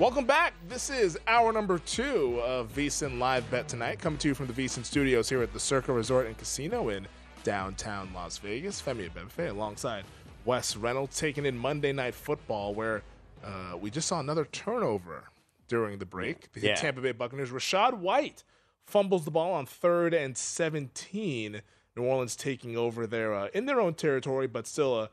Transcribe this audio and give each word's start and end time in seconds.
Welcome 0.00 0.24
back. 0.24 0.54
This 0.66 0.88
is 0.88 1.18
hour 1.26 1.52
number 1.52 1.78
two 1.78 2.40
of 2.42 2.72
VSiN 2.74 3.18
Live 3.18 3.50
Bet 3.50 3.68
tonight, 3.68 3.98
coming 3.98 4.18
to 4.20 4.28
you 4.28 4.34
from 4.34 4.46
the 4.46 4.54
VSiN 4.54 4.82
Studios 4.82 5.28
here 5.28 5.42
at 5.42 5.52
the 5.52 5.60
Circa 5.60 5.92
Resort 5.92 6.26
and 6.26 6.38
Casino 6.38 6.88
in 6.88 7.06
downtown 7.44 8.08
Las 8.14 8.38
Vegas. 8.38 8.80
Femi 8.80 9.10
Abebefe 9.10 9.50
alongside 9.50 10.04
Wes 10.46 10.74
Reynolds 10.74 11.18
taking 11.18 11.44
in 11.44 11.58
Monday 11.58 11.92
Night 11.92 12.14
Football, 12.14 12.72
where 12.72 13.02
uh, 13.44 13.76
we 13.78 13.90
just 13.90 14.08
saw 14.08 14.20
another 14.20 14.46
turnover 14.46 15.24
during 15.68 15.98
the 15.98 16.06
break. 16.06 16.50
The 16.52 16.60
Yeah. 16.60 16.76
Tampa 16.76 17.02
Bay 17.02 17.12
Buccaneers, 17.12 17.50
Rachaad 17.50 17.98
White 17.98 18.42
fumbles 18.86 19.26
the 19.26 19.30
ball 19.30 19.52
on 19.52 19.66
third 19.66 20.14
and 20.14 20.34
17. 20.34 21.60
New 21.94 22.02
Orleans 22.02 22.36
taking 22.36 22.74
over 22.74 23.06
there 23.06 23.34
uh, 23.34 23.48
in 23.52 23.66
their 23.66 23.82
own 23.82 23.92
territory, 23.92 24.46
but 24.46 24.66
still 24.66 24.98
a, 24.98 25.10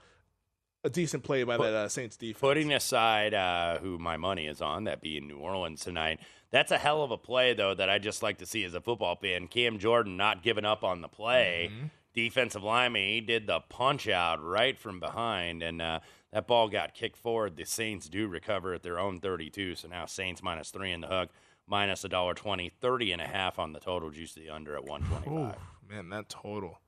a 0.87 0.89
decent 0.89 1.23
play 1.23 1.43
by 1.43 1.57
that 1.57 1.73
uh, 1.73 1.87
Saints 1.89 2.17
defense. 2.17 2.39
Putting 2.39 2.73
aside 2.73 3.33
uh, 3.33 3.77
who 3.77 3.99
my 3.99 4.17
money 4.17 4.47
is 4.47 4.61
on, 4.61 4.85
that 4.85 5.01
being 5.01 5.27
New 5.27 5.37
Orleans 5.37 5.81
tonight, 5.81 6.19
that's 6.49 6.71
a 6.71 6.77
hell 6.77 7.03
of 7.03 7.11
a 7.11 7.17
play, 7.17 7.53
though, 7.53 7.75
that 7.75 7.89
I 7.89 7.99
just 7.99 8.23
like 8.23 8.39
to 8.39 8.45
see 8.45 8.63
as 8.63 8.73
a 8.73 8.81
football 8.81 9.15
fan. 9.15 9.47
Cam 9.47 9.77
Jordan 9.77 10.17
not 10.17 10.41
giving 10.41 10.65
up 10.65 10.83
on 10.83 11.01
the 11.01 11.07
play. 11.07 11.69
Mm-hmm. 11.71 11.87
Defensive 12.13 12.63
lineman, 12.63 13.09
he 13.09 13.21
did 13.21 13.45
the 13.45 13.59
punch 13.59 14.07
out 14.07 14.43
right 14.43 14.75
from 14.75 14.99
behind, 14.99 15.61
and 15.61 15.79
uh, 15.79 15.99
that 16.33 16.47
ball 16.47 16.67
got 16.67 16.95
kicked 16.95 17.17
forward. 17.17 17.55
The 17.55 17.65
Saints 17.65 18.09
do 18.09 18.27
recover 18.27 18.73
at 18.73 18.81
their 18.81 18.97
own 18.97 19.19
32, 19.19 19.75
so 19.75 19.87
now 19.87 20.07
Saints 20.07 20.41
minus 20.41 20.71
three 20.71 20.91
in 20.91 21.01
the 21.01 21.07
hook, 21.07 21.29
minus 21.67 22.03
a 22.03 22.09
dollar 22.09 22.33
twenty, 22.33 22.69
30 22.69 23.11
and 23.11 23.21
a 23.21 23.27
half 23.27 23.59
on 23.59 23.71
the 23.71 23.79
total, 23.79 24.09
juice 24.09 24.33
the 24.33 24.49
under 24.49 24.75
at 24.75 24.83
125. 24.83 25.55
Ooh, 25.55 25.93
man, 25.93 26.09
that 26.09 26.27
total. 26.27 26.79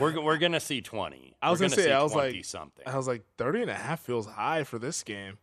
We're, 0.00 0.20
we're 0.20 0.38
going 0.38 0.52
to 0.52 0.60
see 0.60 0.80
20. 0.80 1.36
I 1.42 1.50
was 1.50 1.60
gonna 1.60 1.70
gonna 1.70 1.82
say, 1.82 1.92
I 1.92 2.02
was 2.02 2.14
like, 2.14 2.44
something. 2.44 2.86
I 2.86 2.96
was 2.96 3.06
like, 3.06 3.22
30 3.38 3.62
and 3.62 3.70
a 3.70 3.74
half 3.74 4.00
feels 4.00 4.26
high 4.26 4.64
for 4.64 4.78
this 4.78 5.02
game. 5.02 5.38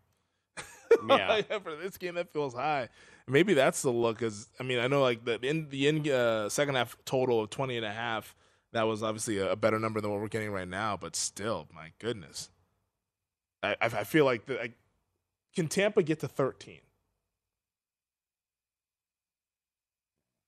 Yeah. 1.07 1.41
for 1.63 1.77
this 1.77 1.97
game, 1.97 2.15
that 2.15 2.33
feels 2.33 2.53
high. 2.53 2.89
Maybe 3.25 3.53
that's 3.53 3.81
the 3.81 3.91
look. 3.91 4.19
Cause 4.19 4.49
I 4.59 4.63
mean, 4.63 4.77
I 4.79 4.87
know 4.87 5.01
like 5.01 5.23
the 5.23 5.39
in 5.39 5.69
the 5.69 5.87
in 5.87 6.09
uh, 6.09 6.49
second 6.49 6.75
half 6.75 6.97
total 7.05 7.39
of 7.39 7.49
20 7.49 7.77
and 7.77 7.85
a 7.85 7.91
half. 7.91 8.35
That 8.73 8.83
was 8.83 9.01
obviously 9.01 9.37
a, 9.37 9.51
a 9.51 9.55
better 9.55 9.79
number 9.79 10.01
than 10.01 10.11
what 10.11 10.19
we're 10.19 10.27
getting 10.27 10.51
right 10.51 10.67
now, 10.67 10.97
but 10.97 11.15
still, 11.15 11.69
my 11.73 11.91
goodness. 11.99 12.49
I 13.63 13.71
I, 13.81 13.85
I 13.85 14.03
feel 14.03 14.25
like 14.25 14.47
the, 14.47 14.61
I, 14.61 14.73
can 15.55 15.67
Tampa 15.67 16.03
get 16.03 16.19
to 16.19 16.27
13? 16.27 16.79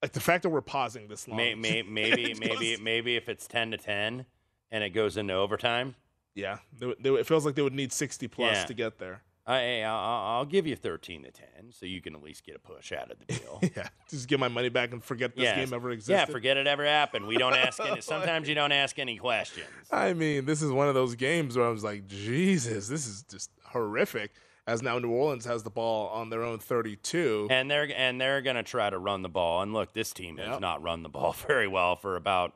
Like 0.04 0.12
the 0.12 0.20
fact 0.20 0.44
that 0.44 0.50
we're 0.50 0.62
pausing 0.62 1.08
this 1.08 1.28
long. 1.28 1.38
May, 1.38 1.56
may, 1.56 1.82
maybe, 1.90 2.36
maybe, 2.40 2.78
maybe 2.78 3.16
if 3.16 3.30
it's 3.30 3.48
ten 3.48 3.72
to 3.72 3.78
ten 3.78 4.26
and 4.70 4.84
it 4.84 4.90
goes 4.90 5.16
into 5.18 5.34
overtime, 5.34 5.96
Yeah, 6.36 6.58
they, 6.78 6.94
they, 7.00 7.10
it 7.12 7.26
feels 7.26 7.46
like 7.46 7.56
they 7.56 7.62
would 7.62 7.74
need 7.74 7.92
60 7.94 8.28
plus 8.28 8.58
Yeah. 8.58 8.66
to 8.66 8.74
get 8.74 9.00
there. 9.00 9.24
I, 9.46 9.82
I'll, 9.82 9.96
I'll 10.38 10.46
give 10.46 10.66
you 10.68 10.76
thirteen 10.78 11.24
to 11.24 11.32
ten, 11.32 11.72
so 11.72 11.86
you 11.86 12.00
can 12.02 12.16
at 12.16 12.24
least 12.24 12.46
get 12.46 12.56
a 12.56 12.60
push 12.60 12.94
out 12.94 13.12
of 13.12 13.18
the 13.20 13.26
deal. 13.34 13.62
Yeah, 13.76 13.88
just 14.10 14.30
get 14.30 14.40
my 14.40 14.48
money 14.48 14.70
back 14.70 14.94
and 14.94 15.04
forget 15.04 15.36
this 15.36 15.52
game 15.54 15.74
ever 15.74 15.92
existed. 15.92 16.14
Yeah, 16.14 16.26
forget 16.26 16.56
it 16.56 16.66
ever 16.66 16.86
happened. 16.86 17.28
We 17.28 17.38
don't 17.38 17.54
ask 17.54 17.78
any. 17.82 18.00
Sometimes 18.02 18.48
you 18.48 18.56
don't 18.56 18.72
ask 18.72 18.98
any 19.00 19.18
questions. 19.18 19.68
I 19.92 20.14
mean, 20.14 20.46
this 20.46 20.62
is 20.62 20.72
one 20.72 20.88
of 20.88 20.94
those 20.96 21.16
games 21.16 21.58
where 21.58 21.66
I 21.66 21.70
was 21.72 21.84
like, 21.84 22.08
Jesus, 22.08 22.88
this 22.88 23.06
is 23.06 23.24
just 23.24 23.52
horrific. 23.66 24.32
As 24.66 24.82
now 24.82 24.98
New 24.98 25.10
Orleans 25.12 25.44
has 25.46 25.64
the 25.64 25.70
ball 25.70 26.08
on 26.10 26.30
their 26.30 26.44
own 26.44 26.58
32. 26.60 27.48
And 27.52 27.70
they're 27.70 27.90
and 27.96 28.20
they're 28.22 28.42
gonna 28.42 28.64
try 28.64 28.90
to 28.90 28.98
run 28.98 29.22
the 29.22 29.30
ball. 29.30 29.62
And 29.62 29.74
look, 29.74 29.94
this 29.94 30.14
team 30.14 30.38
has 30.38 30.48
Yep. 30.48 30.62
not 30.62 30.82
run 30.82 31.04
the 31.04 31.10
ball 31.10 31.34
very 31.48 31.68
well 31.68 31.96
for 31.98 32.16
about 32.16 32.54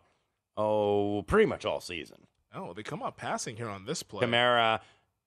oh 0.55 1.23
pretty 1.27 1.45
much 1.45 1.65
all 1.65 1.81
season. 1.81 2.17
Oh, 2.53 2.73
they 2.73 2.83
come 2.83 3.03
out 3.03 3.17
passing 3.17 3.55
here 3.57 3.69
on 3.69 3.85
this 3.85 4.03
play. 4.03 4.25
Kamara, 4.25 4.79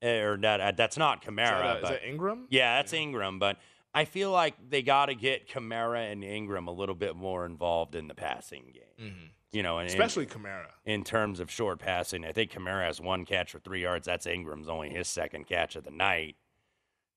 or 0.02 0.38
that 0.40 0.60
uh, 0.60 0.72
that's 0.72 0.96
not 0.96 1.18
Is 1.22 1.26
that, 1.26 1.34
Kamara, 1.34 1.72
uh, 1.72 1.76
is 1.76 1.82
but 1.82 1.88
that 1.90 2.08
Ingram? 2.08 2.46
Yeah, 2.50 2.76
that's 2.76 2.92
Ingram, 2.92 3.38
but 3.38 3.58
I 3.92 4.04
feel 4.04 4.30
like 4.30 4.54
they 4.70 4.82
got 4.82 5.06
to 5.06 5.14
get 5.14 5.48
Kamara 5.48 6.10
and 6.10 6.24
Ingram 6.24 6.66
a 6.68 6.72
little 6.72 6.94
bit 6.94 7.14
more 7.16 7.44
involved 7.44 7.94
in 7.94 8.08
the 8.08 8.14
passing 8.14 8.72
game. 8.72 9.10
Mhm. 9.12 9.28
You 9.52 9.64
know, 9.64 9.78
and 9.78 9.88
Especially 9.88 10.26
Kamara. 10.26 10.68
in, 10.84 10.94
in 11.00 11.04
terms 11.04 11.40
of 11.40 11.50
short 11.50 11.80
passing. 11.80 12.24
I 12.24 12.30
think 12.32 12.52
Kamara 12.52 12.86
has 12.86 13.00
one 13.00 13.24
catch 13.24 13.50
for 13.50 13.58
three 13.58 13.82
yards. 13.82 14.06
That's 14.06 14.24
Ingram's 14.26 14.68
only 14.68 14.90
his 14.90 15.08
second 15.08 15.46
catch 15.48 15.74
of 15.74 15.82
the 15.84 15.90
night. 15.90 16.36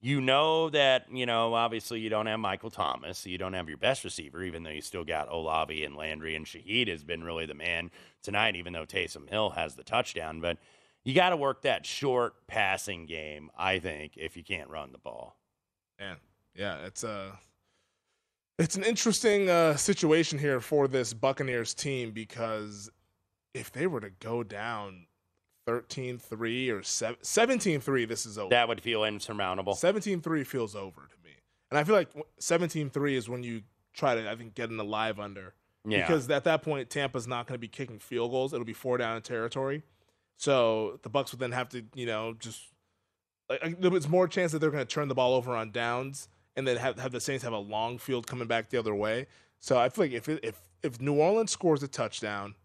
You 0.04 0.20
know 0.20 0.70
that, 0.72 1.06
you 1.10 1.26
know, 1.26 1.54
obviously 1.54 2.02
you 2.02 2.10
don't 2.10 2.26
have 2.26 2.38
Michael 2.38 2.70
Thomas. 2.70 3.20
So 3.20 3.30
you 3.30 3.38
don't 3.38 3.54
have 3.54 3.70
your 3.70 3.78
best 3.78 4.04
receiver, 4.04 4.44
even 4.44 4.64
though 4.64 4.70
you 4.70 4.82
still 4.82 5.06
got 5.06 5.32
Olave 5.32 5.82
and 5.82 5.96
Landry 5.96 6.36
and 6.36 6.46
Shaheed 6.46 6.90
has 6.90 7.06
been 7.06 7.24
really 7.24 7.46
the 7.46 7.54
man 7.54 7.90
tonight, 8.22 8.58
even 8.58 8.74
though 8.74 8.86
Taysom 8.86 9.30
Hill 9.30 9.52
has 9.52 9.76
the 9.76 9.84
touchdown. 9.84 10.42
But 10.42 10.58
you 11.06 11.14
got 11.14 11.30
to 11.30 11.38
work 11.38 11.62
that 11.62 11.86
short 11.86 12.34
passing 12.48 13.06
game, 13.06 13.50
I 13.58 13.80
think, 13.80 14.18
if 14.18 14.36
you 14.36 14.44
can't 14.44 14.70
run 14.70 14.92
the 14.92 14.98
ball. 14.98 15.38
Man, 15.98 16.18
yeah, 16.54 16.80
it's 16.86 17.06
a 17.06 17.40
it's 18.60 18.76
an 18.76 18.84
interesting 18.84 19.50
uh, 19.50 19.78
situation 19.78 20.38
here 20.38 20.60
for 20.60 20.90
this 20.90 21.14
Buccaneers 21.14 21.74
team 21.74 22.12
because 22.12 22.90
if 23.54 23.72
they 23.72 23.88
were 23.88 24.02
to 24.02 24.10
go 24.10 24.44
down 24.44 25.08
13-3 25.68 26.70
or 26.70 26.80
17-3, 26.82 28.08
this 28.08 28.26
is 28.26 28.38
over. 28.38 28.50
That 28.50 28.68
would 28.68 28.82
feel 28.82 29.04
insurmountable. 29.04 29.74
17-3 29.74 30.46
feels 30.46 30.76
over 30.76 31.02
to 31.02 31.16
me. 31.24 31.32
And 31.72 31.78
I 31.78 31.84
feel 31.84 31.96
like 31.96 32.10
17-3 32.40 33.14
is 33.14 33.30
when 33.30 33.44
you 33.44 33.62
try 33.94 34.16
to, 34.16 34.30
I 34.30 34.36
think, 34.36 34.56
get 34.56 34.70
in 34.70 34.78
the 34.78 34.84
live 34.84 35.20
under 35.20 35.54
Yeah. 35.86 36.02
Because 36.06 36.30
at 36.30 36.44
that 36.46 36.62
point, 36.64 36.90
Tampa's 36.90 37.28
not 37.28 37.48
going 37.48 37.56
to 37.56 37.60
be 37.60 37.68
kicking 37.68 38.00
field 38.00 38.32
goals. 38.32 38.54
It'll 38.54 38.66
be 38.66 38.74
four 38.74 38.98
down 38.98 39.16
in 39.16 39.22
territory. 39.22 39.84
So 40.38 41.00
the 41.04 41.10
Bucks 41.10 41.32
would 41.32 41.40
then 41.40 41.52
have 41.52 41.70
to, 41.70 41.84
you 41.94 42.06
know, 42.06 42.34
just 42.38 42.62
like 43.50 43.80
there 43.80 43.92
was 43.92 44.10
more 44.10 44.28
chance 44.28 44.52
that 44.52 44.60
they're 44.60 44.72
going 44.72 44.86
to 44.86 44.94
turn 44.94 45.08
the 45.08 45.16
ball 45.16 45.34
over 45.34 45.56
on 45.56 45.72
downs 45.72 46.28
and 46.56 46.68
then 46.68 46.78
have, 46.78 47.00
have 47.00 47.12
the 47.12 47.20
Saints 47.22 47.44
have 47.44 47.54
a 47.54 47.58
long 47.58 47.98
field 47.98 48.28
coming 48.28 48.48
back 48.48 48.70
the 48.70 48.78
other 48.78 48.96
way. 48.96 49.28
So 49.60 49.78
I 49.78 49.90
feel 49.90 50.06
like 50.06 50.14
if 50.14 50.28
it, 50.28 50.40
if 50.44 50.60
if 50.82 51.00
New 51.00 51.14
Orleans 51.14 51.52
scores 51.52 51.82
a 51.84 51.88
touchdown, 51.88 52.56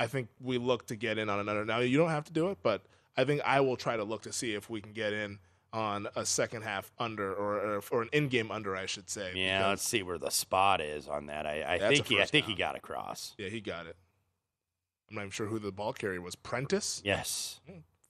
I 0.00 0.06
think 0.06 0.28
we 0.40 0.58
look 0.58 0.86
to 0.86 0.96
get 0.96 1.18
in 1.18 1.28
on 1.28 1.38
another. 1.40 1.64
Now 1.64 1.78
you 1.78 1.98
don't 1.98 2.10
have 2.10 2.24
to 2.24 2.32
do 2.32 2.48
it, 2.50 2.58
but 2.62 2.82
I 3.16 3.24
think 3.24 3.42
I 3.44 3.60
will 3.60 3.76
try 3.76 3.96
to 3.96 4.04
look 4.04 4.22
to 4.22 4.32
see 4.32 4.54
if 4.54 4.68
we 4.68 4.80
can 4.80 4.92
get 4.92 5.12
in 5.12 5.38
on 5.72 6.06
a 6.16 6.26
second 6.26 6.62
half 6.62 6.92
under 6.98 7.32
or 7.32 7.76
or, 7.76 7.82
or 7.90 8.02
an 8.02 8.08
in 8.12 8.28
game 8.28 8.50
under, 8.50 8.76
I 8.76 8.86
should 8.86 9.08
say. 9.08 9.32
Yeah, 9.34 9.68
let's 9.68 9.86
see 9.86 10.02
where 10.02 10.18
the 10.18 10.30
spot 10.30 10.80
is 10.80 11.08
on 11.08 11.26
that. 11.26 11.46
I, 11.46 11.76
I 11.76 11.88
think 11.88 12.06
he, 12.06 12.20
I 12.20 12.24
think 12.24 12.46
he 12.46 12.54
got 12.54 12.76
across. 12.76 13.34
yeah, 13.38 13.48
he 13.48 13.60
got 13.60 13.86
it. 13.86 13.96
I'm 15.08 15.16
not 15.16 15.22
even 15.22 15.30
sure 15.30 15.46
who 15.46 15.58
the 15.58 15.72
ball 15.72 15.92
carrier 15.92 16.20
was. 16.20 16.34
Prentice. 16.34 17.02
Yes. 17.04 17.60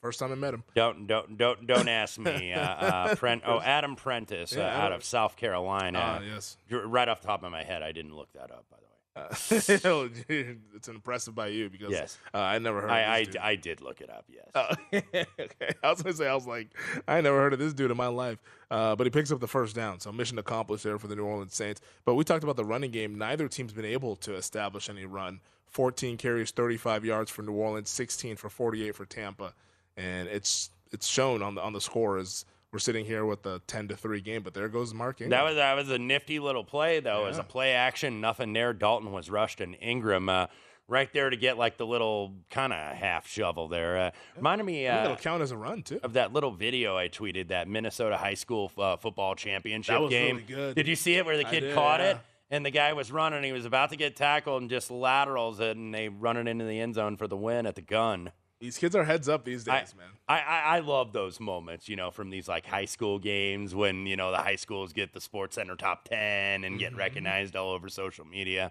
First 0.00 0.18
time 0.18 0.32
I 0.32 0.34
met 0.34 0.54
him. 0.54 0.64
Don't 0.74 1.06
don't 1.06 1.36
don't 1.36 1.66
don't 1.66 1.88
ask 1.88 2.18
me. 2.18 2.52
Uh, 2.56 2.58
uh, 2.58 3.14
Prent, 3.14 3.42
oh, 3.46 3.60
Adam 3.60 3.94
Prentice 3.96 4.54
uh, 4.56 4.60
Yeah, 4.60 4.84
out 4.84 4.92
of 4.92 5.04
South 5.04 5.36
Carolina. 5.36 5.98
Ah, 6.00 6.20
yes. 6.20 6.56
Right 6.70 7.08
off 7.08 7.20
the 7.20 7.28
top 7.28 7.44
of 7.44 7.52
my 7.52 7.62
head, 7.62 7.82
I 7.82 7.92
didn't 7.92 8.14
look 8.16 8.32
that 8.32 8.50
up. 8.50 8.64
By 8.70 8.78
Uh, 9.14 9.26
it's 9.50 10.88
impressive 10.88 11.34
by 11.34 11.48
you 11.48 11.68
because 11.68 11.90
Yes. 11.90 12.18
uh, 12.32 12.38
I 12.38 12.58
never 12.58 12.80
heard. 12.80 12.90
I, 12.90 13.02
I, 13.02 13.18
of 13.18 13.26
this 13.26 13.34
dude. 13.34 13.42
I 13.42 13.56
did 13.56 13.80
look 13.82 14.00
it 14.00 14.08
up. 14.10 14.24
Yes. 14.28 14.46
Oh, 14.54 14.74
okay. 14.94 15.74
I 15.82 15.90
was 15.90 16.02
gonna 16.02 16.14
say 16.16 16.26
I 16.26 16.34
was 16.34 16.46
like 16.46 16.68
I 17.06 17.20
never 17.20 17.36
heard 17.38 17.52
of 17.52 17.58
this 17.58 17.74
dude 17.74 17.90
in 17.90 17.96
my 17.96 18.06
life, 18.06 18.38
uh, 18.70 18.96
but 18.96 19.06
he 19.06 19.10
picks 19.10 19.30
up 19.30 19.40
the 19.40 19.46
first 19.48 19.76
down, 19.76 20.00
so 20.00 20.10
mission 20.12 20.38
accomplished 20.38 20.84
there 20.84 20.98
for 20.98 21.08
the 21.08 21.16
New 21.16 21.24
Orleans 21.24 21.54
Saints. 21.54 21.80
But 22.06 22.14
we 22.14 22.24
talked 22.24 22.42
about 22.44 22.56
the 22.56 22.64
running 22.64 22.90
game. 22.90 23.18
Neither 23.18 23.48
team's 23.48 23.72
been 23.74 23.84
able 23.84 24.16
to 24.16 24.34
establish 24.34 24.88
any 24.88 25.04
run. 25.04 25.40
14 25.68 26.16
carries, 26.18 26.50
35 26.50 27.04
yards 27.04 27.30
for 27.30 27.42
New 27.42 27.52
Orleans, 27.54 27.88
16 27.88 28.36
for 28.36 28.48
48 28.50 28.94
for 28.94 29.04
Tampa, 29.06 29.52
and 29.96 30.28
it's 30.28 30.70
it's 30.90 31.06
shown 31.06 31.42
on 31.42 31.54
the 31.54 31.60
on 31.62 31.72
the 31.74 31.80
score 31.80 32.18
as 32.18 32.44
we're 32.72 32.78
sitting 32.78 33.04
here 33.04 33.24
with 33.26 33.42
the 33.42 33.60
10 33.66 33.88
to 33.88 33.96
three 33.96 34.20
game. 34.20 34.42
But 34.42 34.54
there 34.54 34.68
goes 34.68 34.94
Mark 34.94 35.20
Ingram. 35.20 35.30
That 35.38 35.44
was 35.44 35.56
that 35.56 35.74
was 35.74 35.90
a 35.90 35.98
nifty 35.98 36.38
little 36.38 36.64
play 36.64 37.00
though. 37.00 37.26
As 37.26 37.36
Yeah. 37.36 37.42
a 37.42 37.44
play 37.44 37.72
action, 37.72 38.20
nothing 38.20 38.52
there. 38.52 38.72
Dalton 38.72 39.12
was 39.12 39.30
rushed 39.30 39.60
and 39.60 39.76
Ingram 39.80 40.28
uh, 40.28 40.46
right 40.88 41.12
there 41.12 41.28
to 41.30 41.36
get 41.36 41.58
like 41.58 41.76
the 41.76 41.86
little 41.86 42.34
kind 42.50 42.72
of 42.72 42.78
half 42.96 43.28
shovel 43.28 43.68
there. 43.68 43.98
Uh, 43.98 44.10
reminded 44.36 44.64
me 44.64 44.86
uh, 44.86 44.94
that'll 45.02 45.16
count 45.16 45.42
as 45.42 45.50
a 45.50 45.56
run 45.56 45.82
too. 45.82 46.00
of 46.02 46.14
that 46.14 46.32
little 46.32 46.50
video 46.50 46.96
I 46.96 47.08
tweeted 47.08 47.48
that 47.48 47.68
Minnesota 47.68 48.16
high 48.16 48.34
school 48.34 48.72
uh, 48.78 48.96
football 48.96 49.34
championship 49.34 49.94
That 49.94 50.00
was 50.00 50.10
game. 50.10 50.36
really 50.36 50.46
good. 50.48 50.74
Did 50.76 50.88
you 50.88 50.96
see 50.96 51.14
it 51.14 51.26
where 51.26 51.36
the 51.36 51.44
kid 51.44 51.60
did, 51.60 51.74
caught 51.74 52.00
it? 52.00 52.16
And 52.50 52.66
the 52.66 52.70
guy 52.70 52.92
was 52.92 53.10
running. 53.10 53.42
He 53.44 53.52
was 53.52 53.64
about 53.64 53.90
to 53.90 53.96
get 53.96 54.14
tackled 54.14 54.60
and 54.60 54.70
just 54.70 54.90
laterals 54.90 55.58
it, 55.58 55.74
and 55.78 55.94
they 55.94 56.10
run 56.10 56.36
it 56.36 56.46
into 56.46 56.66
the 56.66 56.80
end 56.80 56.94
zone 56.96 57.16
for 57.16 57.26
the 57.26 57.36
win 57.36 57.64
at 57.64 57.76
the 57.76 57.80
gun. 57.80 58.30
These 58.62 58.78
kids 58.78 58.94
are 58.94 59.02
heads 59.02 59.28
up 59.28 59.44
these 59.44 59.66
I, 59.66 59.80
days, 59.80 59.92
man. 59.98 60.06
I, 60.28 60.38
I, 60.38 60.60
I 60.76 60.78
love 60.78 61.12
those 61.12 61.40
moments, 61.40 61.88
you 61.88 61.96
know, 61.96 62.12
from 62.12 62.30
these 62.30 62.46
like 62.46 62.64
high 62.64 62.84
school 62.84 63.18
games 63.18 63.74
when, 63.74 64.06
you 64.06 64.14
know, 64.14 64.30
the 64.30 64.36
high 64.36 64.54
schools 64.54 64.92
get 64.92 65.12
the 65.12 65.20
Sports 65.20 65.56
Center 65.56 65.74
top 65.74 66.04
10 66.08 66.18
and 66.18 66.64
Mm-hmm. 66.64 66.76
get 66.76 66.94
recognized 66.96 67.56
all 67.56 67.72
over 67.72 67.88
social 67.88 68.24
media. 68.24 68.70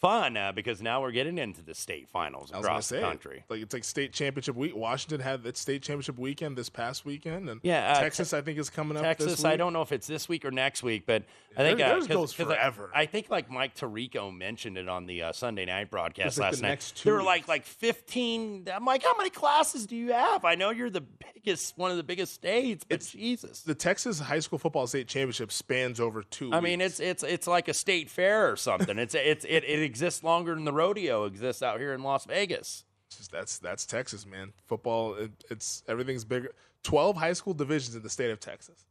Fun 0.00 0.36
uh, 0.36 0.52
because 0.52 0.80
now 0.80 1.00
we're 1.02 1.10
getting 1.10 1.38
into 1.38 1.60
the 1.60 1.74
state 1.74 2.08
finals 2.08 2.52
I 2.52 2.60
across 2.60 2.86
say 2.86 2.96
the 2.96 3.02
country. 3.02 3.42
like 3.48 3.60
it's 3.60 3.74
like 3.74 3.82
state 3.82 4.12
championship 4.12 4.54
week. 4.54 4.76
Washington 4.76 5.20
had 5.20 5.44
its 5.44 5.58
state 5.58 5.82
championship 5.82 6.18
weekend 6.18 6.56
this 6.56 6.68
past 6.68 7.04
weekend, 7.04 7.50
and 7.50 7.60
Yeah, 7.64 7.94
uh, 7.96 8.00
Texas 8.00 8.32
I 8.32 8.40
think 8.40 8.58
is 8.58 8.70
coming 8.70 8.96
up. 8.96 9.02
Texas, 9.02 9.44
I 9.44 9.56
don't 9.56 9.72
know 9.72 9.82
if 9.82 9.90
it's 9.90 10.06
this 10.06 10.28
week 10.28 10.44
or 10.44 10.52
next 10.52 10.84
week, 10.84 11.04
but 11.04 11.24
I 11.56 11.62
think 11.62 11.80
uh, 11.80 11.94
'cause- 11.96 12.06
goes 12.06 12.32
'cause 12.32 12.46
I- 12.46 12.54
forever. 12.54 12.90
I, 12.94 13.06
think 13.06 13.28
like 13.28 13.50
Mike 13.50 13.74
Tirico 13.74 14.32
mentioned 14.36 14.78
it 14.78 14.88
on 14.88 15.06
the 15.06 15.22
uh, 15.24 15.32
Sunday 15.32 15.64
night 15.64 15.90
broadcast 15.90 16.28
It's 16.28 16.38
like 16.38 16.52
last 16.52 16.60
the 16.60 16.66
night. 16.68 16.92
there 17.04 17.14
were 17.14 17.22
like 17.24 17.48
like 17.48 17.64
15. 17.64 18.68
I'm 18.72 18.84
like, 18.84 19.02
how 19.02 19.16
many 19.16 19.30
classes 19.30 19.86
do 19.86 19.96
you 19.96 20.12
have? 20.12 20.44
I 20.44 20.54
know 20.54 20.70
you're 20.70 20.90
the 20.90 21.00
biggest, 21.34 21.76
one 21.76 21.90
of 21.90 21.96
the 21.96 22.02
biggest 22.04 22.34
states, 22.34 22.84
but 22.88 23.00
Jesus. 23.00 23.62
The 23.62 23.74
Texas 23.74 24.20
high 24.20 24.38
school 24.38 24.58
football 24.58 24.86
state 24.86 25.08
championship 25.08 25.50
spans 25.50 25.98
over 25.98 26.22
two. 26.22 26.52
I 26.52 26.60
mean, 26.60 26.80
it's 26.80 27.00
it's 27.00 27.22
it's 27.24 27.46
like 27.48 27.66
a 27.68 27.74
state 27.74 28.08
fair 28.10 28.50
or 28.52 28.56
something. 28.56 28.96
It's 28.98 29.14
it's 29.16 29.44
it, 29.44 29.64
it 29.64 29.87
exists 29.88 30.22
longer 30.22 30.54
than 30.54 30.64
the 30.64 30.72
rodeo 30.72 31.24
exists 31.24 31.62
out 31.62 31.80
here 31.80 31.92
in 31.94 32.02
Las 32.02 32.24
Vegas. 32.26 32.84
Just- 33.10 33.32
that's 33.32 33.58
that's 33.58 33.86
Texas, 33.86 34.26
man. 34.26 34.52
Football, 34.66 35.14
it, 35.14 35.32
it's 35.50 35.82
everything's 35.88 36.24
bigger. 36.24 36.52
Twelve 36.82 37.16
high 37.16 37.32
school 37.32 37.54
divisions 37.54 37.96
in 37.96 38.02
the 38.02 38.10
state 38.10 38.30
of 38.30 38.38
Texas. 38.40 38.84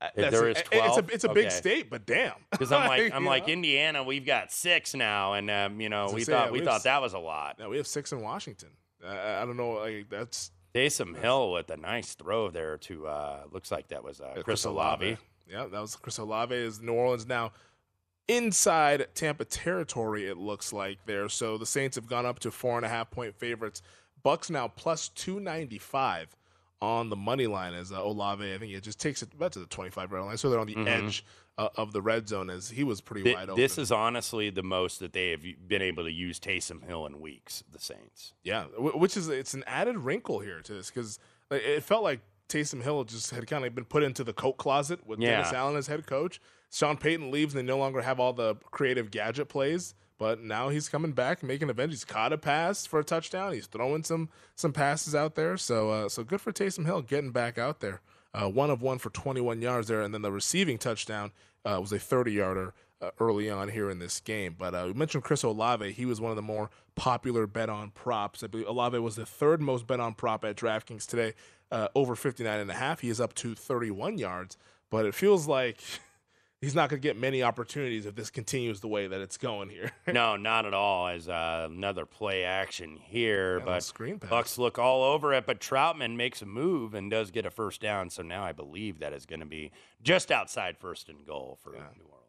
Uh, 0.00 0.06
If 0.06 0.14
that's 0.16 0.30
there 0.32 0.48
is 0.48 0.58
It's 0.58 0.68
a 0.68 0.76
12? 0.76 1.10
it's 1.12 1.24
a 1.24 1.28
big 1.28 1.50
state, 1.50 1.90
but 1.90 2.06
damn. 2.06 2.32
Because 2.50 2.72
I'm 2.72 2.88
like 2.88 3.12
I'm 3.12 3.24
like 3.24 3.46
know? 3.46 3.52
Indiana, 3.54 4.02
we've 4.02 4.26
got 4.26 4.52
six 4.52 4.94
now, 4.94 5.34
and 5.34 5.50
um, 5.50 5.80
you 5.80 5.88
know 5.88 6.10
we 6.12 6.22
say, 6.24 6.32
thought 6.32 6.46
yeah, 6.46 6.52
we 6.52 6.60
we 6.60 6.64
thought 6.64 6.84
that 6.84 7.00
was 7.02 7.12
a 7.12 7.18
lot. 7.18 7.58
No, 7.58 7.68
we 7.68 7.76
have 7.76 7.86
six 7.86 8.12
in 8.12 8.20
Washington. 8.22 8.70
I, 9.04 9.42
I 9.42 9.46
don't 9.46 9.56
know. 9.56 9.72
Like 9.72 10.08
that's 10.08 10.50
Taysom 10.74 11.16
Hill 11.16 11.52
with 11.52 11.70
a 11.70 11.76
nice 11.76 12.14
throw 12.14 12.50
there 12.50 12.78
to 12.78 13.06
uh, 13.06 13.42
looks 13.50 13.70
like 13.70 13.88
that 13.88 14.02
was 14.04 14.20
uh, 14.20 14.40
Chris 14.44 14.64
Olave. 14.64 15.16
Yeah, 15.50 15.66
that 15.70 15.80
was 15.80 15.96
Chris 15.96 16.18
Olave. 16.18 16.54
Is 16.54 16.80
New 16.80 16.92
Orleans 16.92 17.26
now 17.26 17.52
inside 18.28 19.06
Tampa 19.14 19.44
territory? 19.44 20.26
It 20.26 20.36
looks 20.36 20.72
like 20.72 20.98
there. 21.06 21.28
So 21.28 21.58
the 21.58 21.66
Saints 21.66 21.96
have 21.96 22.06
gone 22.06 22.26
up 22.26 22.38
to 22.40 22.50
four 22.50 22.76
and 22.76 22.84
a 22.86 22.88
half 22.88 23.10
point 23.10 23.34
favorites. 23.38 23.82
Bucks 24.22 24.48
now 24.50 24.68
plus 24.68 25.08
two 25.08 25.40
ninety 25.40 25.78
five 25.78 26.34
on 26.80 27.08
the 27.08 27.16
money 27.16 27.46
line 27.46 27.74
as 27.74 27.92
uh, 27.92 28.02
Olave. 28.02 28.52
I 28.52 28.58
think 28.58 28.72
it 28.72 28.82
just 28.82 29.00
takes 29.00 29.22
it 29.22 29.32
about 29.34 29.52
to 29.52 29.58
the 29.58 29.66
twenty 29.66 29.90
five 29.90 30.12
red 30.12 30.22
line. 30.22 30.36
So 30.38 30.48
they're 30.50 30.60
on 30.60 30.66
the 30.66 30.86
edge 30.86 31.24
uh, 31.58 31.68
of 31.76 31.92
the 31.92 32.00
red 32.02 32.28
zone 32.28 32.48
as 32.50 32.70
he 32.70 32.84
was 32.84 33.00
pretty 33.00 33.22
Th- 33.24 33.36
wide 33.36 33.42
open. 33.44 33.54
Mm-hmm. 33.54 33.60
this 33.62 33.78
is 33.78 33.92
honestly 33.92 34.48
the 34.50 34.62
most 34.62 35.00
that 35.00 35.12
they 35.12 35.30
have 35.30 35.44
been 35.68 35.82
able 35.82 36.04
to 36.04 36.10
use 36.10 36.40
Taysom 36.40 36.84
Hill 36.86 37.04
in 37.06 37.20
weeks. 37.20 37.62
The 37.70 37.78
Saints. 37.78 38.32
Yeah, 38.42 38.64
wh- 38.64 38.98
which 38.98 39.16
is 39.16 39.28
it's 39.28 39.54
an 39.54 39.64
added 39.66 39.98
wrinkle 39.98 40.40
here 40.40 40.60
to 40.60 40.72
this 40.74 40.90
because 40.90 41.18
it 41.50 41.82
felt 41.82 42.02
like 42.02 42.20
Taysom 42.48 42.82
Hill 42.82 43.04
just 43.04 43.30
had 43.30 43.46
kind 43.46 43.64
of 43.64 43.74
been 43.74 43.84
put 43.84 44.02
into 44.02 44.24
the 44.24 44.32
coat 44.32 44.54
closet 44.56 45.06
with 45.06 45.20
Yeah. 45.20 45.32
Dennis 45.36 45.52
Allen 45.52 45.76
as 45.76 45.86
head 45.86 46.06
coach. 46.06 46.40
Sean 46.74 46.96
Payton 46.96 47.30
leaves 47.30 47.54
and 47.54 47.60
they 47.60 47.72
no 47.72 47.78
longer 47.78 48.02
have 48.02 48.18
all 48.18 48.32
the 48.32 48.56
creative 48.72 49.12
gadget 49.12 49.48
plays. 49.48 49.94
But 50.18 50.42
now 50.42 50.70
he's 50.70 50.88
coming 50.88 51.12
back, 51.12 51.42
making 51.42 51.70
a 51.70 51.74
bench. 51.74 51.92
He's 51.92 52.04
caught 52.04 52.32
a 52.32 52.38
pass 52.38 52.84
for 52.84 52.98
a 52.98 53.04
touchdown. 53.04 53.52
He's 53.52 53.66
throwing 53.66 54.02
some 54.02 54.28
some 54.56 54.72
passes 54.72 55.14
out 55.14 55.36
there. 55.36 55.56
So 55.56 55.90
uh, 55.90 56.08
so 56.08 56.24
good 56.24 56.40
for 56.40 56.52
Taysom 56.52 56.84
Hill 56.84 57.02
getting 57.02 57.30
back 57.30 57.58
out 57.58 57.80
there. 57.80 58.00
Uh, 58.32 58.48
one 58.48 58.70
of 58.70 58.82
one 58.82 58.98
for 58.98 59.10
21 59.10 59.62
yards 59.62 59.86
there, 59.86 60.02
and 60.02 60.12
then 60.12 60.22
the 60.22 60.32
receiving 60.32 60.76
touchdown 60.78 61.30
uh, 61.64 61.78
was 61.80 61.92
a 61.92 61.98
30 62.00 62.32
yarder 62.32 62.74
uh, 63.00 63.10
early 63.20 63.48
on 63.48 63.68
here 63.68 63.88
in 63.88 64.00
this 64.00 64.18
game. 64.18 64.56
But 64.58 64.74
uh, 64.74 64.84
we 64.86 64.94
mentioned 64.94 65.22
Chris 65.22 65.44
Olave. 65.44 65.92
He 65.92 66.04
was 66.04 66.20
one 66.20 66.30
of 66.30 66.36
the 66.36 66.42
more 66.42 66.70
popular 66.96 67.46
bet 67.46 67.68
on 67.68 67.90
props. 67.90 68.42
I 68.42 68.48
believe 68.48 68.66
Olave 68.66 68.98
was 68.98 69.14
the 69.14 69.26
third 69.26 69.60
most 69.60 69.86
bet 69.86 70.00
on 70.00 70.14
prop 70.14 70.44
at 70.44 70.56
DraftKings 70.56 71.06
today, 71.06 71.34
uh, 71.70 71.88
over 71.94 72.16
59 72.16 72.58
and 72.58 72.70
a 72.70 72.74
half. 72.74 73.00
He 73.00 73.10
is 73.10 73.20
up 73.20 73.34
to 73.34 73.54
31 73.54 74.18
yards, 74.18 74.56
but 74.90 75.06
it 75.06 75.14
feels 75.14 75.46
like 75.46 75.80
he's 76.64 76.74
not 76.74 76.88
going 76.90 77.00
to 77.00 77.06
get 77.06 77.16
many 77.16 77.42
opportunities 77.42 78.06
if 78.06 78.14
this 78.14 78.30
continues 78.30 78.80
the 78.80 78.88
way 78.88 79.06
that 79.06 79.20
it's 79.20 79.36
going 79.36 79.68
here. 79.68 79.92
no, 80.12 80.36
not 80.36 80.66
at 80.66 80.74
all. 80.74 81.08
As 81.08 81.28
uh, 81.28 81.68
another 81.70 82.06
play 82.06 82.44
action 82.44 82.98
here, 83.00 83.58
Yeah, 83.58 83.64
but 83.64 83.82
screen 83.82 84.18
pass. 84.18 84.30
Bucks 84.30 84.58
look 84.58 84.78
all 84.78 85.04
over 85.04 85.32
it. 85.32 85.46
But 85.46 85.60
Trautman 85.60 86.16
makes 86.16 86.42
a 86.42 86.46
move 86.46 86.94
and 86.94 87.10
does 87.10 87.30
get 87.30 87.46
a 87.46 87.50
first 87.50 87.80
down. 87.80 88.10
So 88.10 88.22
now 88.22 88.42
I 88.42 88.52
believe 88.52 88.98
that 88.98 89.12
is 89.12 89.26
going 89.26 89.40
to 89.40 89.46
be 89.46 89.70
just 90.02 90.32
outside 90.32 90.78
first 90.78 91.08
and 91.08 91.24
goal 91.26 91.58
for 91.62 91.70
New 91.72 91.78
Orleans. 91.78 92.24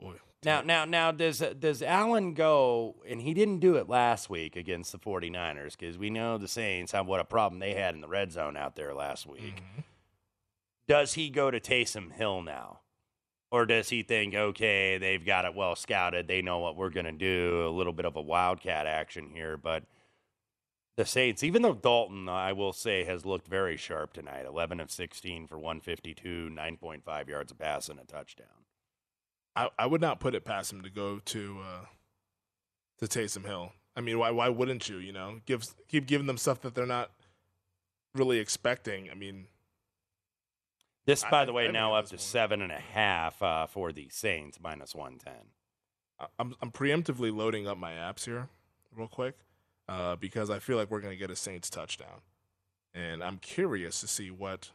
Boy. 0.00 0.14
Now, 0.42 0.62
now, 0.62 0.86
now, 0.86 1.12
does 1.12 1.40
does 1.58 1.82
Allen 1.82 2.32
go? 2.32 2.96
And 3.06 3.20
he 3.20 3.34
didn't 3.34 3.58
do 3.58 3.76
it 3.76 3.90
last 3.90 4.30
week 4.30 4.56
against 4.56 4.90
the 4.90 4.98
49ers 4.98 5.76
because 5.78 5.98
we 5.98 6.08
know 6.08 6.38
the 6.38 6.48
Saints 6.48 6.92
have 6.92 7.06
what 7.06 7.20
a 7.20 7.24
problem 7.24 7.58
they 7.58 7.74
had 7.74 7.94
in 7.94 8.00
the 8.00 8.08
red 8.08 8.32
zone 8.32 8.56
out 8.56 8.74
there 8.74 8.94
last 8.94 9.26
week. 9.26 9.56
Mm-hmm. 9.56 9.80
Does 10.88 11.12
he 11.14 11.28
go 11.28 11.50
to 11.50 11.60
Taysom 11.60 12.10
Hill 12.12 12.42
now? 12.42 12.80
Or 13.52 13.66
does 13.66 13.88
he 13.88 14.02
think, 14.02 14.34
okay, 14.34 14.98
they've 14.98 15.24
got 15.24 15.44
it 15.44 15.54
well 15.54 15.74
scouted. 15.74 16.28
They 16.28 16.40
know 16.40 16.58
what 16.58 16.76
we're 16.76 16.90
going 16.90 17.06
to 17.06 17.12
do. 17.12 17.66
A 17.66 17.70
little 17.70 17.92
bit 17.92 18.04
of 18.04 18.14
a 18.14 18.22
wildcat 18.22 18.86
action 18.86 19.30
here. 19.34 19.56
But 19.56 19.84
the 20.96 21.04
Saints, 21.04 21.42
even 21.42 21.62
though 21.62 21.74
Dalton, 21.74 22.28
I 22.28 22.52
will 22.52 22.72
say, 22.72 23.04
has 23.04 23.26
looked 23.26 23.48
very 23.48 23.76
sharp 23.76 24.12
tonight 24.12 24.44
11 24.46 24.78
of 24.80 24.90
16 24.90 25.48
for 25.48 25.56
152, 25.56 26.50
9.5 26.52 27.28
yards 27.28 27.50
of 27.50 27.58
pass 27.58 27.88
and 27.88 27.98
a 27.98 28.04
touchdown. 28.04 28.46
I, 29.56 29.70
I 29.78 29.86
would 29.86 30.00
not 30.00 30.20
put 30.20 30.34
it 30.34 30.44
past 30.44 30.72
him 30.72 30.82
to 30.82 30.90
go 30.90 31.18
to 31.18 31.58
uh, 31.60 31.84
to 32.98 33.06
Taysom 33.06 33.44
Hill. 33.44 33.72
I 33.96 34.00
mean, 34.00 34.18
why 34.18 34.30
why 34.30 34.48
wouldn't 34.48 34.88
you? 34.88 34.98
You 34.98 35.12
know, 35.12 35.40
give 35.44 35.66
keep 35.88 36.06
giving 36.06 36.26
them 36.26 36.38
stuff 36.38 36.60
that 36.60 36.74
they're 36.74 36.86
not 36.86 37.10
really 38.14 38.38
expecting. 38.38 39.10
I 39.10 39.14
mean, 39.14 39.46
This, 41.10 41.24
by 41.30 41.42
I- 41.42 41.44
the 41.44 41.52
way, 41.52 41.64
think 41.64 41.74
now 41.74 41.94
up 41.94 42.04
to 42.06 42.10
point- 42.12 42.20
seven 42.20 42.62
and 42.62 42.70
a 42.72 42.78
half 42.78 43.42
uh, 43.42 43.66
for 43.66 43.92
the 43.92 44.08
Saints, 44.10 44.58
minus 44.60 44.94
110. 44.94 45.34
I- 46.18 46.26
I'm 46.38 46.54
I'm 46.62 46.70
preemptively 46.70 47.34
loading 47.34 47.66
up 47.66 47.76
my 47.78 47.92
apps 47.92 48.24
here, 48.24 48.48
real 48.94 49.08
quick, 49.08 49.36
uh, 49.88 50.16
because 50.16 50.50
I 50.50 50.58
feel 50.58 50.76
like 50.76 50.90
we're 50.90 51.00
gonna 51.00 51.16
get 51.16 51.30
a 51.30 51.36
Saints 51.36 51.68
touchdown, 51.70 52.20
and 52.94 53.22
I'm 53.24 53.38
curious 53.38 54.00
to 54.00 54.06
see 54.08 54.30
what 54.30 54.70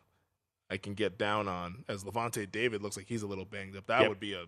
I 0.69 0.77
can 0.77 0.93
get 0.95 1.17
down 1.17 1.47
on. 1.47 1.85
As 1.87 2.03
Lavonte 2.03 2.51
David 2.51 2.81
looks 2.81 2.97
like 2.97 3.07
he's 3.07 3.21
a 3.23 3.27
little 3.27 3.45
banged 3.45 3.75
up, 3.77 3.85
that 3.87 4.01
Yep. 4.01 4.09
would 4.09 4.19
be 4.19 4.33
a 4.33 4.45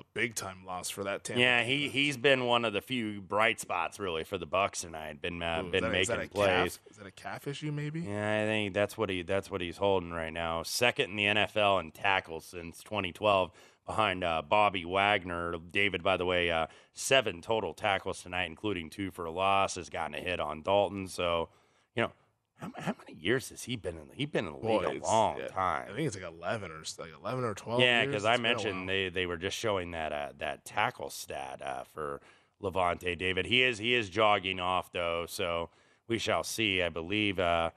a 0.00 0.04
big 0.14 0.34
time 0.34 0.64
loss 0.66 0.90
for 0.90 1.04
that 1.04 1.24
Tampa. 1.24 1.40
Yeah, 1.40 1.62
he 1.62 1.88
he's 1.88 2.16
been 2.16 2.46
one 2.46 2.64
of 2.64 2.72
the 2.72 2.80
few 2.80 3.20
bright 3.20 3.60
spots 3.60 3.98
really 4.00 4.24
for 4.24 4.38
the 4.38 4.46
Bucks 4.46 4.80
tonight. 4.80 5.20
Been 5.20 5.42
uh, 5.42 5.62
Ooh, 5.64 5.70
been 5.70 5.84
that- 5.84 5.92
making 5.92 6.28
plays. 6.30 6.78
Calf? 6.78 6.78
Is 6.90 6.96
that 6.96 7.06
a 7.06 7.10
calf 7.10 7.46
issue? 7.46 7.70
Maybe. 7.72 8.00
Yeah, 8.00 8.42
I 8.42 8.46
think 8.46 8.74
that's 8.74 8.96
what 8.98 9.10
he 9.10 9.22
that's 9.22 9.50
what 9.50 9.60
he's 9.60 9.76
holding 9.76 10.10
right 10.12 10.32
now. 10.32 10.62
Second 10.62 11.10
in 11.10 11.16
the 11.16 11.24
NFL 11.24 11.80
in 11.80 11.90
tackles 11.92 12.44
since 12.46 12.82
2012, 12.82 13.50
behind 13.86 14.24
uh, 14.24 14.42
Bobby 14.48 14.84
Wagner. 14.84 15.54
David, 15.70 16.02
by 16.02 16.16
the 16.16 16.24
way, 16.26 16.50
uh, 16.50 16.66
seven 16.92 17.40
total 17.42 17.74
tackles 17.74 18.22
tonight, 18.22 18.44
including 18.46 18.90
two 18.90 19.10
for 19.10 19.24
a 19.24 19.30
loss. 19.30 19.74
Has 19.76 19.88
gotten 19.90 20.14
a 20.14 20.20
hit 20.20 20.40
on 20.40 20.62
Dalton. 20.62 21.08
So, 21.08 21.48
you 21.94 22.02
know, 22.04 22.12
how, 22.60 22.70
how 22.76 22.94
many 22.98 23.18
years 23.18 23.48
has 23.48 23.62
he 23.62 23.76
been 23.76 23.96
in? 23.96 24.08
The, 24.08 24.14
He's 24.14 24.28
been 24.28 24.46
in 24.46 24.52
the 24.52 24.58
league 24.58 25.02
a 25.02 25.06
long 25.06 25.38
yeah, 25.38 25.48
time. 25.48 25.88
I 25.90 25.94
think 25.94 26.06
it's 26.06 26.16
like 26.16 26.24
eleven 26.24 26.70
or 26.70 26.82
like 26.98 27.10
eleven 27.18 27.44
or 27.44 27.54
twelve. 27.54 27.80
Yeah, 27.80 28.04
because 28.04 28.24
I 28.24 28.36
mentioned 28.36 28.88
they 28.88 29.08
they 29.08 29.26
were 29.26 29.38
just 29.38 29.56
showing 29.56 29.92
that 29.92 30.12
uh, 30.12 30.28
that 30.38 30.64
tackle 30.64 31.10
stat 31.10 31.62
uh, 31.62 31.84
for 31.84 32.20
Lavonte 32.62 33.16
David. 33.16 33.46
He 33.46 33.62
is 33.62 33.78
he 33.78 33.94
is 33.94 34.10
jogging 34.10 34.60
off 34.60 34.92
though, 34.92 35.24
so 35.26 35.70
we 36.06 36.18
shall 36.18 36.44
see. 36.44 36.82
I 36.82 36.90
believe 36.90 37.38
uh, 37.38 37.70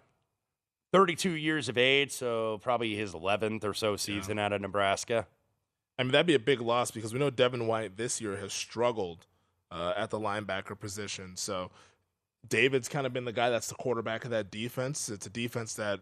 32 0.92 1.32
years 1.32 1.70
of 1.70 1.78
age, 1.78 2.12
so 2.12 2.60
probably 2.62 2.96
his 2.96 3.14
11th 3.14 3.64
or 3.64 3.74
so 3.74 3.96
season 3.96 4.38
out 4.38 4.54
of 4.54 4.62
Nebraska. 4.62 5.28
I 5.98 6.04
mean, 6.04 6.12
that'd 6.12 6.28
be 6.28 6.36
a 6.36 6.40
big 6.40 6.62
loss 6.62 6.92
because 6.92 7.14
we 7.14 7.20
know 7.20 7.30
Devin 7.30 7.68
White 7.68 7.98
this 7.98 8.20
year 8.20 8.38
has 8.38 8.52
struggled 8.52 9.26
uh, 9.72 9.94
at 9.96 10.10
the 10.10 10.20
linebacker 10.20 10.78
position. 10.78 11.36
So 11.36 11.72
David's 12.48 12.90
kind 12.90 13.06
of 13.08 13.14
been 13.14 13.26
the 13.26 13.32
guy 13.34 13.50
that's 13.50 13.68
the 13.68 13.76
quarterback 13.76 14.26
of 14.26 14.32
that 14.32 14.52
defense. 14.52 15.10
It's 15.10 15.26
a 15.26 15.30
defense 15.30 15.76
that 15.76 16.02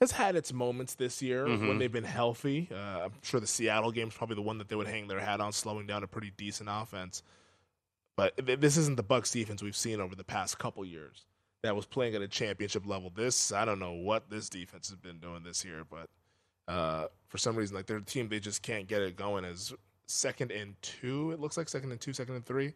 has 0.00 0.12
had 0.12 0.36
its 0.36 0.52
moments 0.52 0.94
this 0.94 1.20
year 1.20 1.44
when 1.46 1.58
Mhm. 1.60 1.78
they've 1.78 1.92
been 1.92 2.04
healthy. 2.04 2.68
Uh, 2.70 3.04
I'm 3.06 3.12
sure 3.22 3.40
the 3.40 3.46
Seattle 3.46 3.90
game's 3.90 4.14
probably 4.14 4.36
the 4.36 4.42
one 4.42 4.58
that 4.58 4.68
they 4.68 4.76
would 4.76 4.86
hang 4.86 5.08
their 5.08 5.20
hat 5.20 5.40
on, 5.40 5.52
slowing 5.52 5.86
down 5.86 6.02
a 6.04 6.06
pretty 6.06 6.30
decent 6.36 6.68
offense. 6.72 7.22
But 8.16 8.36
th- 8.46 8.60
this 8.60 8.76
isn't 8.76 8.96
the 8.96 9.02
Bucks 9.02 9.30
defense 9.30 9.62
we've 9.62 9.76
seen 9.76 10.00
over 10.00 10.14
the 10.14 10.24
past 10.24 10.58
couple 10.58 10.84
years 10.84 11.26
that 11.62 11.74
was 11.76 11.84
playing 11.86 12.14
at 12.14 12.22
a 12.22 12.28
championship 12.28 12.86
level. 12.86 13.10
This 13.10 13.52
I 13.52 13.64
don't 13.64 13.78
know 13.78 13.92
what 13.92 14.30
this 14.30 14.48
defense 14.48 14.88
has 14.88 14.98
been 14.98 15.18
doing 15.18 15.42
this 15.42 15.64
year, 15.64 15.84
but 15.84 16.08
uh, 16.68 17.08
for 17.28 17.38
some 17.38 17.56
reason, 17.56 17.74
like 17.76 17.86
their 17.86 18.00
team, 18.00 18.28
they 18.28 18.40
just 18.40 18.62
can't 18.62 18.86
get 18.86 19.02
it 19.02 19.16
going. 19.16 19.44
As 19.44 19.72
second 20.06 20.50
and 20.52 20.80
two, 20.82 21.30
it 21.32 21.40
looks 21.40 21.56
like 21.56 21.68
second 21.68 21.90
and 21.92 22.00
two, 22.00 22.12
second 22.12 22.34
and 22.36 22.46
three, 22.46 22.74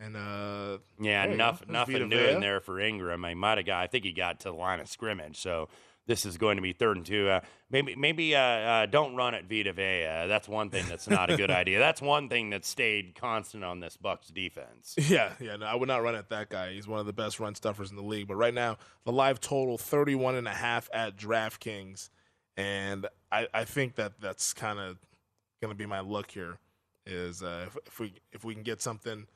and 0.00 0.16
uh, 0.16 0.78
Yeah, 1.00 1.24
enough, 1.24 1.66
nothing 1.68 2.08
new 2.08 2.18
in 2.18 2.40
there 2.40 2.60
for 2.60 2.80
Ingram. 2.80 3.24
He 3.24 3.34
might 3.34 3.58
have 3.58 3.66
got. 3.66 3.82
I 3.82 3.86
think 3.86 4.04
he 4.04 4.12
got 4.12 4.40
to 4.40 4.50
the 4.50 4.56
line 4.56 4.80
of 4.80 4.88
scrimmage. 4.88 5.38
So 5.38 5.68
this 6.08 6.24
is 6.24 6.38
going 6.38 6.56
to 6.56 6.62
be 6.62 6.72
third 6.72 6.96
and 6.96 7.06
two. 7.06 7.28
Uh, 7.28 7.40
maybe, 7.70 7.94
maybe 7.94 8.34
uh, 8.34 8.40
uh, 8.40 8.86
don't 8.86 9.14
run 9.14 9.34
at 9.34 9.48
Vita 9.48 9.72
Vea. 9.72 10.26
That's 10.26 10.48
one 10.48 10.70
thing 10.70 10.86
that's 10.88 11.08
not 11.08 11.30
a 11.30 11.36
good 11.36 11.50
idea. 11.52 11.78
That's 11.78 12.00
one 12.00 12.28
thing 12.28 12.50
that 12.50 12.64
stayed 12.64 13.14
constant 13.14 13.62
on 13.62 13.80
this 13.80 13.96
Bucks 13.96 14.28
defense. 14.28 14.94
yeah, 15.08 15.34
yeah, 15.38 15.56
no, 15.56 15.66
I 15.66 15.74
would 15.74 15.88
not 15.88 16.02
run 16.02 16.14
at 16.14 16.30
that 16.30 16.48
guy. 16.48 16.72
He's 16.72 16.88
one 16.88 16.98
of 16.98 17.06
the 17.06 17.12
best 17.12 17.38
run 17.38 17.54
stuffers 17.54 17.90
in 17.90 17.96
the 17.96 18.02
league. 18.02 18.26
But 18.26 18.36
right 18.36 18.54
now, 18.54 18.78
the 19.04 19.12
live 19.12 19.40
total 19.40 19.78
31 19.78 20.34
and 20.34 20.48
a 20.48 20.52
half 20.52 20.88
at 20.92 21.16
DraftKings, 21.16 22.08
and 22.56 23.06
I, 23.30 23.46
I 23.52 23.64
think 23.64 23.96
that 23.96 24.20
that's 24.20 24.54
kind 24.54 24.78
of 24.78 24.96
going 25.60 25.72
to 25.72 25.78
be 25.78 25.86
my 25.86 26.00
look 26.00 26.30
here. 26.30 26.58
Is 27.04 27.42
uh, 27.42 27.64
if, 27.66 27.76
if 27.86 28.00
we 28.00 28.14
if 28.32 28.44
we 28.44 28.54
can 28.54 28.62
get 28.62 28.82
something 28.82 29.26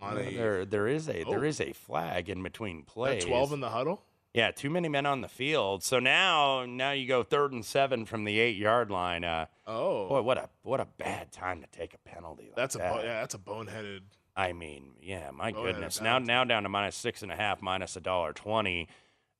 on 0.00 0.18
a 0.18 0.22
There, 0.34 0.64
there 0.64 0.86
is 0.88 1.08
a 1.08 1.24
Oh. 1.24 1.30
there 1.30 1.44
is 1.44 1.60
a 1.60 1.72
flag 1.72 2.28
in 2.28 2.42
between 2.42 2.78
that 2.80 2.86
plays. 2.86 3.24
12 3.24 3.52
in 3.52 3.60
the 3.60 3.70
huddle. 3.70 4.02
yeah, 4.32 4.50
too 4.50 4.70
many 4.70 4.88
men 4.88 5.06
on 5.06 5.20
the 5.20 5.28
field. 5.28 5.82
So 5.82 5.98
now, 5.98 6.64
now 6.64 6.92
you 6.92 7.06
go 7.08 7.22
third 7.22 7.52
and 7.52 7.64
seven 7.64 8.04
from 8.06 8.24
the 8.24 8.38
eight 8.38 8.56
yard 8.56 8.90
line. 8.90 9.24
Uh, 9.24 9.46
Oh, 9.66 10.08
boy, 10.08 10.22
what 10.22 10.38
a 10.38 10.48
what 10.62 10.80
a 10.80 10.84
bad 10.98 11.30
time 11.32 11.60
to 11.62 11.66
take 11.68 11.94
a 11.94 11.98
penalty. 11.98 12.44
Like 12.46 12.56
that's 12.56 12.74
a 12.74 12.78
that. 12.78 12.92
bo- 12.94 13.02
yeah, 13.02 13.20
that's 13.20 13.34
a 13.34 13.38
boneheaded. 13.38 14.00
I 14.36 14.52
mean, 14.52 14.92
yeah, 15.00 15.30
my 15.32 15.50
goodness. 15.52 16.00
Now, 16.00 16.14
penalty. 16.14 16.26
now 16.26 16.44
down 16.44 16.62
to 16.64 16.68
minus 16.68 16.96
six 16.96 17.22
and 17.22 17.30
a 17.32 17.36
half, 17.36 17.60
minus 17.62 17.96
a 17.96 18.00
dollar 18.00 18.32
twenty. 18.32 18.88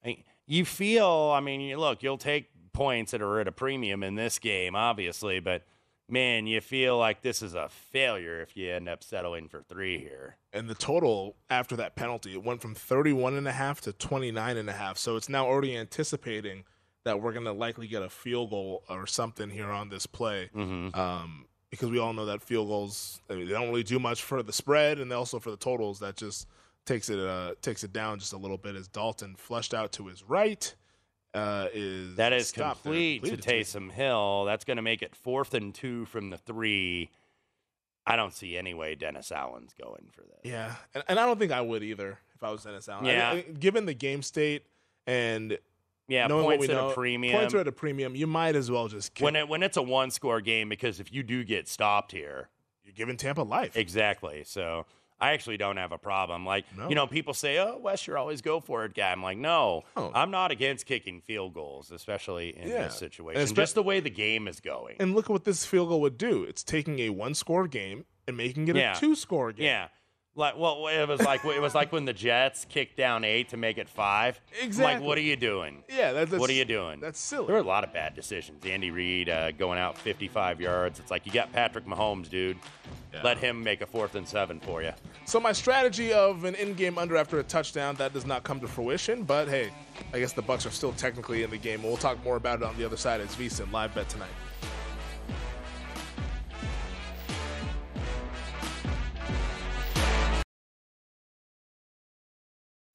I 0.05 0.09
mean, 0.09 0.25
you 0.47 0.65
feel, 0.65 1.33
I 1.35 1.41
mean, 1.41 1.61
you 1.61 1.77
look, 1.79 2.03
you'll 2.03 2.19
take 2.19 2.51
points 2.73 3.13
that 3.13 3.23
are 3.23 3.41
at 3.41 3.47
a 3.49 3.53
premium 3.53 4.03
in 4.03 4.15
this 4.17 4.39
game, 4.39 4.75
obviously, 4.75 5.39
but 5.41 5.63
man, 6.11 6.47
you 6.47 6.61
feel 6.61 6.99
like 6.99 7.23
this 7.23 7.43
is 7.43 7.55
a 7.55 7.69
failure 7.69 8.41
if 8.41 8.57
you 8.57 8.71
end 8.71 8.89
up 8.89 9.03
settling 9.05 9.49
for 9.49 9.63
three 9.63 9.99
here. 9.99 10.37
and 10.53 10.69
the 10.69 10.75
total 10.75 11.37
after 11.49 11.77
that 11.77 11.95
penalty 11.97 12.33
it 12.33 12.43
went 12.45 12.61
from 12.61 12.75
31 12.75 13.35
and 13.35 13.47
a 13.49 13.53
half 13.53 13.81
to 13.83 13.93
29 13.93 14.57
and 14.57 14.69
a 14.69 14.73
half 14.73 14.99
so 14.99 15.17
it's 15.17 15.29
now 15.29 15.47
already 15.47 15.77
anticipating 15.77 16.65
that 17.05 17.21
we're 17.21 17.33
going 17.33 17.45
to 17.47 17.53
likely 17.53 17.87
get 17.87 18.03
a 18.03 18.11
field 18.11 18.51
goal 18.51 18.83
or 18.89 19.07
something 19.07 19.49
here 19.51 19.71
on 19.71 19.89
this 19.89 20.07
play 20.07 20.51
Mm-hmm. 20.55 20.99
um, 20.99 21.47
because 21.71 21.89
we 21.91 21.99
all 22.01 22.13
know 22.13 22.27
that 22.27 22.43
field 22.43 22.69
goals 22.69 23.21
I 23.31 23.35
mean, 23.35 23.47
they 23.47 23.53
don't 23.53 23.69
really 23.69 23.83
do 23.85 23.99
much 24.01 24.23
for 24.23 24.43
the 24.43 24.53
spread 24.53 24.99
and 24.99 25.13
also 25.13 25.39
for 25.39 25.51
the 25.51 25.57
totals 25.57 26.01
that 26.01 26.17
just 26.17 26.47
takes 26.87 27.09
it 27.11 27.19
uh, 27.21 27.53
takes 27.63 27.85
it 27.85 27.93
down 27.93 28.19
just 28.19 28.33
a 28.33 28.37
little 28.39 28.59
bit 28.59 28.75
as 28.75 28.89
Dalton 28.89 29.37
flushed 29.37 29.73
out 29.75 29.93
to 29.93 30.07
his 30.09 30.23
right 30.25 30.75
uh, 31.35 31.69
is 31.73 32.17
That 32.17 32.33
is 32.33 32.53
complete 32.53 33.25
to 33.25 33.37
Taysom 33.37 33.91
Hill. 33.91 34.45
That's 34.47 34.65
going 34.65 34.77
to 34.77 34.83
make 34.83 35.03
it 35.03 35.15
fourth 35.15 35.55
and 35.55 35.75
two 35.75 36.05
from 36.07 36.31
the 36.31 36.37
three. 36.39 37.11
I 38.07 38.17
don't 38.17 38.33
see 38.33 38.57
any 38.57 38.75
way 38.75 38.95
Dennis 38.95 39.31
Allen's 39.31 39.73
going 39.81 40.09
for 40.13 40.23
this. 40.23 40.41
Yeah, 40.45 40.75
and, 40.95 41.05
and 41.09 41.21
I 41.21 41.27
don't 41.27 41.39
think 41.39 41.53
I 41.53 41.61
would 41.61 41.83
either 41.83 42.19
if 42.35 42.43
I 42.43 42.51
was 42.51 42.65
Dennis 42.65 42.89
Allen. 42.89 43.07
I- 43.07 43.13
Yeah. 43.13 43.31
I- 43.31 43.41
given 43.43 43.87
the 43.87 43.95
game 43.95 44.23
state 44.23 44.65
and 45.07 45.57
Yeah, 46.09 46.27
knowing 46.27 46.45
what 46.47 46.59
points 46.59 46.69
we 46.69 46.75
at 46.75 46.81
know, 46.81 46.91
a 46.91 46.95
premium. 46.95 47.39
points 47.39 47.55
are 47.55 47.59
at 47.59 47.69
a 47.69 47.73
premium. 47.73 48.17
You 48.17 48.27
might 48.27 48.57
as 48.57 48.71
well 48.71 48.89
just 48.89 49.15
kick. 49.15 49.25
when 49.25 49.37
it 49.37 49.49
when 49.49 49.63
it's 49.63 49.77
a 49.77 49.83
one 49.83 50.11
score 50.11 50.41
game 50.41 50.69
because 50.69 50.99
if 50.99 51.13
you 51.13 51.23
do 51.23 51.45
get 51.45 51.69
stopped 51.69 52.11
here, 52.13 52.49
you're 52.83 52.95
giving 52.95 53.17
Tampa 53.17 53.43
life. 53.43 53.77
exactly. 53.77 54.43
So 54.45 54.87
I 55.21 55.33
actually 55.33 55.57
don't 55.59 55.77
have 55.77 55.93
a 55.93 55.99
problem. 55.99 56.47
Like 56.47 56.65
No. 56.77 56.89
you 56.89 56.95
know, 56.95 57.07
people 57.07 57.35
say, 57.35 57.59
"Oh, 57.59 57.79
Wes, 57.79 58.07
you're 58.07 58.17
always 58.19 58.41
go 58.41 58.59
for 58.61 58.85
it 58.85 58.95
guy." 58.95 59.13
I'm 59.13 59.23
like, 59.23 59.37
no, 59.39 59.83
No. 59.97 60.11
I'm 60.15 60.31
not 60.31 60.51
against 60.51 60.87
kicking 60.87 61.21
field 61.21 61.55
goals, 61.55 61.91
especially 61.91 62.57
in 62.57 62.69
Yeah. 62.69 62.85
this 62.85 62.97
situation. 62.99 63.41
And 63.41 63.51
espe- 63.51 63.55
Just 63.57 63.75
the 63.75 63.83
way 63.83 64.01
the 64.01 64.11
game 64.11 64.49
is 64.49 64.61
going. 64.61 64.97
And 64.99 65.15
look 65.15 65.27
at 65.27 65.31
what 65.31 65.45
this 65.45 65.65
field 65.67 65.89
goal 65.91 66.01
would 66.01 66.17
do. 66.19 66.45
It's 66.45 66.65
taking 66.65 66.99
a 67.01 67.11
one-score 67.11 67.69
game 67.69 68.07
and 68.27 68.37
making 68.37 68.69
it 68.69 68.77
Yeah. 68.77 68.97
a 68.97 69.01
two-score 69.01 69.53
game. 69.53 69.67
yeah. 69.67 69.89
Like 70.41 70.59
well, 70.59 70.87
it 70.89 71.07
was 71.07 71.21
like 71.21 71.45
it 71.45 71.61
was 71.61 71.75
like 71.75 71.93
when 71.93 72.07
the 72.07 72.15
Jets 72.15 72.65
kicked 72.65 72.97
down 72.97 73.25
eight 73.25 73.51
to 73.51 73.59
make 73.59 73.77
it 73.77 73.91
five. 73.91 74.41
I'm 74.59 74.67
Exactly. 74.67 74.95
like, 74.95 75.07
what 75.07 75.19
are 75.19 75.21
you 75.21 75.37
doing? 75.37 75.85
yeah. 75.89 76.13
That, 76.13 76.31
that's, 76.31 76.41
What 76.41 76.49
are 76.49 76.55
you 76.55 76.65
doing? 76.65 76.99
That's 76.99 77.21
silly. 77.21 77.47
There 77.47 77.55
were 77.57 77.61
a 77.61 77.65
lot 77.65 77.85
of 77.85 77.93
bad 77.93 78.15
decisions. 78.15 78.65
Andy 78.65 78.91
Reid 78.91 79.29
uh, 79.29 79.53
going 79.53 79.79
out 79.79 79.99
55 79.99 80.59
yards. 80.61 80.99
It's 80.99 81.11
like 81.11 81.27
you 81.27 81.33
got 81.33 81.53
Patrick 81.53 81.85
Mahomes, 81.85 82.31
dude. 82.31 82.57
Yeah. 83.13 83.21
Let 83.23 83.37
him 83.37 83.63
make 83.63 83.83
a 83.83 83.87
fourth 83.87 84.15
and 84.15 84.27
seven 84.27 84.61
for 84.61 84.83
you. 84.83 84.93
So 85.27 85.39
my 85.41 85.53
strategy 85.53 86.13
of 86.15 86.45
an 86.45 86.55
in-game 86.55 86.97
under 86.97 87.17
after 87.19 87.39
a 87.39 87.43
touchdown 87.43 87.97
that 87.97 88.15
does 88.15 88.25
not 88.25 88.43
come 88.43 88.61
to 88.61 88.69
fruition. 88.69 89.25
But 89.25 89.47
hey, 89.49 89.71
I 90.15 90.21
guess 90.21 90.33
the 90.33 90.43
Bucks 90.43 90.65
are 90.65 90.71
still 90.71 90.93
technically 90.95 91.43
in 91.43 91.51
the 91.51 91.59
game. 91.59 91.83
We'll 91.83 91.99
talk 91.99 92.23
more 92.25 92.37
about 92.37 92.63
it 92.63 92.65
on 92.65 92.79
the 92.79 92.85
other 92.87 92.97
side. 92.97 93.21
It's 93.21 93.37
VSiN 93.37 93.71
live 93.73 93.95
bet 93.95 94.09
tonight. 94.09 94.31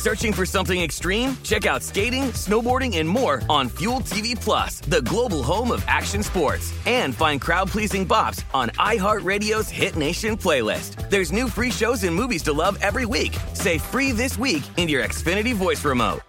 Searching 0.00 0.32
for 0.32 0.46
something 0.46 0.80
extreme? 0.80 1.36
Check 1.42 1.66
out 1.66 1.82
skating, 1.82 2.32
snowboarding, 2.32 2.96
and 2.96 3.06
more 3.06 3.42
on 3.50 3.68
Fuel 3.68 4.00
TV 4.00 4.34
Plus, 4.34 4.80
the 4.80 5.02
global 5.02 5.42
home 5.42 5.70
of 5.70 5.84
action 5.86 6.22
sports. 6.22 6.72
And 6.86 7.14
find 7.14 7.38
crowd-pleasing 7.38 8.08
bops 8.08 8.42
on 8.54 8.70
iHeartRadio's 8.78 9.68
Hit 9.68 9.96
Nation 9.96 10.38
playlist. 10.38 11.10
There's 11.10 11.32
new 11.32 11.48
free 11.48 11.70
shows 11.70 12.04
and 12.04 12.16
movies 12.16 12.42
to 12.44 12.52
love 12.54 12.78
every 12.80 13.04
week. 13.04 13.36
Say 13.52 13.76
free 13.76 14.10
this 14.10 14.38
week 14.38 14.62
in 14.78 14.88
your 14.88 15.04
Xfinity 15.04 15.52
voice 15.52 15.84
remote. 15.84 16.22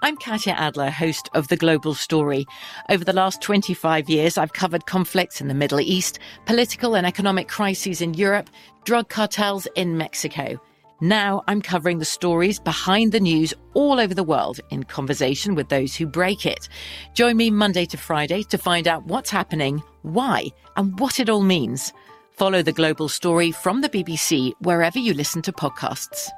I'm 0.00 0.16
Katya 0.16 0.54
Adler, 0.54 0.90
host 0.90 1.28
of 1.34 1.48
The 1.48 1.58
Global 1.58 1.92
Story. 1.92 2.46
Over 2.88 3.04
the 3.04 3.12
last 3.12 3.42
25 3.42 4.08
years, 4.08 4.38
I've 4.38 4.54
covered 4.54 4.86
conflicts 4.86 5.42
in 5.42 5.48
the 5.48 5.54
Middle 5.54 5.80
East, 5.80 6.18
political 6.46 6.96
and 6.96 7.06
economic 7.06 7.46
crises 7.46 8.00
in 8.00 8.14
Europe, 8.14 8.48
drug 8.84 9.10
cartels 9.10 9.68
in 9.76 9.98
Mexico. 9.98 10.58
Now 11.02 11.42
I'm 11.48 11.60
covering 11.60 11.98
the 11.98 12.04
stories 12.04 12.60
behind 12.60 13.10
the 13.10 13.18
news 13.18 13.52
all 13.74 13.98
over 13.98 14.14
the 14.14 14.22
world 14.22 14.60
in 14.70 14.84
conversation 14.84 15.56
with 15.56 15.68
those 15.68 15.96
who 15.96 16.06
break 16.06 16.46
it. 16.46 16.68
Join 17.12 17.36
me 17.36 17.50
Monday 17.50 17.86
to 17.86 17.96
Friday 17.96 18.44
to 18.44 18.56
find 18.56 18.86
out 18.86 19.04
what's 19.06 19.28
happening, 19.28 19.82
why, 20.02 20.46
and 20.76 20.96
what 21.00 21.18
it 21.18 21.28
all 21.28 21.42
means. 21.42 21.92
Follow 22.30 22.62
the 22.62 22.70
global 22.70 23.08
story 23.08 23.50
from 23.50 23.80
the 23.80 23.88
BBC 23.88 24.52
wherever 24.60 25.00
you 25.00 25.12
listen 25.12 25.42
to 25.42 25.50
podcasts. 25.50 26.28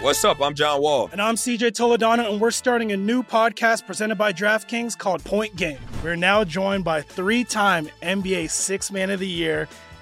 What's 0.00 0.24
up? 0.24 0.40
I'm 0.40 0.54
John 0.54 0.80
Wall. 0.80 1.10
And 1.12 1.20
I'm 1.20 1.34
CJ 1.34 1.72
Toledano, 1.72 2.30
and 2.30 2.40
we're 2.40 2.52
starting 2.52 2.92
a 2.92 2.96
new 2.96 3.22
podcast 3.22 3.86
presented 3.86 4.16
by 4.16 4.32
DraftKings 4.32 4.96
called 4.96 5.24
Point 5.24 5.56
Game. 5.56 5.78
We're 6.04 6.16
now 6.16 6.44
joined 6.44 6.84
by 6.84 7.02
three 7.02 7.44
time 7.44 7.88
NBA 8.02 8.48
Six 8.50 8.92
Man 8.92 9.10
of 9.10 9.20
the 9.20 9.26
Year, 9.26 9.68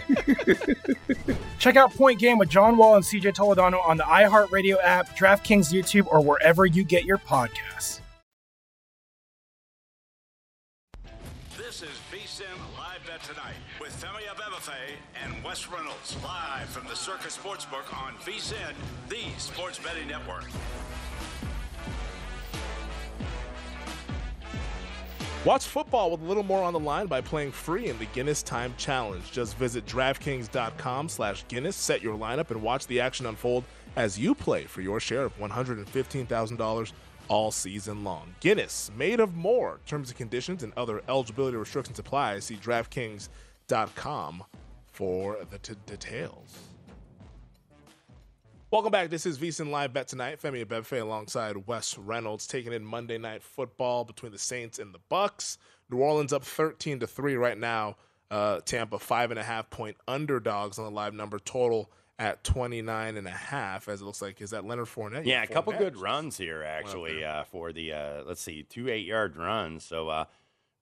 Check 1.59 1.75
out 1.75 1.93
Point 1.93 2.19
Game 2.19 2.37
with 2.37 2.49
John 2.49 2.77
Wall 2.77 2.95
and 2.95 3.03
CJ 3.03 3.33
Toledano 3.35 3.83
on 3.85 3.97
the 3.97 4.03
iHeartRadio 4.03 4.77
app, 4.83 5.15
DraftKings 5.17 5.71
YouTube, 5.73 6.07
or 6.07 6.21
wherever 6.21 6.65
you 6.65 6.83
get 6.83 7.05
your 7.05 7.17
podcasts. 7.17 8.01
This 11.57 11.83
is 11.83 11.89
VSIN 12.11 12.45
Live 12.77 12.99
Bet 13.07 13.23
Tonight 13.23 13.55
with 13.79 13.91
Femi 14.01 14.23
Abebefe 14.27 14.71
and 15.23 15.43
Wes 15.43 15.67
Reynolds 15.69 16.17
live 16.23 16.67
from 16.67 16.87
the 16.87 16.95
Circa 16.95 17.29
Sportsbook 17.29 17.93
on 18.05 18.13
VSIN, 18.25 18.73
the 19.09 19.21
sports 19.37 19.79
betting 19.79 20.07
network. 20.07 20.45
Watch 25.43 25.65
football 25.65 26.11
with 26.11 26.21
a 26.21 26.25
little 26.25 26.43
more 26.43 26.61
on 26.63 26.71
the 26.71 26.79
line 26.79 27.07
by 27.07 27.19
playing 27.19 27.51
free 27.51 27.87
in 27.87 27.97
the 27.97 28.05
Guinness 28.05 28.43
Time 28.43 28.75
Challenge. 28.77 29.31
Just 29.31 29.57
visit 29.57 29.83
DraftKings.com 29.87 31.09
slash 31.09 31.47
Guinness, 31.47 31.75
set 31.75 32.03
your 32.03 32.15
lineup, 32.15 32.51
and 32.51 32.61
watch 32.61 32.85
the 32.85 32.99
action 32.99 33.25
unfold 33.25 33.63
as 33.95 34.19
you 34.19 34.35
play 34.35 34.65
for 34.65 34.81
your 34.81 34.99
share 34.99 35.23
of 35.23 35.35
$115,000 35.39 36.91
all 37.27 37.49
season 37.51 38.03
long. 38.03 38.35
Guinness, 38.39 38.91
made 38.95 39.19
of 39.19 39.33
more. 39.33 39.79
Terms 39.87 40.09
and 40.09 40.17
conditions 40.17 40.61
and 40.61 40.73
other 40.77 41.01
eligibility 41.09 41.57
restrictions 41.57 41.97
apply. 41.97 42.37
See 42.37 42.55
DraftKings.com 42.57 44.43
for 44.91 45.37
the 45.49 45.57
t- 45.57 45.73
details. 45.87 46.70
Welcome 48.71 48.93
back. 48.93 49.09
This 49.09 49.25
is 49.25 49.37
VSiN 49.37 49.69
Live 49.69 49.91
Bet 49.91 50.07
tonight. 50.07 50.41
Femi 50.41 50.63
Abebefe 50.63 51.01
alongside 51.01 51.67
Wes 51.67 51.97
Reynolds 51.97 52.47
taking 52.47 52.71
in 52.71 52.85
Monday 52.85 53.17
Night 53.17 53.43
Football 53.43 54.05
between 54.05 54.31
the 54.31 54.37
Saints 54.37 54.79
and 54.79 54.93
the 54.93 54.99
Bucks. 55.09 55.57
New 55.89 55.97
Orleans 55.97 56.31
up 56.31 56.45
13 56.45 57.01
to 57.01 57.05
three 57.07 57.35
right 57.35 57.57
now. 57.57 57.97
Uh, 58.31 58.61
Tampa 58.61 58.97
five 58.97 59.29
and 59.29 59.37
a 59.37 59.43
half 59.43 59.69
point 59.69 59.97
underdogs 60.07 60.79
on 60.79 60.85
the 60.85 60.91
live 60.91 61.13
number 61.13 61.37
total 61.37 61.91
at 62.17 62.45
29 62.45 63.17
and 63.17 63.27
a 63.27 63.29
half. 63.29 63.89
As 63.89 63.99
it 63.99 64.05
looks 64.05 64.21
like, 64.21 64.39
is 64.39 64.51
that 64.51 64.63
Leonard 64.63 64.87
Fournette? 64.87 65.25
Yeah, 65.25 65.43
a 65.43 65.47
couple 65.47 65.73
good 65.73 65.97
runs 65.97 66.37
here 66.37 66.63
actually 66.63 67.25
uh, 67.25 67.43
for 67.43 67.73
the 67.73 67.91
uh, 67.91 68.23
let's 68.25 68.41
see, 68.41 68.63
two 68.63 68.87
eight 68.87 69.05
yard 69.05 69.35
runs. 69.35 69.83
So 69.83 70.07
uh, 70.07 70.25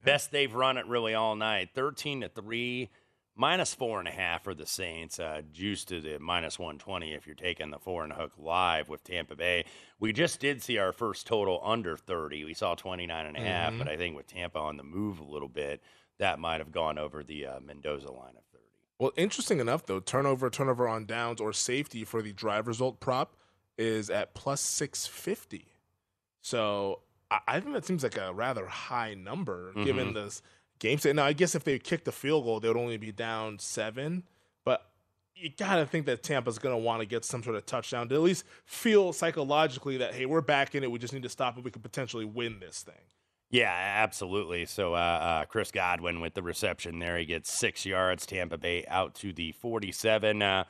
best 0.04 0.30
they've 0.32 0.54
run 0.54 0.78
it 0.78 0.86
really 0.86 1.15
all 1.15 1.36
night. 1.36 1.69
Thirteen 1.73 2.21
to 2.21 2.30
three, 2.30 2.91
minus 3.39 3.73
four 3.73 3.99
and 3.99 4.08
a 4.08 4.12
half 4.12 4.43
for 4.43 4.54
the 4.54 4.65
Saints. 4.65 5.19
Uh, 5.19 5.41
juice 5.52 5.86
to 5.86 6.02
the 6.02 6.19
minus 6.19 6.60
one 6.60 6.78
twenty 6.78 7.13
if 7.13 7.25
you're 7.25 7.36
taking 7.36 7.71
the 7.71 7.80
four 7.80 8.04
and 8.04 8.12
a 8.12 8.15
hook 8.15 8.34
live 8.38 8.89
with 8.89 9.04
Tampa 9.04 9.36
Bay. 9.36 9.65
We 9.99 10.12
just 10.13 10.39
did 10.39 10.62
see 10.62 10.78
our 10.78 10.91
first 10.91 11.25
total 11.25 11.62
under 11.63 11.95
thirty. 11.97 12.43
We 12.43 12.54
saw 12.54 12.75
29 12.75 13.25
and 13.25 13.38
a 13.38 13.39
half, 13.39 13.69
Mm-hmm. 13.71 13.80
but 13.80 13.88
I 13.88 13.97
think 13.97 14.15
with 14.15 14.28
Tampa 14.28 14.60
on 14.60 14.78
the 14.78 14.84
move 14.84 15.19
a 15.19 15.23
little 15.23 15.47
bit, 15.47 15.82
that 16.19 16.38
might 16.39 16.60
have 16.60 16.71
gone 16.71 16.97
over 16.97 17.23
the 17.23 17.45
uh, 17.47 17.60
Mendoza 17.62 18.12
line 18.12 18.36
of 18.38 18.43
thirty. 18.52 18.65
Well, 18.99 19.12
interesting 19.15 19.60
enough, 19.62 19.86
though, 19.86 20.02
turnover, 20.02 20.49
turnover 20.49 20.88
on 20.88 21.06
downs 21.06 21.39
or 21.39 21.54
safety 21.54 22.04
for 22.04 22.21
the 22.21 22.34
drive 22.34 22.67
result 22.67 22.99
prop 22.99 23.38
is 23.78 24.10
at 24.10 24.34
plus 24.34 24.60
650. 24.60 25.65
So 26.41 26.99
I, 27.32 27.39
I 27.47 27.60
think 27.62 27.73
that 27.73 27.86
seems 27.86 28.04
like 28.04 28.17
a 28.17 28.34
rather 28.34 28.65
high 28.65 29.13
number 29.13 29.71
given 29.86 30.13
this 30.13 30.41
game 30.80 30.98
state. 30.98 31.15
Now, 31.15 31.26
I 31.26 31.34
guess 31.34 31.56
if 31.56 31.63
they 31.63 31.78
kicked 31.80 32.06
the 32.06 32.12
field 32.12 32.46
goal, 32.46 32.60
they 32.60 32.68
would 32.68 32.78
only 32.78 32.98
be 32.98 33.12
down 33.12 33.60
seven, 33.60 34.24
but 34.65 34.89
you 35.36 35.50
got 35.50 35.76
to 35.76 35.86
think 35.86 36.06
that 36.08 36.24
Tampa's 36.24 36.58
to 36.60 36.78
want 36.78 37.02
to 37.02 37.06
get 37.06 37.24
some 37.24 37.44
sort 37.44 37.56
of 37.56 37.65
touchdown 37.65 38.10
to 38.10 38.15
at 38.15 38.22
least 38.22 38.44
feel 38.65 39.13
psychologically 39.13 39.98
that, 39.98 40.13
hey, 40.13 40.26
we're 40.26 40.42
back 40.42 40.76
in 40.76 40.84
it. 40.84 40.92
We 40.92 41.00
just 41.00 41.13
need 41.13 41.24
to 41.24 41.30
stop 41.30 41.58
it. 41.58 41.63
We 41.63 41.72
could 41.72 41.84
potentially 41.84 42.26
win 42.26 42.60
this 42.60 42.82
thing. 42.82 42.96
Yeah, 43.52 43.74
absolutely. 43.74 44.65
So 44.65 44.94
uh, 44.94 44.98
uh, 44.98 45.46
Chris 45.46 45.72
Godwin 45.72 46.22
with 46.22 46.36
the 46.36 46.44
reception 46.44 47.00
there. 47.00 47.18
He 47.18 47.26
gets 47.26 47.52
six 47.52 47.86
yards. 47.86 48.26
Tampa 48.26 48.58
Bay 48.58 48.86
out 48.88 49.15
to 49.15 49.34
the 49.34 49.54
47. 49.54 50.42
Uh, 50.42 50.65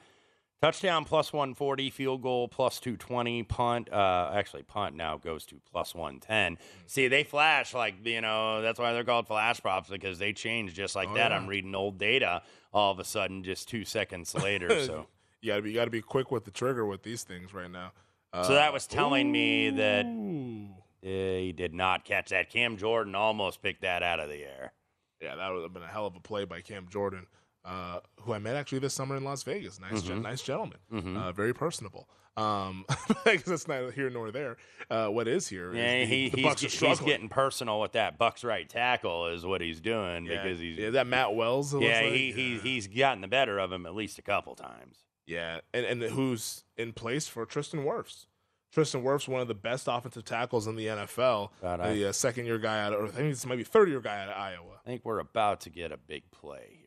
touchdown 0.62 1.06
plus 1.06 1.32
140, 1.34 1.89
field 1.89 2.22
goal 2.22 2.48
plus 2.48 2.80
220, 2.80 3.43
punt. 3.43 3.91
Uh, 3.91 4.32
actually, 4.34 4.63
punt 4.63 4.95
now 4.95 5.17
goes 5.17 5.45
to 5.48 5.60
plus 5.72 5.93
110. 5.95 6.58
See, 6.88 7.08
they 7.08 7.24
flash 7.24 7.74
like, 7.74 7.95
you 8.06 8.22
know, 8.22 8.62
that's 8.62 8.80
why 8.80 8.93
they're 8.93 9.04
called 9.04 9.28
flash 9.28 9.60
props 9.62 9.89
because 9.89 10.19
they 10.19 10.34
change 10.34 10.74
just 10.74 10.95
like 10.95 11.10
Oh, 11.10 11.15
that. 11.15 11.32
yeah. 11.32 11.38
I'm 11.38 11.48
reading 11.48 11.76
old 11.76 11.98
data 11.98 12.41
all 12.74 12.91
of 12.91 13.00
a 13.00 13.04
sudden 13.06 13.43
just 13.43 13.67
two 13.69 13.86
seconds 13.86 14.34
later. 14.36 14.69
so. 14.86 15.08
You 15.41 15.52
got 15.52 15.56
to 15.58 15.62
be, 15.62 15.69
you 15.69 15.76
got 15.76 15.86
to 15.86 15.91
be 15.91 16.02
quick 16.02 16.32
with 16.32 16.43
the 16.43 16.52
trigger 16.52 16.86
with 16.86 17.04
these 17.04 17.24
things 17.24 17.54
right 17.54 17.72
now. 17.72 17.93
Uh, 18.34 18.43
So 18.43 18.54
that 18.56 18.74
was 18.74 18.86
telling 18.88 19.32
me 19.32 19.69
that 19.69 20.06
ooh. 20.06 20.67
he 21.02 21.54
did 21.54 21.74
not 21.74 22.04
catch 22.04 22.30
that. 22.32 22.50
Cam 22.50 22.76
Jordan 22.76 23.15
almost 23.15 23.62
picked 23.62 23.84
that 23.84 24.04
out 24.04 24.19
of 24.19 24.28
the 24.28 24.43
air. 24.43 24.74
Yeah, 25.22 25.36
that 25.38 25.50
would 25.54 25.63
have 25.63 25.74
been 25.74 25.84
a 25.84 25.88
hell 25.88 26.06
of 26.06 26.15
a 26.17 26.19
play 26.19 26.43
by 26.45 26.60
Cam 26.62 26.88
Jordan, 26.89 27.26
uh, 27.65 28.00
who 28.22 28.34
I 28.34 28.39
met 28.39 28.56
actually 28.56 28.80
this 28.80 28.93
summer 28.93 29.15
in 29.15 29.24
Las 29.24 29.43
Vegas. 29.43 29.80
Nice, 29.80 30.02
gen- 30.02 30.22
nice 30.22 30.41
gentleman, 30.41 30.80
uh, 30.91 31.32
very 31.32 31.54
personable. 31.54 32.08
Um, 32.38 32.86
I 33.26 33.36
guess 33.36 33.43
that's 33.43 33.67
not 33.67 33.93
here 33.93 34.10
nor 34.10 34.32
there. 34.32 34.58
Uh, 34.89 35.08
what 35.08 35.28
is 35.28 35.48
here? 35.48 35.74
Yeah, 35.74 36.00
the, 36.00 36.06
he, 36.06 36.30
the 36.30 36.38
he's, 36.38 36.45
Bucks 36.45 36.82
are 36.82 36.88
he's 36.88 37.00
getting 37.02 37.28
personal 37.28 37.82
with 37.82 37.93
that 37.93 38.17
Bucks 38.17 38.43
right 38.43 38.67
tackle 38.67 39.28
is 39.28 39.45
what 39.45 39.60
he's 39.62 39.82
doing 39.82 40.26
yeah. 40.26 40.41
because 40.41 40.60
he's 40.60 40.78
yeah, 40.78 40.89
that 40.91 41.08
Matt 41.08 41.36
Wells. 41.36 41.74
yeah, 41.74 42.02
like? 42.02 42.13
he, 42.13 42.32
he 42.32 42.58
he's 42.60 42.88
gotten 42.88 43.22
the 43.22 43.28
better 43.28 43.60
of 43.60 43.72
him 43.72 43.86
at 43.86 43.93
least 43.93 44.19
a 44.19 44.22
couple 44.22 44.56
times. 44.56 45.00
yeah, 45.26 45.60
and 45.74 45.86
and 45.86 46.02
who's 46.02 46.63
in 46.78 46.93
place 46.93 47.28
for 47.28 47.45
Tristan 47.45 47.84
Wirfs? 47.84 48.28
Tristan 48.72 49.04
Wirfs, 49.04 49.28
one 49.28 49.41
of 49.41 49.48
the 49.48 49.56
best 49.56 49.88
offensive 49.89 50.24
tackles 50.24 50.67
in 50.67 50.76
the 50.76 50.86
NFL. 50.86 51.50
I- 51.63 51.93
the 51.93 52.10
uh, 52.10 52.12
second 52.12 52.45
year 52.45 52.60
guy 52.60 52.82
out, 52.82 52.93
of, 52.93 53.00
or 53.00 53.06
I 53.06 53.10
think 53.10 53.32
this 53.32 53.45
might 53.45 53.58
be 53.58 53.63
third 53.63 53.89
year 53.89 54.00
guy 54.00 54.22
out 54.22 54.30
of 54.30 54.38
Iowa. 54.38 54.80
I 54.86 54.88
think 54.88 55.04
we're 55.04 55.19
about 55.19 55.62
to 55.62 55.69
get 55.69 55.91
a 55.91 55.98
big 55.98 56.30
play. 56.32 56.79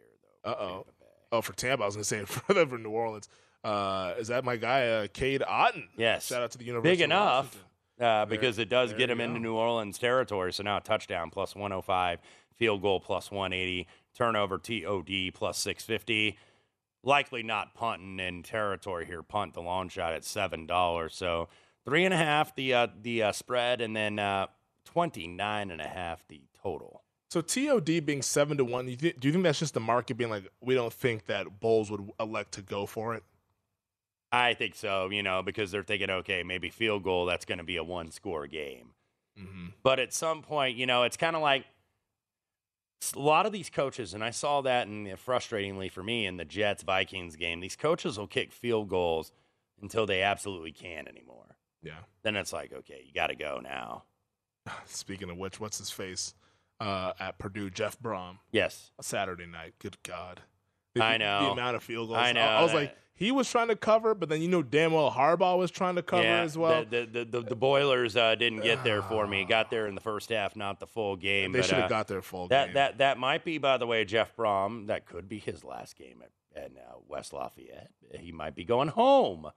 Uh 0.44 0.54
for 0.54 0.60
oh. 0.62 0.86
Oh, 1.34 1.40
for 1.40 1.54
Tampa, 1.54 1.82
I 1.82 1.86
was 1.86 1.94
gonna 1.94 2.04
say 2.04 2.24
further 2.26 2.66
for 2.66 2.76
New 2.78 2.90
Orleans. 2.90 3.28
Uh, 3.64 4.14
is 4.18 4.28
that 4.28 4.44
my 4.44 4.56
guy, 4.56 4.88
uh, 4.88 5.06
Cade 5.12 5.40
Otton? 5.40 5.84
Yes. 5.96 6.26
Shout 6.26 6.42
out 6.42 6.50
to 6.50 6.58
the 6.58 6.64
University. 6.64 6.92
Big 6.96 7.00
of 7.00 7.04
enough 7.06 7.56
Washington. 7.98 8.06
uh, 8.06 8.26
because 8.26 8.58
it 8.58 8.68
does 8.68 8.92
get 8.92 9.08
you 9.08 9.12
him 9.12 9.20
into. 9.20 9.40
New 9.40 9.54
Orleans 9.54 9.98
territory. 9.98 10.52
So 10.52 10.62
now 10.62 10.78
touchdown 10.80 11.30
plus 11.30 11.54
105, 11.54 12.18
field 12.56 12.82
goal 12.82 13.00
plus 13.00 13.30
180, 13.30 13.86
turnover 14.14 14.58
TOD 14.58 15.32
plus 15.32 15.58
650. 15.58 16.36
Likely 17.04 17.42
not 17.42 17.74
punting 17.74 18.20
in 18.20 18.42
territory 18.42 19.06
here. 19.06 19.22
Punt 19.22 19.54
the 19.54 19.60
long 19.62 19.88
shot 19.88 20.12
at 20.12 20.24
seven 20.24 20.66
dollars. 20.66 21.14
So 21.16 21.48
three 21.84 22.04
and 22.04 22.12
a 22.14 22.16
half 22.16 22.54
the 22.54 22.74
uh, 22.74 22.86
the 23.00 23.22
uh, 23.24 23.32
spread, 23.32 23.80
and 23.80 23.96
then 23.96 24.18
uh, 24.18 24.46
twenty 24.84 25.26
nine 25.26 25.70
and 25.72 25.80
a 25.80 25.88
half 25.88 26.26
the 26.28 26.42
total. 26.62 27.01
So 27.32 27.40
TOD 27.40 28.04
being 28.04 28.20
seven 28.20 28.58
to 28.58 28.64
one, 28.66 28.86
you 28.88 28.96
thi- 28.96 29.14
do 29.18 29.26
you 29.26 29.32
think 29.32 29.44
that's 29.44 29.58
just 29.58 29.72
the 29.72 29.80
market 29.80 30.18
being 30.18 30.28
like, 30.28 30.46
we 30.60 30.74
don't 30.74 30.92
think 30.92 31.24
that 31.28 31.60
Bowles 31.60 31.90
would 31.90 32.10
elect 32.20 32.52
to 32.52 32.60
go 32.60 32.84
for 32.84 33.14
it? 33.14 33.22
I 34.30 34.52
think 34.52 34.74
so, 34.74 35.08
you 35.08 35.22
know, 35.22 35.42
because 35.42 35.70
they're 35.70 35.82
thinking, 35.82 36.10
okay, 36.10 36.42
maybe 36.42 36.68
field 36.68 37.04
goal, 37.04 37.24
that's 37.24 37.46
going 37.46 37.56
to 37.56 37.64
be 37.64 37.76
a 37.78 37.82
one 37.82 38.10
score 38.10 38.46
game. 38.46 38.90
Mm-hmm. 39.40 39.68
But 39.82 39.98
at 39.98 40.12
some 40.12 40.42
point, 40.42 40.76
you 40.76 40.84
know, 40.84 41.04
it's 41.04 41.16
kind 41.16 41.34
of 41.34 41.40
like 41.40 41.64
a 43.16 43.18
lot 43.18 43.46
of 43.46 43.52
these 43.52 43.70
coaches, 43.70 44.12
and 44.12 44.22
I 44.22 44.28
saw 44.28 44.60
that, 44.60 44.86
and 44.86 45.06
frustratingly 45.06 45.90
for 45.90 46.02
me 46.02 46.26
in 46.26 46.36
the 46.36 46.44
Jets 46.44 46.82
Vikings 46.82 47.36
game, 47.36 47.60
these 47.60 47.76
coaches 47.76 48.18
will 48.18 48.26
kick 48.26 48.52
field 48.52 48.90
goals 48.90 49.32
until 49.80 50.04
they 50.04 50.20
absolutely 50.20 50.72
can't 50.72 51.08
anymore. 51.08 51.56
Yeah. 51.82 52.00
Then 52.24 52.36
it's 52.36 52.52
like, 52.52 52.74
okay, 52.74 53.02
you 53.06 53.14
got 53.14 53.28
to 53.28 53.36
go 53.36 53.58
now. 53.62 54.02
Speaking 54.84 55.30
of 55.30 55.38
which, 55.38 55.58
what's 55.58 55.78
his 55.78 55.88
face 55.90 56.34
uh, 56.82 57.12
at 57.18 57.38
Purdue? 57.38 57.70
Jeff 57.70 57.98
Brohm. 58.00 58.38
Yes. 58.50 58.90
Saturday 59.00 59.46
night. 59.46 59.74
Good 59.78 60.02
God. 60.02 60.40
I 61.00 61.12
The- 61.12 61.18
know. 61.18 61.44
the 61.46 61.50
amount 61.52 61.76
of 61.76 61.82
field 61.82 62.08
goals. 62.08 62.18
I 62.18 62.32
know. 62.32 62.40
I, 62.40 62.62
was 62.62 62.72
that- 62.72 62.76
like, 62.76 62.96
he 63.14 63.30
was 63.30 63.48
trying 63.48 63.68
to 63.68 63.76
cover, 63.76 64.14
but 64.14 64.28
then 64.28 64.42
you 64.42 64.48
know 64.48 64.62
damn 64.62 64.92
well 64.92 65.10
Harbaugh 65.10 65.56
was 65.56 65.70
trying 65.70 65.94
to 65.94 66.02
cover 66.02 66.24
yeah, 66.24 66.40
as 66.40 66.58
well. 66.58 66.84
The, 66.84 67.06
the, 67.06 67.24
the, 67.24 67.40
the 67.42 67.54
Boilers 67.54 68.16
uh, 68.16 68.34
didn't 68.34 68.62
get 68.62 68.82
there 68.82 69.00
for 69.02 69.26
me. 69.26 69.44
Got 69.44 69.70
there 69.70 69.86
in 69.86 69.94
the 69.94 70.00
first 70.00 70.30
half, 70.30 70.56
not 70.56 70.80
the 70.80 70.86
full 70.86 71.16
game. 71.16 71.52
They 71.52 71.60
but, 71.60 71.66
should 71.66 71.76
have 71.76 71.84
uh, 71.84 71.88
got 71.88 72.08
their 72.08 72.22
full 72.22 72.48
that, 72.48 72.66
game. 72.66 72.74
That 72.74 72.98
that 72.98 73.18
might 73.18 73.44
be, 73.44 73.58
by 73.58 73.76
the 73.76 73.86
way, 73.86 74.04
Jeff 74.04 74.34
Brohm. 74.34 74.88
That 74.88 75.06
could 75.06 75.28
be 75.28 75.38
his 75.38 75.62
last 75.62 75.96
game 75.96 76.22
at, 76.22 76.64
at 76.64 76.72
uh, 76.72 76.96
West 77.06 77.32
Lafayette. 77.32 77.90
He 78.18 78.32
might 78.32 78.56
be 78.56 78.64
going 78.64 78.88
home 78.88 79.52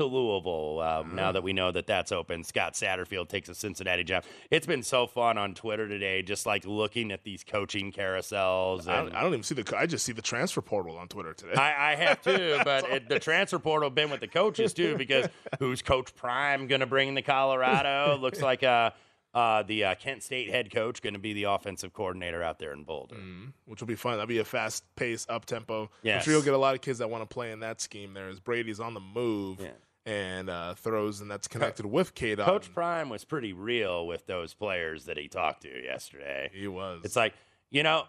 to 0.00 0.06
Louisville 0.06 0.80
um, 0.80 1.14
now 1.14 1.32
that 1.32 1.42
we 1.42 1.52
know 1.52 1.70
that 1.70 1.86
that's 1.86 2.12
open. 2.12 2.42
Scott 2.44 2.74
Satterfield 2.74 3.28
takes 3.28 3.48
a 3.48 3.54
Cincinnati 3.54 4.04
job. 4.04 4.24
It's 4.50 4.66
been 4.66 4.82
so 4.82 5.06
fun 5.06 5.38
on 5.38 5.54
Twitter 5.54 5.86
today, 5.88 6.22
just 6.22 6.46
like 6.46 6.64
looking 6.66 7.12
at 7.12 7.22
these 7.24 7.44
coaching 7.44 7.92
carousels. 7.92 8.88
I, 8.88 8.96
don't, 8.96 9.14
I 9.14 9.20
don't 9.22 9.32
even 9.32 9.42
see 9.42 9.54
the. 9.54 9.76
I 9.76 9.86
just 9.86 10.04
see 10.04 10.12
the 10.12 10.22
transfer 10.22 10.60
portal 10.60 10.96
on 10.96 11.08
Twitter 11.08 11.32
today. 11.34 11.54
I, 11.54 11.92
I 11.92 11.94
have 11.96 12.20
too, 12.22 12.58
but 12.64 12.88
it, 12.90 13.08
the 13.08 13.18
transfer 13.18 13.58
portal 13.58 13.90
been 13.90 14.10
with 14.10 14.20
the 14.20 14.28
coaches 14.28 14.72
too 14.74 14.96
because 14.96 15.26
who's 15.58 15.82
Coach 15.82 16.14
Prime 16.14 16.66
going 16.66 16.80
to 16.80 16.86
bring 16.86 17.14
to 17.14 17.22
Colorado? 17.22 18.16
Looks 18.20 18.40
like 18.42 18.62
uh, 18.62 18.90
uh, 19.34 19.62
the 19.62 19.84
uh, 19.84 19.94
Kent 19.94 20.22
State 20.22 20.50
head 20.50 20.72
coach 20.72 21.02
going 21.02 21.12
to 21.14 21.20
be 21.20 21.32
the 21.32 21.44
offensive 21.44 21.92
coordinator 21.92 22.42
out 22.42 22.58
there 22.58 22.72
in 22.72 22.82
Boulder. 22.84 23.16
Mhm. 23.16 23.52
which 23.66 23.80
will 23.80 23.86
be 23.86 23.94
fun. 23.94 24.12
That'll 24.14 24.26
be 24.26 24.38
a 24.38 24.44
fast 24.44 24.84
pace, 24.96 25.26
up 25.28 25.44
tempo. 25.44 25.90
I'm 26.04 26.22
sure 26.22 26.32
you'll 26.32 26.42
get 26.42 26.54
a 26.54 26.58
lot 26.58 26.74
of 26.74 26.80
kids 26.80 26.98
that 26.98 27.08
want 27.10 27.22
to 27.28 27.32
play 27.32 27.52
in 27.52 27.60
that 27.60 27.80
scheme. 27.80 28.14
There, 28.14 28.28
as 28.28 28.40
Brady's 28.40 28.80
on 28.80 28.94
the 28.94 29.00
move 29.00 29.60
Yeah. 29.60 29.68
And 30.06 30.48
uh, 30.50 30.74
throws, 30.74 31.20
and 31.20 31.30
that's 31.30 31.46
connected 31.48 31.86
with 31.86 32.14
K. 32.14 32.34
Coach 32.36 32.72
Prime 32.72 33.08
was 33.08 33.24
pretty 33.24 33.52
real 33.52 34.06
with 34.06 34.26
those 34.26 34.54
players 34.54 35.04
that 35.06 35.16
he 35.18 35.28
talked 35.28 35.62
to 35.62 35.82
yesterday. 35.82 36.50
He 36.52 36.66
was. 36.68 37.00
It's 37.04 37.16
like 37.16 37.34
you 37.70 37.82
know. 37.82 38.04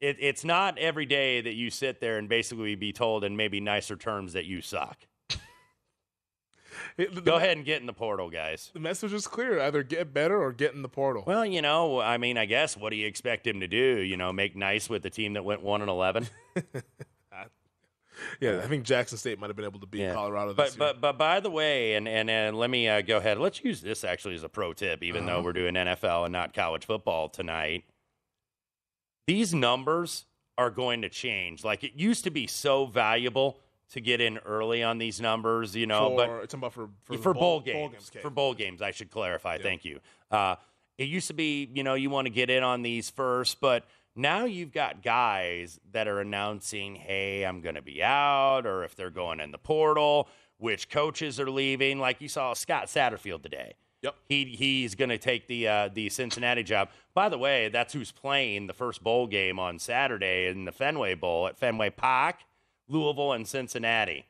It, 0.00 0.16
it's 0.20 0.44
not 0.44 0.78
every 0.78 1.06
day 1.06 1.40
that 1.40 1.54
you 1.54 1.70
sit 1.70 2.00
there 2.00 2.18
and 2.18 2.28
basically 2.28 2.76
be 2.76 2.92
told 2.92 3.24
in 3.24 3.36
maybe 3.36 3.58
nicer 3.60 3.96
terms 3.96 4.34
that 4.34 4.44
you 4.44 4.60
suck. 4.60 4.96
It- 6.96 7.12
the- 7.14 7.20
Go 7.20 7.34
ahead 7.36 7.56
and 7.56 7.66
get 7.66 7.80
in 7.80 7.86
the 7.86 7.92
portal, 7.92 8.30
guys. 8.30 8.70
The 8.72 8.78
message 8.80 9.12
is 9.12 9.26
clear: 9.26 9.60
either 9.60 9.82
get 9.82 10.14
better 10.14 10.40
or 10.40 10.52
get 10.52 10.72
in 10.74 10.82
the 10.82 10.88
portal. 10.88 11.24
Well, 11.26 11.44
you 11.44 11.62
know, 11.62 12.00
I 12.00 12.16
mean, 12.18 12.38
I 12.38 12.44
guess 12.44 12.76
what 12.76 12.90
do 12.90 12.96
you 12.96 13.06
expect 13.08 13.44
him 13.46 13.58
to 13.60 13.66
do? 13.68 13.76
You 14.00 14.16
know, 14.16 14.32
make 14.32 14.54
nice 14.54 14.88
with 14.88 15.02
the 15.02 15.10
team 15.10 15.32
that 15.32 15.44
went 15.44 15.62
one 15.62 15.80
and 15.80 15.90
eleven. 15.90 16.28
yeah, 18.40 18.60
I 18.62 18.66
think 18.66 18.84
Jackson 18.84 19.18
State 19.18 19.38
might 19.38 19.48
have 19.48 19.56
been 19.56 19.64
able 19.64 19.80
to 19.80 19.86
beat 19.86 20.12
Colorado 20.12 20.54
But 20.54 20.68
year. 20.70 20.76
but 20.78 21.00
but 21.00 21.18
by 21.18 21.40
the 21.40 21.50
way, 21.50 21.94
and 21.94 22.06
and, 22.08 22.28
and 22.30 22.56
let 22.58 22.70
me 22.70 22.88
uh, 22.88 23.00
go 23.02 23.16
ahead. 23.18 23.38
Let's 23.38 23.62
use 23.64 23.80
this 23.80 24.04
actually 24.04 24.34
as 24.34 24.42
a 24.42 24.48
pro 24.48 24.72
tip, 24.72 25.02
even 25.02 25.26
though 25.26 25.34
Uh-huh. 25.34 25.42
we're 25.42 25.52
doing 25.52 25.74
NFL 25.74 26.24
and 26.24 26.32
not 26.32 26.54
college 26.54 26.84
football 26.86 27.28
tonight. 27.28 27.84
These 29.26 29.54
numbers 29.54 30.24
are 30.56 30.70
going 30.70 31.02
to 31.02 31.08
change. 31.08 31.64
Like 31.64 31.84
it 31.84 31.92
used 31.94 32.24
to 32.24 32.30
be 32.30 32.46
so 32.46 32.86
valuable 32.86 33.60
to 33.90 34.00
get 34.00 34.20
in 34.20 34.38
early 34.38 34.82
on 34.82 34.98
these 34.98 35.20
numbers, 35.20 35.74
you 35.76 35.86
know. 35.86 36.10
for, 36.10 36.16
but 36.16 36.44
it's 36.44 36.54
about 36.54 36.72
for 36.72 36.88
for, 37.04 37.16
for, 37.18 37.34
bowl, 37.34 37.40
bowl, 37.40 37.60
games, 37.60 38.10
okay. 38.10 38.20
for 38.20 38.28
bowl 38.30 38.52
games 38.54 38.82
i 38.82 38.90
should 38.90 39.10
clarify 39.10 39.56
thank 39.56 39.82
you 39.84 39.98
uh, 40.30 40.56
it 40.98 41.04
used 41.08 41.28
to 41.28 41.32
be 41.34 41.70
you 41.72 41.82
know 41.82 41.94
you 41.94 42.10
want 42.10 42.26
to 42.26 42.30
get 42.30 42.50
in 42.50 42.62
on 42.62 42.82
these 42.82 43.08
first 43.08 43.60
but 43.62 43.84
now 44.18 44.44
you've 44.44 44.72
got 44.72 45.02
guys 45.02 45.78
that 45.92 46.08
are 46.08 46.20
announcing 46.20 46.94
hey 46.96 47.44
i'm 47.44 47.60
going 47.60 47.74
to 47.76 47.82
be 47.82 48.02
out 48.02 48.66
or 48.66 48.84
if 48.84 48.94
they're 48.96 49.10
going 49.10 49.40
in 49.40 49.52
the 49.52 49.58
portal 49.58 50.28
which 50.58 50.90
coaches 50.90 51.38
are 51.38 51.50
leaving 51.50 51.98
like 51.98 52.20
you 52.20 52.28
saw 52.28 52.52
scott 52.52 52.86
satterfield 52.86 53.42
today 53.42 53.74
Yep. 54.02 54.14
he 54.28 54.44
he's 54.44 54.94
going 54.94 55.08
to 55.08 55.18
take 55.18 55.48
the 55.48 55.66
uh, 55.66 55.88
the 55.92 56.08
Cincinnati 56.08 56.62
job. 56.62 56.90
By 57.14 57.28
the 57.28 57.36
way, 57.36 57.68
that's 57.68 57.92
who's 57.92 58.12
playing 58.12 58.68
the 58.68 58.72
first 58.72 59.02
bowl 59.02 59.26
game 59.26 59.58
on 59.58 59.80
Saturday 59.80 60.46
in 60.46 60.66
the 60.66 60.70
Fenway 60.70 61.16
Bowl 61.16 61.48
at 61.48 61.58
Fenway 61.58 61.90
Park, 61.90 62.36
Louisville 62.86 63.32
and 63.32 63.46
Cincinnati. 63.46 64.24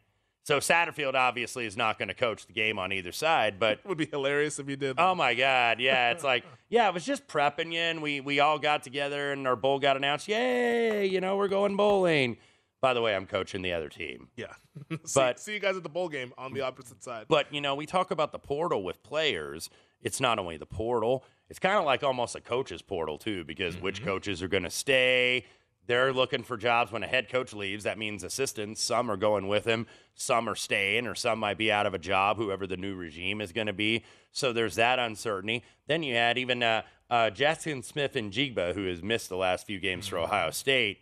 So 0.48 0.60
Satterfield 0.60 1.12
obviously 1.12 1.66
is 1.66 1.76
not 1.76 1.98
going 1.98 2.08
to 2.08 2.14
coach 2.14 2.46
the 2.46 2.54
game 2.54 2.78
on 2.78 2.90
either 2.90 3.12
side, 3.12 3.60
but 3.60 3.80
It 3.84 3.86
would 3.86 3.98
be 3.98 4.06
hilarious 4.06 4.58
if 4.58 4.66
he 4.66 4.76
did. 4.76 4.98
oh 4.98 5.14
my 5.14 5.34
god, 5.34 5.78
yeah, 5.78 6.10
it's 6.10 6.24
like 6.24 6.42
yeah, 6.70 6.86
I 6.86 6.90
was 6.90 7.04
just 7.04 7.28
prepping 7.28 7.70
you, 7.70 7.80
and 7.80 8.00
we 8.00 8.22
we 8.22 8.40
all 8.40 8.58
got 8.58 8.82
together, 8.82 9.30
and 9.32 9.46
our 9.46 9.56
bowl 9.56 9.78
got 9.78 9.98
announced. 9.98 10.26
Yay, 10.26 11.04
you 11.04 11.20
know 11.20 11.36
we're 11.36 11.48
going 11.48 11.76
bowling. 11.76 12.38
By 12.80 12.94
the 12.94 13.02
way, 13.02 13.14
I'm 13.14 13.26
coaching 13.26 13.60
the 13.60 13.74
other 13.74 13.90
team. 13.90 14.28
yeah. 14.36 14.54
but- 15.14 15.38
see 15.38 15.52
you 15.52 15.60
guys 15.60 15.76
at 15.76 15.82
the 15.82 15.90
bowl 15.90 16.08
game 16.08 16.32
on 16.38 16.54
the 16.54 16.62
opposite 16.62 17.04
side. 17.04 17.26
But 17.28 17.52
you 17.52 17.60
know, 17.60 17.74
we 17.74 17.84
talk 17.84 18.10
about 18.10 18.32
the 18.32 18.38
portal 18.38 18.82
with 18.82 19.02
players. 19.02 19.68
It's 20.00 20.18
not 20.18 20.38
only 20.38 20.56
the 20.56 20.64
portal; 20.64 21.24
it's 21.50 21.58
kind 21.58 21.76
of 21.76 21.84
like 21.84 22.02
almost 22.02 22.34
a 22.34 22.40
coach's 22.40 22.80
portal 22.80 23.18
too, 23.18 23.44
because 23.44 23.74
mm-hmm. 23.74 23.84
which 23.84 24.02
coaches 24.02 24.42
are 24.42 24.48
going 24.48 24.62
to 24.62 24.70
stay. 24.70 25.44
They're 25.88 26.12
looking 26.12 26.44
for 26.44 26.56
jobs 26.56 26.92
when 26.92 27.02
a 27.02 27.06
head 27.08 27.28
coach 27.28 27.52
leaves. 27.52 27.82
That 27.84 27.98
means 27.98 28.22
assistants. 28.22 28.80
Some 28.82 29.10
are 29.10 29.16
going 29.16 29.48
with 29.48 29.64
him. 29.64 29.86
Some 30.14 30.48
are 30.48 30.54
staying, 30.54 31.06
or 31.08 31.16
some 31.16 31.40
might 31.40 31.58
be 31.58 31.72
out 31.72 31.86
of 31.86 31.94
a 31.94 31.98
job. 31.98 32.36
Whoever 32.36 32.66
the 32.66 32.76
new 32.76 32.94
regime 32.94 33.40
is 33.40 33.50
going 33.52 33.66
to 33.68 33.72
be. 33.72 34.04
So 34.30 34.52
there's 34.52 34.76
that 34.76 34.98
uncertainty. 35.00 35.64
Then 35.86 36.02
you 36.04 36.14
had 36.14 36.38
even 36.38 36.62
uh, 36.62 36.82
uh, 37.10 37.30
Jaxon 37.34 37.82
Smith-Njigba, 37.84 38.74
who 38.74 38.86
has 38.86 39.02
missed 39.02 39.28
the 39.30 39.36
last 39.36 39.66
few 39.66 39.80
games 39.80 40.06
for 40.06 40.18
Ohio 40.18 40.50
State. 40.50 40.98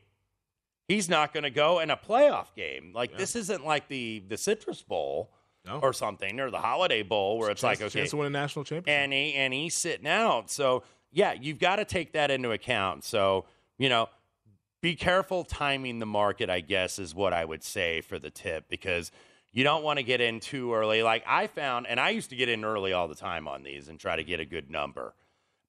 He's 0.89 1.09
not 1.09 1.35
going 1.35 1.43
to 1.43 1.51
go 1.51 1.81
in 1.81 1.91
a 1.91 1.97
playoff 1.97 2.55
game. 2.55 2.93
Like 2.95 3.19
this 3.19 3.35
isn't 3.35 3.65
like 3.67 3.89
the 3.89 4.23
the 4.29 4.37
Citrus 4.37 4.83
Bowl 4.83 5.33
No. 5.67 5.81
or 5.83 5.93
something 5.93 6.39
or 6.39 6.49
the 6.53 6.61
Holiday 6.61 7.03
Bowl 7.03 7.39
where 7.39 7.51
it's 7.51 7.61
chance, 7.63 7.81
like 7.81 7.87
okay, 7.89 7.99
chance 8.01 8.11
to 8.11 8.19
win 8.19 8.29
a 8.29 8.31
national 8.31 8.65
championship. 8.65 9.03
and 9.03 9.13
he 9.13 9.35
and 9.35 9.53
he's 9.53 9.75
sitting 9.75 10.07
out. 10.07 10.49
So 10.49 10.85
yeah, 11.11 11.33
you've 11.33 11.59
got 11.59 11.77
to 11.77 11.85
take 11.85 12.13
that 12.13 12.31
into 12.31 12.53
account. 12.53 13.03
So 13.03 13.47
you 13.79 13.89
know, 13.89 14.09
be 14.87 14.95
careful 14.95 15.43
timing 15.43 15.99
the 15.99 16.07
market. 16.07 16.49
I 16.49 16.61
guess 16.61 17.01
is 17.01 17.13
what 17.13 17.33
I 17.33 17.45
would 17.45 17.65
say 17.65 18.01
for 18.03 18.21
the 18.21 18.31
tip 18.31 18.69
because 18.69 19.11
you 19.53 19.65
don't 19.65 19.83
want 19.83 19.99
to 19.99 20.05
get 20.05 20.21
in 20.21 20.39
too 20.39 20.73
early. 20.75 21.03
Like 21.03 21.25
I 21.27 21.49
found, 21.49 21.89
and 21.89 21.99
I 21.99 22.11
used 22.11 22.31
to 22.31 22.37
get 22.37 22.49
in 22.49 22.65
early 22.65 22.93
all 22.93 23.09
the 23.09 23.17
time 23.17 23.49
on 23.49 23.65
these 23.65 23.89
and 23.89 23.99
try 23.99 24.15
to 24.15 24.23
get 24.23 24.39
a 24.39 24.45
good 24.45 24.71
number, 24.71 25.15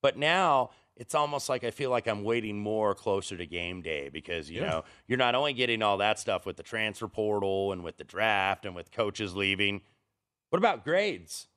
but 0.01 0.17
now. 0.17 0.69
It's 0.99 1.13
almost 1.13 1.47
like 1.47 1.63
I 1.63 1.69
feel 1.69 1.91
like 1.91 2.07
I'm 2.07 2.23
waiting 2.23 2.57
more 2.57 2.95
closer 2.95 3.37
to 3.37 3.45
game 3.45 3.83
day 3.83 4.09
because 4.09 4.49
you 4.49 4.61
Yeah. 4.61 4.67
know 4.67 4.83
you're 5.07 5.19
not 5.19 5.35
only 5.35 5.53
getting 5.53 5.83
all 5.83 5.97
that 5.97 6.17
stuff 6.17 6.43
with 6.47 6.57
the 6.57 6.63
transfer 6.63 7.07
portal 7.07 7.71
and 7.71 7.83
with 7.83 7.97
the 7.97 8.03
draft 8.03 8.65
and 8.65 8.73
with 8.73 8.89
coaches 8.91 9.35
leaving. 9.35 9.81
What 10.49 10.57
about 10.57 10.83
grades? 10.83 11.49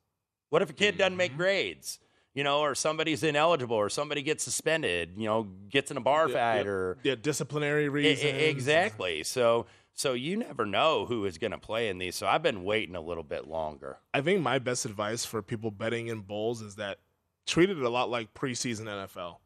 What 0.51 0.61
if 0.61 0.69
a 0.69 0.73
kid 0.73 0.95
doesn't 0.99 1.13
Mm-hmm. 1.13 1.17
make 1.17 1.37
grades? 1.37 1.97
You 2.33 2.43
know, 2.45 2.59
or 2.61 2.75
somebody's 2.75 3.23
ineligible, 3.23 3.75
or 3.75 3.89
somebody 3.89 4.21
gets 4.21 4.43
suspended. 4.43 5.15
You 5.17 5.25
know, 5.25 5.47
gets 5.69 5.91
in 5.91 5.97
a 5.97 6.01
bar 6.01 6.29
Yeah, 6.29 6.33
fight, 6.33 6.65
yeah, 6.65 6.71
or 6.71 6.97
yeah, 7.03 7.15
disciplinary 7.21 7.89
reasons. 7.89 8.23
exactly. 8.23 9.23
So, 9.23 9.65
so 9.93 10.13
you 10.13 10.37
never 10.37 10.65
know 10.65 11.05
who 11.05 11.25
is 11.25 11.37
going 11.37 11.51
to 11.51 11.57
play 11.57 11.89
in 11.89 11.97
these. 11.97 12.15
So 12.15 12.27
I've 12.27 12.41
been 12.41 12.63
waiting 12.63 12.95
a 12.95 13.01
little 13.01 13.23
bit 13.23 13.47
longer. 13.47 13.97
I 14.13 14.21
think 14.21 14.41
my 14.41 14.59
best 14.59 14.85
advice 14.85 15.25
for 15.25 15.41
people 15.41 15.71
betting 15.71 16.07
in 16.07 16.21
bowls 16.21 16.61
is 16.61 16.75
that 16.75 16.99
treat 17.45 17.69
it 17.69 17.77
a 17.77 17.89
lot 17.89 18.09
like 18.09 18.33
preseason 18.33 18.85
NFL. 18.85 19.37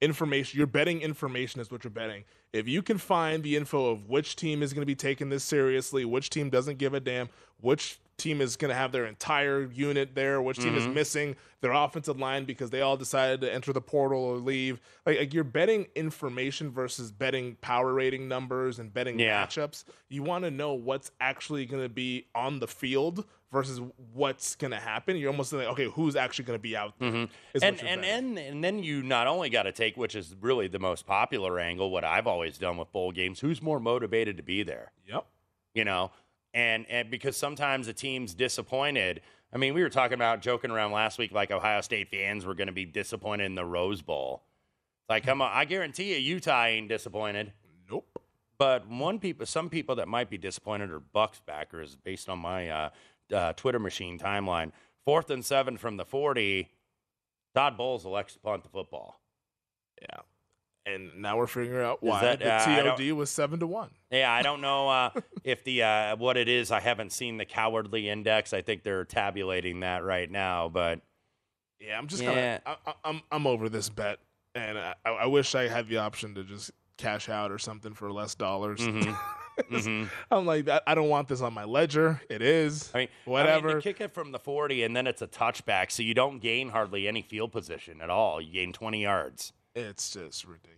Information, 0.00 0.58
you're 0.58 0.68
betting 0.68 1.00
information 1.00 1.60
is 1.60 1.72
what 1.72 1.82
you're 1.82 1.90
betting. 1.90 2.22
If 2.52 2.68
you 2.68 2.82
can 2.82 2.98
find 2.98 3.42
the 3.42 3.56
info 3.56 3.86
of 3.90 4.08
which 4.08 4.36
team 4.36 4.62
is 4.62 4.72
going 4.72 4.82
to 4.82 4.86
be 4.86 4.94
taking 4.94 5.28
this 5.28 5.42
seriously, 5.42 6.04
which 6.04 6.30
team 6.30 6.50
doesn't 6.50 6.78
give 6.78 6.94
a 6.94 7.00
damn, 7.00 7.28
which 7.60 7.98
team 8.18 8.40
is 8.40 8.56
going 8.56 8.68
to 8.68 8.74
have 8.74 8.92
their 8.92 9.06
entire 9.06 9.62
unit 9.72 10.14
there, 10.14 10.42
which 10.42 10.58
team 10.58 10.76
is 10.76 10.86
missing 10.86 11.36
their 11.60 11.72
offensive 11.72 12.18
line 12.18 12.44
because 12.44 12.70
they 12.70 12.80
all 12.82 12.96
decided 12.96 13.40
to 13.40 13.52
enter 13.52 13.72
the 13.72 13.80
portal 13.80 14.18
or 14.20 14.36
leave. 14.36 14.80
Like, 15.06 15.18
like 15.18 15.34
you're 15.34 15.44
betting 15.44 15.86
information 15.94 16.70
versus 16.70 17.10
betting 17.10 17.56
power 17.60 17.92
rating 17.94 18.28
numbers 18.28 18.78
and 18.78 18.92
betting 18.92 19.18
Yeah. 19.18 19.46
matchups. 19.46 19.84
You 20.08 20.22
want 20.22 20.44
to 20.44 20.50
know 20.50 20.74
what's 20.74 21.10
actually 21.20 21.64
going 21.66 21.82
to 21.82 21.88
be 21.88 22.26
on 22.34 22.58
the 22.58 22.68
field 22.68 23.24
versus 23.50 23.80
what's 24.12 24.56
going 24.56 24.72
to 24.72 24.80
happen. 24.80 25.16
You're 25.16 25.30
almost 25.30 25.52
like, 25.52 25.68
okay, 25.68 25.88
who's 25.88 26.16
actually 26.16 26.44
going 26.44 26.58
to 26.58 26.62
be 26.62 26.76
out 26.76 26.98
there? 26.98 27.10
Mm-hmm. 27.10 27.64
and 27.64 27.80
and, 27.80 28.04
and 28.04 28.38
and 28.38 28.62
then 28.64 28.82
you 28.82 29.02
not 29.02 29.26
only 29.26 29.48
got 29.48 29.62
to 29.62 29.72
take, 29.72 29.96
which 29.96 30.14
is 30.14 30.34
really 30.40 30.68
the 30.68 30.78
most 30.78 31.06
popular 31.06 31.58
angle, 31.58 31.90
what 31.90 32.04
I've 32.04 32.26
always 32.26 32.58
done 32.58 32.76
with 32.76 32.92
bowl 32.92 33.10
games, 33.12 33.40
who's 33.40 33.62
more 33.62 33.80
motivated 33.80 34.36
to 34.36 34.42
be 34.42 34.62
there? 34.64 34.92
Yep. 35.08 35.24
you 35.74 35.84
know, 35.84 36.10
and 36.54 36.86
and 36.88 37.10
because 37.10 37.36
sometimes 37.36 37.86
the 37.86 37.92
team's 37.92 38.34
disappointed. 38.34 39.20
I 39.52 39.56
mean, 39.56 39.72
we 39.72 39.82
were 39.82 39.88
talking 39.88 40.14
about 40.14 40.42
joking 40.42 40.70
around 40.70 40.92
last 40.92 41.18
week, 41.18 41.32
like 41.32 41.50
Ohio 41.50 41.80
State 41.80 42.10
fans 42.10 42.44
were 42.44 42.54
going 42.54 42.66
to 42.66 42.72
be 42.72 42.84
disappointed 42.84 43.44
in 43.44 43.54
the 43.54 43.64
Rose 43.64 44.02
Bowl. 44.02 44.42
Like, 45.08 45.24
come 45.24 45.40
on, 45.40 45.50
I 45.52 45.64
guarantee 45.64 46.12
you, 46.12 46.18
Utah 46.18 46.64
ain't 46.64 46.88
disappointed. 46.88 47.52
Nope. 47.90 48.06
But 48.58 48.86
one 48.88 49.18
people, 49.18 49.46
some 49.46 49.70
people 49.70 49.94
that 49.96 50.08
might 50.08 50.28
be 50.28 50.36
disappointed 50.36 50.90
are 50.90 51.00
Bucks 51.00 51.40
backers, 51.46 51.96
based 51.96 52.28
on 52.28 52.40
my 52.40 52.68
uh, 52.68 52.90
uh, 53.32 53.52
Twitter 53.54 53.78
machine 53.78 54.18
timeline. 54.18 54.72
Fourth 55.04 55.30
and 55.30 55.44
seven 55.44 55.78
from 55.78 55.96
the 55.96 56.04
forty. 56.04 56.68
Todd 57.54 57.78
Bowles 57.78 58.04
elects 58.04 58.34
to 58.34 58.40
punt 58.40 58.62
the 58.64 58.68
football. 58.68 59.20
Yeah. 60.02 60.20
And 60.94 61.20
now 61.20 61.36
we're 61.36 61.46
figuring 61.46 61.84
out 61.84 62.02
why 62.02 62.22
that, 62.22 62.38
the 62.38 62.52
uh, 62.52 62.96
TOD 62.96 63.12
was 63.12 63.28
seven 63.30 63.60
to 63.60 63.66
one. 63.66 63.90
Yeah, 64.10 64.32
I 64.32 64.42
don't 64.42 64.60
know 64.60 64.88
uh, 64.88 65.10
if 65.44 65.62
the 65.64 65.82
uh, 65.82 66.16
what 66.16 66.36
it 66.36 66.48
is. 66.48 66.70
I 66.70 66.80
haven't 66.80 67.12
seen 67.12 67.36
the 67.36 67.44
cowardly 67.44 68.08
index. 68.08 68.52
I 68.54 68.62
think 68.62 68.84
they're 68.84 69.04
tabulating 69.04 69.80
that 69.80 70.02
right 70.04 70.30
now. 70.30 70.68
But 70.68 71.00
Yeah, 71.80 71.98
I'm 71.98 72.06
just 72.06 72.22
Yeah. 72.22 72.58
kind 72.58 72.76
of 72.78 72.78
I, 72.86 72.90
I- 72.90 73.08
I'm 73.10 73.20
I'm 73.30 73.46
over 73.46 73.68
this 73.68 73.88
bet, 73.88 74.18
and 74.54 74.78
I, 74.78 74.94
I 75.04 75.26
wish 75.26 75.54
I 75.54 75.68
had 75.68 75.88
the 75.88 75.98
option 75.98 76.34
to 76.36 76.44
just 76.44 76.70
cash 76.96 77.28
out 77.28 77.52
or 77.52 77.58
something 77.58 77.92
for 77.94 78.10
less 78.10 78.34
dollars. 78.34 78.80
Mhm. 78.88 79.16
Mhm. 79.72 80.08
I'm 80.30 80.46
like, 80.46 80.68
I, 80.68 80.80
I 80.86 80.94
don't 80.94 81.08
want 81.08 81.26
this 81.26 81.40
on 81.40 81.52
my 81.52 81.64
ledger. 81.64 82.20
It 82.30 82.42
is. 82.42 82.92
I 82.94 82.98
mean, 82.98 83.08
whatever. 83.24 83.70
I 83.70 83.72
mean, 83.74 83.82
kick 83.82 84.00
it 84.00 84.14
from 84.14 84.30
the 84.30 84.38
forty, 84.38 84.84
and 84.84 84.94
then 84.94 85.08
it's 85.08 85.20
a 85.20 85.26
touchback, 85.26 85.90
so 85.90 86.04
you 86.04 86.14
don't 86.14 86.38
gain 86.38 86.68
hardly 86.68 87.08
any 87.08 87.22
field 87.22 87.50
position 87.50 88.00
at 88.00 88.08
all. 88.08 88.40
You 88.40 88.52
gain 88.52 88.72
twenty 88.72 89.02
yards. 89.02 89.52
It's 89.78 90.10
just 90.10 90.44
ridiculous. 90.44 90.74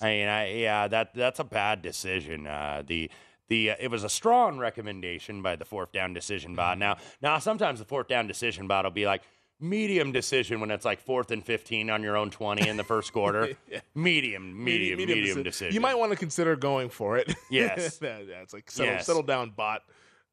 I 0.00 0.06
mean, 0.06 0.28
I, 0.28 0.52
yeah, 0.54 0.88
that 0.88 1.14
that's 1.14 1.38
a 1.40 1.44
bad 1.44 1.82
decision. 1.82 2.46
Uh, 2.46 2.82
the 2.86 3.10
the 3.48 3.70
uh, 3.70 3.76
it 3.78 3.90
was 3.90 4.04
a 4.04 4.08
strong 4.08 4.58
recommendation 4.58 5.42
by 5.42 5.56
the 5.56 5.64
fourth 5.64 5.92
down 5.92 6.12
decision 6.14 6.50
Mm-hmm. 6.52 6.56
bot. 6.56 6.78
Now 6.78 6.96
now 7.22 7.38
sometimes 7.38 7.78
the 7.78 7.84
fourth 7.84 8.08
down 8.08 8.26
decision 8.26 8.66
bot 8.66 8.84
will 8.84 8.90
be 8.90 9.06
like 9.06 9.22
medium 9.60 10.10
decision 10.12 10.60
when 10.60 10.70
it's 10.70 10.84
like 10.84 11.00
fourth 11.00 11.30
and 11.30 11.44
fifteen 11.44 11.88
on 11.90 12.02
your 12.02 12.16
own 12.16 12.30
twenty 12.30 12.68
in 12.68 12.76
the 12.76 12.84
first 12.84 13.12
quarter. 13.12 13.56
Yeah. 13.70 13.80
Medium, 13.94 14.64
medium, 14.64 14.98
medium, 14.98 15.38
deci- 15.38 15.44
decision. 15.44 15.74
You 15.74 15.80
might 15.80 15.94
want 15.96 16.10
to 16.12 16.16
consider 16.18 16.56
going 16.56 16.88
for 16.90 17.16
it. 17.18 17.32
Yes. 17.50 17.98
yeah, 18.02 18.16
it's 18.42 18.52
like 18.52 18.70
settle, 18.70 18.92
Yes. 18.94 19.06
settle 19.06 19.22
down, 19.22 19.50
bot. 19.50 19.82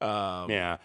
Um, 0.01 0.49
Yeah. 0.49 0.77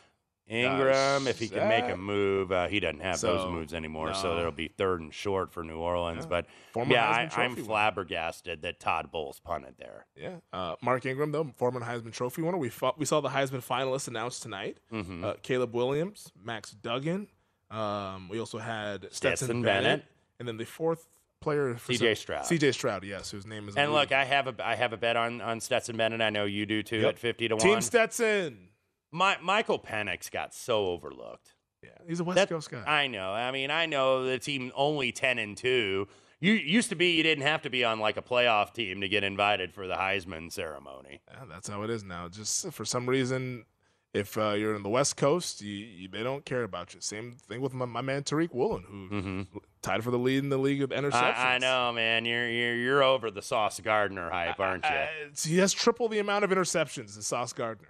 Ingram, 0.48 1.26
if 1.26 1.38
he 1.38 1.48
can 1.48 1.68
make 1.68 1.84
a 1.90 1.96
move, 1.96 2.52
uh, 2.52 2.68
he 2.68 2.78
doesn't 2.80 3.00
have 3.00 3.20
those 3.20 3.50
moves 3.50 3.74
anymore, 3.74 4.14
so 4.14 4.32
no. 4.34 4.38
it'll 4.40 4.52
be 4.52 4.68
third 4.68 5.00
and 5.00 5.12
short 5.12 5.52
for 5.52 5.64
New 5.64 5.78
Orleans. 5.78 6.24
Yeah. 6.24 6.28
But 6.28 6.46
Former 6.72 6.94
yeah, 6.94 7.26
Heisman 7.26 7.38
I, 7.38 7.42
I'm 7.44 7.50
winner. 7.54 7.64
flabbergasted 7.64 8.62
that 8.62 8.78
Todd 8.80 9.10
Bowles 9.10 9.40
punted 9.40 9.74
there. 9.78 10.06
Yeah, 10.16 10.36
uh, 10.52 10.76
Mark 10.82 11.04
Ingram 11.06 11.32
though, 11.32 11.50
former 11.56 11.80
Heisman 11.80 12.12
Trophy 12.12 12.42
winner. 12.42 12.58
We 12.58 12.68
fought, 12.68 12.98
we 12.98 13.04
saw 13.06 13.20
the 13.20 13.28
Heisman 13.30 13.64
finalists 13.64 14.08
announced 14.08 14.42
tonight. 14.42 14.78
Mhm. 14.92 15.24
Uh, 15.24 15.34
Caleb 15.42 15.74
Williams, 15.74 16.30
Max 16.40 16.70
Duggan. 16.70 17.26
Um, 17.70 18.28
we 18.28 18.38
also 18.38 18.58
had 18.58 19.02
Stetson, 19.12 19.16
Stetson 19.48 19.62
Bennett, 19.62 19.82
Bennett. 19.84 20.04
and 20.38 20.46
then 20.46 20.56
the 20.56 20.64
fourth 20.64 21.04
player, 21.40 21.74
for 21.74 21.92
C.J. 21.92 22.14
Stroud. 22.14 22.46
C.J. 22.46 22.70
Stroud, 22.72 23.02
yes, 23.04 23.30
whose 23.32 23.44
name 23.46 23.68
is. 23.68 23.76
And 23.76 23.92
look, 23.92 24.12
I 24.12 24.24
have 24.24 24.46
a 24.46 24.54
I 24.64 24.76
have 24.76 24.92
a 24.92 24.96
bet 24.96 25.16
on 25.16 25.40
on 25.40 25.58
Stetson 25.60 25.96
Bennett. 25.96 26.20
I 26.20 26.30
know 26.30 26.44
you 26.44 26.64
do 26.66 26.82
too 26.84 26.98
Yep. 27.00 27.08
at 27.14 27.18
fifty 27.18 27.48
to 27.48 27.56
one. 27.56 27.60
Team 27.62 27.72
one. 27.72 27.82
Stetson. 27.82 28.68
My, 29.12 29.36
Michael 29.42 29.78
Penix 29.78 30.30
got 30.30 30.54
so 30.54 30.86
overlooked. 30.88 31.54
Yeah, 31.82 31.90
he's 32.06 32.20
a 32.20 32.24
West 32.24 32.36
That- 32.36 32.48
Coast 32.48 32.70
guy. 32.70 32.82
I 32.86 33.06
know. 33.06 33.30
I 33.32 33.50
mean, 33.52 33.70
I 33.70 33.86
know 33.86 34.24
the 34.24 34.38
team 34.38 34.72
only 34.74 35.12
ten 35.12 35.38
and 35.38 35.56
two. 35.56 36.08
You 36.40 36.52
used 36.52 36.90
to 36.90 36.96
be 36.96 37.12
you 37.12 37.22
didn't 37.22 37.44
have 37.44 37.62
to 37.62 37.70
be 37.70 37.82
on 37.84 37.98
like 38.00 38.16
a 38.16 38.22
playoff 38.22 38.72
team 38.74 39.00
to 39.00 39.08
get 39.08 39.24
invited 39.24 39.72
for 39.72 39.86
the 39.86 39.94
Heisman 39.94 40.52
ceremony. 40.52 41.20
Yeah, 41.30 41.44
that's 41.48 41.68
how 41.68 41.82
it 41.82 41.90
is 41.90 42.04
now. 42.04 42.28
Just 42.28 42.72
for 42.72 42.84
some 42.84 43.06
reason, 43.08 43.64
if 44.12 44.36
uh, 44.36 44.50
you're 44.50 44.74
in 44.74 44.82
the 44.82 44.88
West 44.88 45.16
Coast, 45.16 45.62
you, 45.62 45.72
you, 45.74 46.08
they 46.08 46.22
don't 46.22 46.44
care 46.44 46.62
about 46.62 46.92
you. 46.94 47.00
Same 47.00 47.36
thing 47.48 47.60
with 47.62 47.72
my, 47.72 47.84
my 47.86 48.00
man 48.02 48.22
Tariq 48.22 48.52
Woolen, 48.52 49.46
who 49.52 49.60
tied 49.82 50.02
for 50.04 50.10
the 50.10 50.18
lead 50.18 50.42
in 50.42 50.50
the 50.50 50.58
league 50.58 50.82
of 50.82 50.90
interceptions. 50.90 51.12
Mm-hmm. 51.12 51.46
I, 51.46 51.54
I 51.54 51.58
know, 51.58 51.92
man. 51.94 52.24
You're 52.26 52.48
you're 52.48 52.74
you're 52.76 53.02
over 53.02 53.30
the 53.30 53.42
Sauce 53.42 53.80
Gardner 53.80 54.28
hype, 54.28 54.58
aren't 54.60 54.84
you? 54.84 54.90
Uh, 54.90 55.06
it's- 55.22 55.44
he 55.44 55.58
has 55.58 55.72
triple 55.72 56.08
the 56.08 56.18
amount 56.18 56.44
of 56.44 56.50
interceptions 56.50 57.16
as 57.16 57.26
Sauce 57.26 57.52
Gardner, 57.54 57.88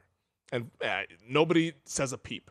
and 0.52 0.70
uh, 0.84 1.02
nobody 1.28 1.72
says 1.84 2.12
a 2.12 2.18
peep. 2.18 2.50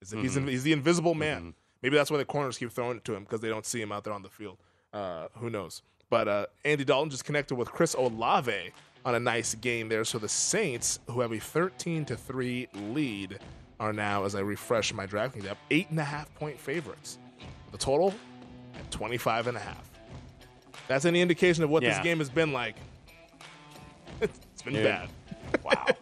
He's, 0.00 0.10
he's, 0.10 0.36
Mhm. 0.36 0.48
he's 0.48 0.62
the 0.62 0.72
invisible 0.72 1.14
man. 1.14 1.38
Mm-hmm. 1.40 1.50
Maybe 1.82 1.96
that's 1.96 2.10
why 2.10 2.18
the 2.18 2.24
corners 2.24 2.58
keep 2.58 2.70
throwing 2.70 2.96
it 2.98 3.04
to 3.04 3.14
him 3.14 3.24
because 3.24 3.40
they 3.40 3.48
don't 3.48 3.66
see 3.66 3.80
him 3.80 3.90
out 3.92 4.04
there 4.04 4.12
on 4.12 4.22
the 4.22 4.28
field. 4.28 4.58
Uh, 4.92 5.28
who 5.38 5.50
knows? 5.50 5.82
But 6.10 6.28
uh, 6.28 6.46
Andy 6.64 6.84
Dalton 6.84 7.10
just 7.10 7.24
connected 7.24 7.54
with 7.56 7.70
Chris 7.70 7.94
Olave 7.94 8.70
on 9.04 9.14
a 9.14 9.20
nice 9.20 9.54
game 9.56 9.88
there. 9.88 10.04
So 10.04 10.18
the 10.18 10.28
Saints, 10.28 11.00
who 11.08 11.20
have 11.20 11.32
a 11.32 11.38
13 11.40 12.04
to 12.04 12.16
three 12.16 12.68
lead, 12.74 13.38
are 13.80 13.92
now, 13.92 14.24
as 14.24 14.34
I 14.36 14.40
refresh 14.40 14.92
my 14.92 15.06
DraftKings 15.06 15.48
app, 15.50 15.58
eight 15.70 15.90
and 15.90 15.98
a 15.98 16.04
half 16.04 16.32
point 16.36 16.58
favorites. 16.60 17.18
The 17.72 17.78
total 17.78 18.14
at 18.76 18.90
25 18.90 19.48
and 19.48 19.56
a 19.56 19.60
half. 19.60 19.90
That's 20.86 21.04
any 21.04 21.20
indication 21.20 21.64
of 21.64 21.70
what 21.70 21.82
this 21.82 21.98
game 22.00 22.18
has 22.18 22.28
been 22.30 22.52
like. 22.52 22.76
it's 24.20 24.62
been 24.62 24.74
Dude. 24.74 24.84
bad. 24.84 25.08
Wow. 25.64 25.86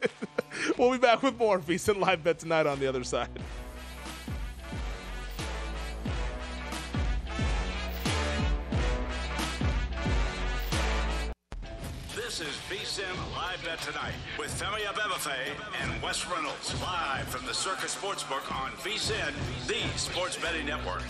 We'll 0.79 0.93
be 0.93 0.99
back 0.99 1.23
with 1.23 1.39
more 1.39 1.59
VSiN 1.59 1.99
Live 1.99 2.23
Bet 2.25 2.39
tonight 2.39 2.67
on 2.67 2.79
the 2.79 2.87
other 2.87 3.05
side. 3.05 3.29
This 12.15 12.41
is 12.41 12.57
VSIN 12.71 13.05
Live 13.37 13.65
Bet 13.65 13.81
Tonight 13.81 14.15
with 14.39 14.51
Femi 14.51 14.83
Abebefe 14.83 15.33
and 15.83 16.03
Wes 16.03 16.27
Reynolds 16.31 16.81
live 16.81 17.27
from 17.27 17.45
the 17.47 17.55
Circa 17.55 17.87
Sportsbook 17.87 18.51
on 18.55 18.71
VSIN, 18.73 19.33
the 19.67 19.99
sports 19.99 20.37
betting 20.37 20.67
network. 20.67 21.03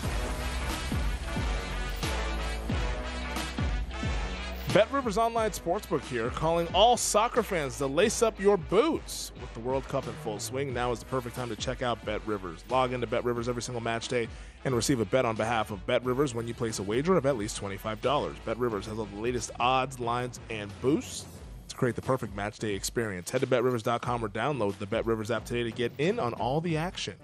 Bet 4.73 4.89
Rivers 4.89 5.17
Online 5.17 5.51
Sportsbook 5.51 6.01
here, 6.03 6.29
calling 6.29 6.65
all 6.73 6.95
soccer 6.95 7.43
fans 7.43 7.77
to 7.79 7.87
lace 7.87 8.21
up 8.21 8.39
your 8.39 8.55
boots. 8.55 9.33
With 9.41 9.53
the 9.53 9.59
World 9.59 9.85
Cup 9.89 10.07
in 10.07 10.13
full 10.23 10.39
swing, 10.39 10.73
now 10.73 10.93
is 10.93 10.99
the 10.99 11.05
perfect 11.07 11.35
time 11.35 11.49
to 11.49 11.57
check 11.57 11.81
out 11.81 12.05
Bet 12.05 12.25
Rivers. 12.25 12.63
Log 12.69 12.93
into 12.93 13.05
Bet 13.05 13.25
Rivers 13.25 13.49
every 13.49 13.61
single 13.61 13.81
match 13.81 14.07
day 14.07 14.29
and 14.63 14.73
receive 14.73 15.01
a 15.01 15.05
bet 15.05 15.25
on 15.25 15.35
behalf 15.35 15.71
of 15.71 15.85
Bet 15.85 16.05
Rivers 16.05 16.33
when 16.33 16.47
you 16.47 16.53
place 16.53 16.79
a 16.79 16.83
wager 16.83 17.17
of 17.17 17.25
at 17.25 17.37
least 17.37 17.61
$25. 17.61 18.33
Bet 18.45 18.57
Rivers 18.57 18.85
has 18.85 18.97
all 18.97 19.09
the 19.13 19.19
latest 19.19 19.51
odds, 19.59 19.99
lines, 19.99 20.39
and 20.49 20.71
boosts 20.79 21.25
to 21.67 21.75
create 21.75 21.95
the 21.97 22.01
perfect 22.01 22.33
match 22.33 22.57
day 22.57 22.73
experience. 22.73 23.29
Head 23.29 23.41
to 23.41 23.47
betrivers.com 23.47 24.23
or 24.23 24.29
download 24.29 24.77
the 24.77 24.85
Bet 24.85 25.05
Rivers 25.05 25.31
app 25.31 25.43
today 25.43 25.63
to 25.63 25.71
get 25.71 25.91
in 25.97 26.17
on 26.17 26.31
all 26.35 26.61
the 26.61 26.77
action. 26.77 27.15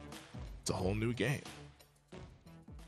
It's 0.63 0.69
a 0.69 0.73
whole 0.73 0.95
new 0.95 1.13
game. 1.13 1.43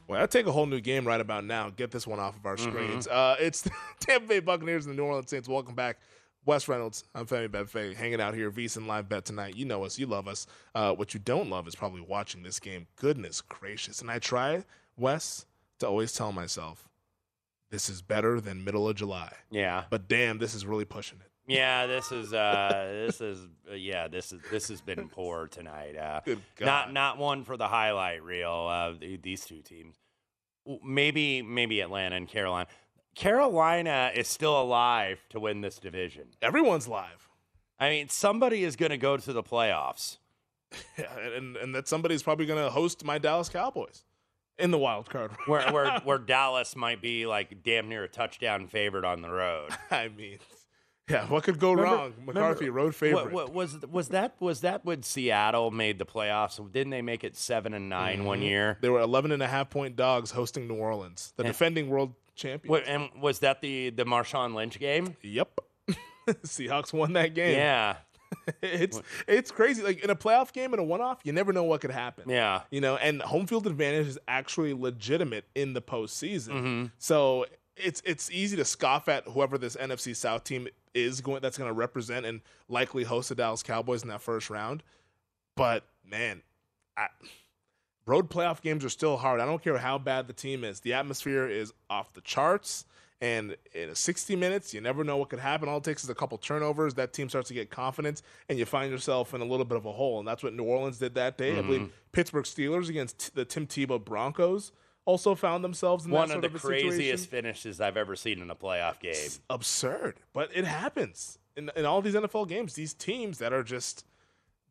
Well, 0.09 0.19
I'll 0.19 0.27
take 0.27 0.47
a 0.47 0.51
whole 0.51 0.65
new 0.65 0.81
game 0.81 1.05
right 1.07 1.21
about 1.21 1.45
now. 1.45 1.69
Get 1.69 1.91
this 1.91 2.07
one 2.07 2.19
off 2.19 2.35
of 2.35 2.45
our 2.45 2.55
Mm-hmm. 2.55 2.71
screens. 2.71 3.07
Uh, 3.07 3.35
it's 3.39 3.61
the 3.61 3.69
Tampa 3.99 4.27
Bay 4.27 4.39
Buccaneers 4.39 4.87
and 4.87 4.93
the 4.95 4.97
New 4.99 5.05
Orleans 5.07 5.29
Saints. 5.29 5.47
Welcome 5.47 5.75
back. 5.75 5.99
Wes 6.45 6.67
Reynolds, 6.67 7.03
I'm 7.13 7.27
Femi 7.27 7.47
Bedfay, 7.47 7.93
hanging 7.95 8.19
out 8.19 8.33
here, 8.33 8.49
VSiN 8.49 8.87
Live 8.87 9.07
Bet 9.07 9.23
tonight. 9.25 9.55
You 9.55 9.65
know 9.65 9.83
us, 9.83 9.99
you 9.99 10.07
love 10.07 10.27
us. 10.27 10.47
Uh, 10.73 10.93
what 10.93 11.13
you 11.13 11.19
don't 11.19 11.49
love 11.49 11.67
is 11.67 11.75
probably 11.75 12.01
watching 12.01 12.41
this 12.41 12.59
game. 12.59 12.87
Goodness 12.95 13.41
gracious. 13.41 14.01
And 14.01 14.09
I 14.09 14.17
try, 14.17 14.63
Wes, 14.97 15.45
to 15.79 15.87
always 15.87 16.11
tell 16.13 16.31
myself, 16.31 16.89
this 17.69 17.87
is 17.87 18.01
better 18.01 18.41
than 18.41 18.63
middle 18.63 18.89
of 18.89 18.95
July. 18.95 19.31
Yeah. 19.51 19.83
But 19.91 20.07
damn, 20.07 20.39
this 20.39 20.55
is 20.55 20.65
really 20.65 20.85
pushing 20.85 21.19
it. 21.19 21.28
Yeah, 21.49 21.87
this 21.87 22.11
is 22.11 22.33
uh 22.33 23.03
this 23.05 23.21
is 23.21 23.39
uh, 23.69 23.73
yeah, 23.73 24.07
this 24.07 24.31
is 24.31 24.39
this 24.51 24.67
has 24.69 24.81
been 24.81 25.09
poor 25.09 25.47
tonight. 25.47 25.97
Uh 25.97 26.21
Good 26.25 26.41
not 26.61 26.93
not 26.93 27.17
one 27.17 27.43
for 27.43 27.57
the 27.57 27.67
highlight 27.67 28.23
reel 28.23 28.67
uh 28.69 28.93
these 29.21 29.45
two 29.45 29.61
teams. 29.61 29.95
Maybe 30.83 31.41
maybe 31.41 31.81
Atlanta 31.81 32.15
and 32.15 32.27
Carolina. 32.27 32.67
Carolina 33.15 34.11
is 34.13 34.27
still 34.27 34.61
alive 34.61 35.25
to 35.29 35.39
win 35.39 35.61
this 35.61 35.79
division. 35.79 36.27
Everyone's 36.41 36.87
live. 36.87 37.27
I 37.79 37.89
mean, 37.89 38.09
somebody 38.09 38.63
is 38.63 38.75
going 38.75 38.91
to 38.91 38.97
go 38.97 39.17
to 39.17 39.33
the 39.33 39.43
playoffs. 39.43 40.17
Yeah, 40.99 41.17
and, 41.35 41.57
and 41.57 41.73
that 41.73 41.87
somebody's 41.87 42.21
probably 42.21 42.45
going 42.45 42.63
to 42.63 42.69
host 42.69 43.03
my 43.03 43.17
Dallas 43.17 43.49
Cowboys 43.49 44.03
in 44.59 44.69
the 44.69 44.77
wild 44.77 45.09
card. 45.09 45.31
Where 45.47 45.71
where 45.73 45.99
where 46.03 46.19
Dallas 46.19 46.75
might 46.75 47.01
be 47.01 47.25
like 47.25 47.63
damn 47.63 47.89
near 47.89 48.03
a 48.03 48.07
touchdown 48.07 48.67
favorite 48.67 49.03
on 49.03 49.23
the 49.23 49.31
road. 49.31 49.71
I 49.89 50.09
mean, 50.09 50.37
yeah, 51.13 51.25
what 51.27 51.43
could 51.43 51.59
go 51.59 51.73
Remember- 51.73 51.95
wrong? 51.95 52.13
McCarthy, 52.25 52.65
remember- 52.69 52.71
road 52.85 52.95
favorite. 52.95 53.31
What, 53.31 53.51
what, 53.51 53.53
was 53.53 53.77
was 53.91 54.09
that 54.09 54.35
was 54.39 54.61
that 54.61 54.85
when 54.85 55.03
Seattle 55.03 55.71
made 55.71 55.99
the 55.99 56.05
playoffs? 56.05 56.59
Didn't 56.71 56.91
they 56.91 57.01
make 57.01 57.23
it 57.23 57.35
seven 57.35 57.73
and 57.73 57.89
9 57.89 58.25
one 58.25 58.39
Mhm. 58.41 58.43
year? 58.45 58.77
They 58.81 58.89
were 58.89 58.99
11 59.01 59.31
and 59.31 59.41
a 59.43 59.47
half 59.47 59.69
point 59.69 59.95
dogs 59.95 60.31
hosting 60.31 60.67
New 60.67 60.75
Orleans, 60.75 61.33
the 61.37 61.43
And- 61.43 61.51
defending 61.51 61.89
world 61.89 62.13
champions. 62.35 62.69
What, 62.69 62.83
and 62.87 63.09
was 63.21 63.39
that 63.39 63.61
the 63.61 63.89
the 63.89 64.05
Marshawn 64.05 64.53
Lynch 64.53 64.79
game? 64.79 65.15
Yep. 65.21 65.59
Seahawks 66.27 66.93
won 66.93 67.13
that 67.13 67.33
game. 67.33 67.55
Yeah, 67.57 67.95
it's 68.61 69.01
it's 69.27 69.51
crazy. 69.51 69.81
Like 69.81 70.03
in 70.03 70.09
a 70.11 70.15
playoff 70.15 70.53
game 70.53 70.73
in 70.73 70.79
a 70.79 70.83
one 70.83 71.01
off, 71.01 71.19
you 71.23 71.33
never 71.33 71.51
know 71.51 71.63
what 71.63 71.81
could 71.81 71.89
happen. 71.91 72.29
yeah. 72.29 72.61
You 72.69 72.81
know, 72.81 72.97
and 72.97 73.21
home 73.21 73.47
field 73.47 73.65
advantage 73.65 74.07
is 74.07 74.19
actually 74.27 74.73
legitimate 74.73 75.45
in 75.55 75.73
the 75.73 75.81
postseason. 75.81 76.49
Mm-hmm. 76.49 76.85
So 76.99 77.45
it's 77.83 78.01
it's 78.05 78.29
easy 78.31 78.55
to 78.57 78.65
scoff 78.65 79.07
at 79.09 79.25
whoever 79.25 79.57
this 79.57 79.75
NFC 79.75 80.15
South 80.15 80.43
team 80.43 80.67
is 80.93 81.21
going 81.21 81.41
that's 81.41 81.57
going 81.57 81.69
to 81.69 81.73
represent 81.73 82.25
and 82.25 82.41
likely 82.67 83.03
host 83.03 83.29
the 83.29 83.35
Dallas 83.35 83.63
Cowboys 83.63 84.03
in 84.03 84.09
that 84.09 84.21
first 84.21 84.49
round. 84.49 84.83
But 85.55 85.83
man, 86.05 86.41
I, 86.97 87.07
road 88.05 88.29
playoff 88.29 88.61
games 88.61 88.83
are 88.85 88.89
still 88.89 89.17
hard. 89.17 89.39
I 89.39 89.45
don't 89.45 89.63
care 89.63 89.77
how 89.77 89.97
bad 89.97 90.27
the 90.27 90.33
team 90.33 90.63
is. 90.63 90.79
The 90.79 90.93
atmosphere 90.93 91.47
is 91.47 91.73
off 91.89 92.13
the 92.13 92.21
charts. 92.21 92.85
And 93.21 93.57
in 93.73 93.93
60 93.93 94.37
minutes, 94.37 94.73
you 94.73 94.79
never 94.79 95.03
know 95.03 95.17
what 95.17 95.27
could 95.29 95.39
happen. 95.39 95.67
All 95.67 95.79
it 95.79 95.83
takes 95.83 96.05
is 96.05 96.09
a 96.09 96.15
couple 96.15 96.37
turnovers. 96.37 96.93
That 96.93 97.11
team 97.11 97.27
starts 97.27 97.49
to 97.49 97.53
get 97.53 97.69
confidence, 97.69 98.23
and 98.47 98.57
you 98.57 98.63
find 98.65 98.89
yourself 98.89 99.33
in 99.33 99.41
a 99.41 99.43
little 99.43 99.65
bit 99.65 99.77
of 99.77 99.85
a 99.85 99.91
hole. 99.91 100.19
And 100.19 100.27
that's 100.27 100.41
what 100.41 100.53
New 100.53 100.63
Orleans 100.63 100.99
did 100.99 101.15
that 101.15 101.37
day. 101.37 101.51
I 101.51 101.55
Mm-hmm. 101.57 101.67
believe 101.67 101.91
Pittsburgh 102.13 102.45
Steelers 102.45 102.87
against 102.87 103.35
the 103.35 103.43
Tim 103.43 103.67
Tebow 103.67 104.01
Broncos 104.03 104.71
also 105.05 105.35
found 105.35 105.63
themselves 105.63 106.05
in 106.05 106.11
One 106.11 106.31
of 106.31 106.41
the 106.41 106.47
of, 106.47 106.55
a 106.55 106.59
situation. 106.59 106.89
craziest 106.89 107.29
finishes 107.29 107.81
I've 107.81 107.97
ever 107.97 108.15
seen 108.15 108.41
in 108.41 108.49
a 108.51 108.55
playoff 108.55 108.99
game. 108.99 109.11
It's 109.15 109.39
absurd, 109.49 110.19
but 110.33 110.49
it 110.55 110.65
happens 110.65 111.39
in 111.55 111.71
in 111.75 111.85
all 111.85 112.01
these 112.01 112.13
NFL 112.15 112.47
games. 112.47 112.73
These 112.73 112.93
teams 112.93 113.39
that 113.39 113.53
are 113.53 113.63
just 113.63 114.05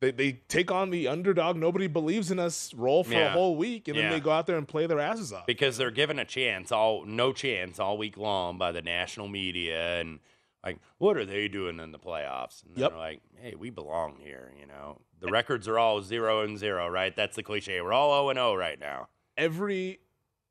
they, 0.01 0.13
they 0.13 0.33
take 0.47 0.71
on 0.71 0.91
the 0.91 1.09
underdog. 1.09 1.57
Nobody 1.57 1.89
believes 1.89 2.31
in 2.31 2.39
us. 2.39 2.73
Roll 2.73 3.03
for 3.03 3.21
a 3.21 3.31
whole 3.31 3.57
week, 3.57 3.89
and 3.89 3.97
Yeah. 3.97 4.05
then 4.05 4.13
they 4.13 4.21
go 4.21 4.31
out 4.31 4.47
there 4.47 4.57
and 4.57 4.69
play 4.69 4.87
their 4.87 5.01
asses 5.01 5.33
off. 5.33 5.45
because 5.47 5.77
they're 5.77 5.91
given 5.91 6.21
a 6.21 6.25
chance 6.25 6.71
all 6.71 7.05
no 7.05 7.33
chance 7.33 7.81
all 7.81 7.99
week 7.99 8.17
long 8.17 8.59
by 8.59 8.71
the 8.71 8.81
national 8.83 9.27
media 9.27 9.99
and 10.01 10.21
like 10.65 10.79
what 10.99 11.17
are 11.17 11.25
they 11.25 11.49
doing 11.49 11.81
in 11.81 11.91
the 11.91 11.99
playoffs 11.99 12.63
and 12.65 12.77
Yep. 12.77 12.91
they're 12.91 12.99
like 12.99 13.21
hey 13.41 13.55
we 13.57 13.71
belong 13.71 14.17
here 14.21 14.53
you 14.61 14.67
know 14.67 15.01
the 15.21 15.29
records 15.31 15.67
are 15.69 15.79
all 15.79 16.03
zero 16.03 16.43
and 16.43 16.59
zero 16.59 16.89
right 16.89 17.15
that's 17.17 17.37
the 17.37 17.43
cliche 17.45 17.81
we're 17.81 17.93
all 17.93 18.11
0 18.23 18.31
and 18.31 18.37
0 18.39 18.55
right 18.57 18.79
now 18.79 19.09
Every 19.37 20.01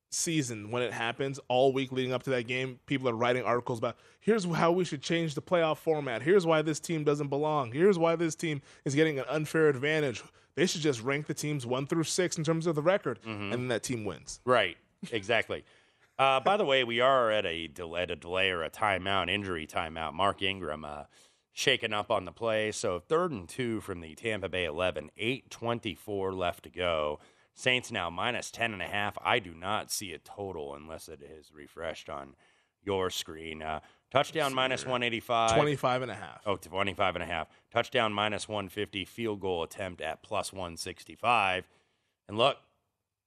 season 0.10 0.72
when 0.72 0.82
it 0.84 0.94
happens, 0.94 1.40
all 1.48 1.74
week 1.74 1.92
leading 1.92 2.14
up 2.14 2.24
to 2.24 2.30
that 2.32 2.48
game, 2.48 2.80
people 2.86 3.10
are 3.10 3.14
writing 3.14 3.44
articles 3.44 3.78
about 3.80 3.98
here's 4.20 4.46
how 4.46 4.72
we 4.72 4.84
should 4.86 5.02
change 5.02 5.36
the 5.36 5.42
playoff 5.42 5.78
format. 5.78 6.22
Here's 6.22 6.46
why 6.46 6.62
this 6.62 6.80
team 6.80 7.04
doesn't 7.04 7.28
belong. 7.28 7.72
Here's 7.72 7.98
why 8.00 8.16
this 8.16 8.36
team 8.36 8.62
is 8.86 8.96
getting 8.96 9.20
an 9.20 9.26
unfair 9.30 9.68
advantage. 9.70 10.24
They 10.56 10.66
should 10.66 10.82
just 10.82 11.02
rank 11.04 11.28
the 11.28 11.34
teams 11.34 11.66
one 11.66 11.86
through 11.88 12.06
six 12.06 12.38
in 12.38 12.44
terms 12.44 12.66
of 12.68 12.76
the 12.76 12.82
record, 12.82 13.20
and 13.26 13.52
then 13.54 13.68
that 13.68 13.84
team 13.84 14.06
wins. 14.06 14.40
right 14.46 14.78
exactly 15.12 15.64
uh, 16.20 16.40
by 16.40 16.58
the 16.58 16.66
way 16.66 16.84
we 16.84 17.00
are 17.00 17.30
at 17.32 17.46
a 17.46 17.68
delay, 17.68 18.02
at 18.02 18.10
a 18.10 18.16
delay 18.16 18.50
or 18.50 18.64
a 18.64 18.70
timeout 18.70 19.30
injury 19.30 19.68
timeout 19.68 20.14
mark 20.14 20.42
ingram 20.42 20.84
uh, 20.84 21.04
shaken 21.54 21.94
up 21.94 22.10
on 22.10 22.26
the 22.26 22.32
play 22.32 22.72
so 22.72 22.98
third 23.00 23.32
and 23.32 23.48
two 23.48 23.80
from 23.82 24.02
the 24.02 24.16
tampa 24.16 24.50
bay 24.50 24.66
11 24.66 25.12
824 25.18 26.34
left 26.34 26.64
to 26.64 26.70
go 26.70 27.20
saints 27.58 27.92
now 27.92 28.10
minus 28.10 28.52
10 28.52 28.74
and 28.74 28.82
a 28.82 28.88
half 28.88 29.18
i 29.24 29.40
do 29.40 29.54
not 29.54 29.92
see 29.92 30.14
a 30.14 30.20
total 30.20 30.74
unless 30.74 31.10
it 31.10 31.22
is 31.22 31.52
refreshed 31.54 32.10
on 32.10 32.36
your 32.84 33.10
screen 33.10 33.62
uh, 33.62 33.80
touchdown 34.12 34.54
minus 34.54 34.86
185 34.86 35.56
25 35.56 36.02
and 36.04 36.12
a 36.12 36.16
half. 36.16 36.42
Oh, 36.46 36.56
25 36.56 37.16
and 37.16 37.24
a 37.24 37.28
half. 37.28 37.48
Touchdown 37.72 38.14
minus 38.14 38.48
150. 38.48 39.06
Field 39.06 39.42
goal 39.42 39.64
attempt 39.64 40.02
at 40.02 40.24
plus 40.24 40.54
165. 40.54 41.68
And 42.28 42.38
look, 42.38 42.58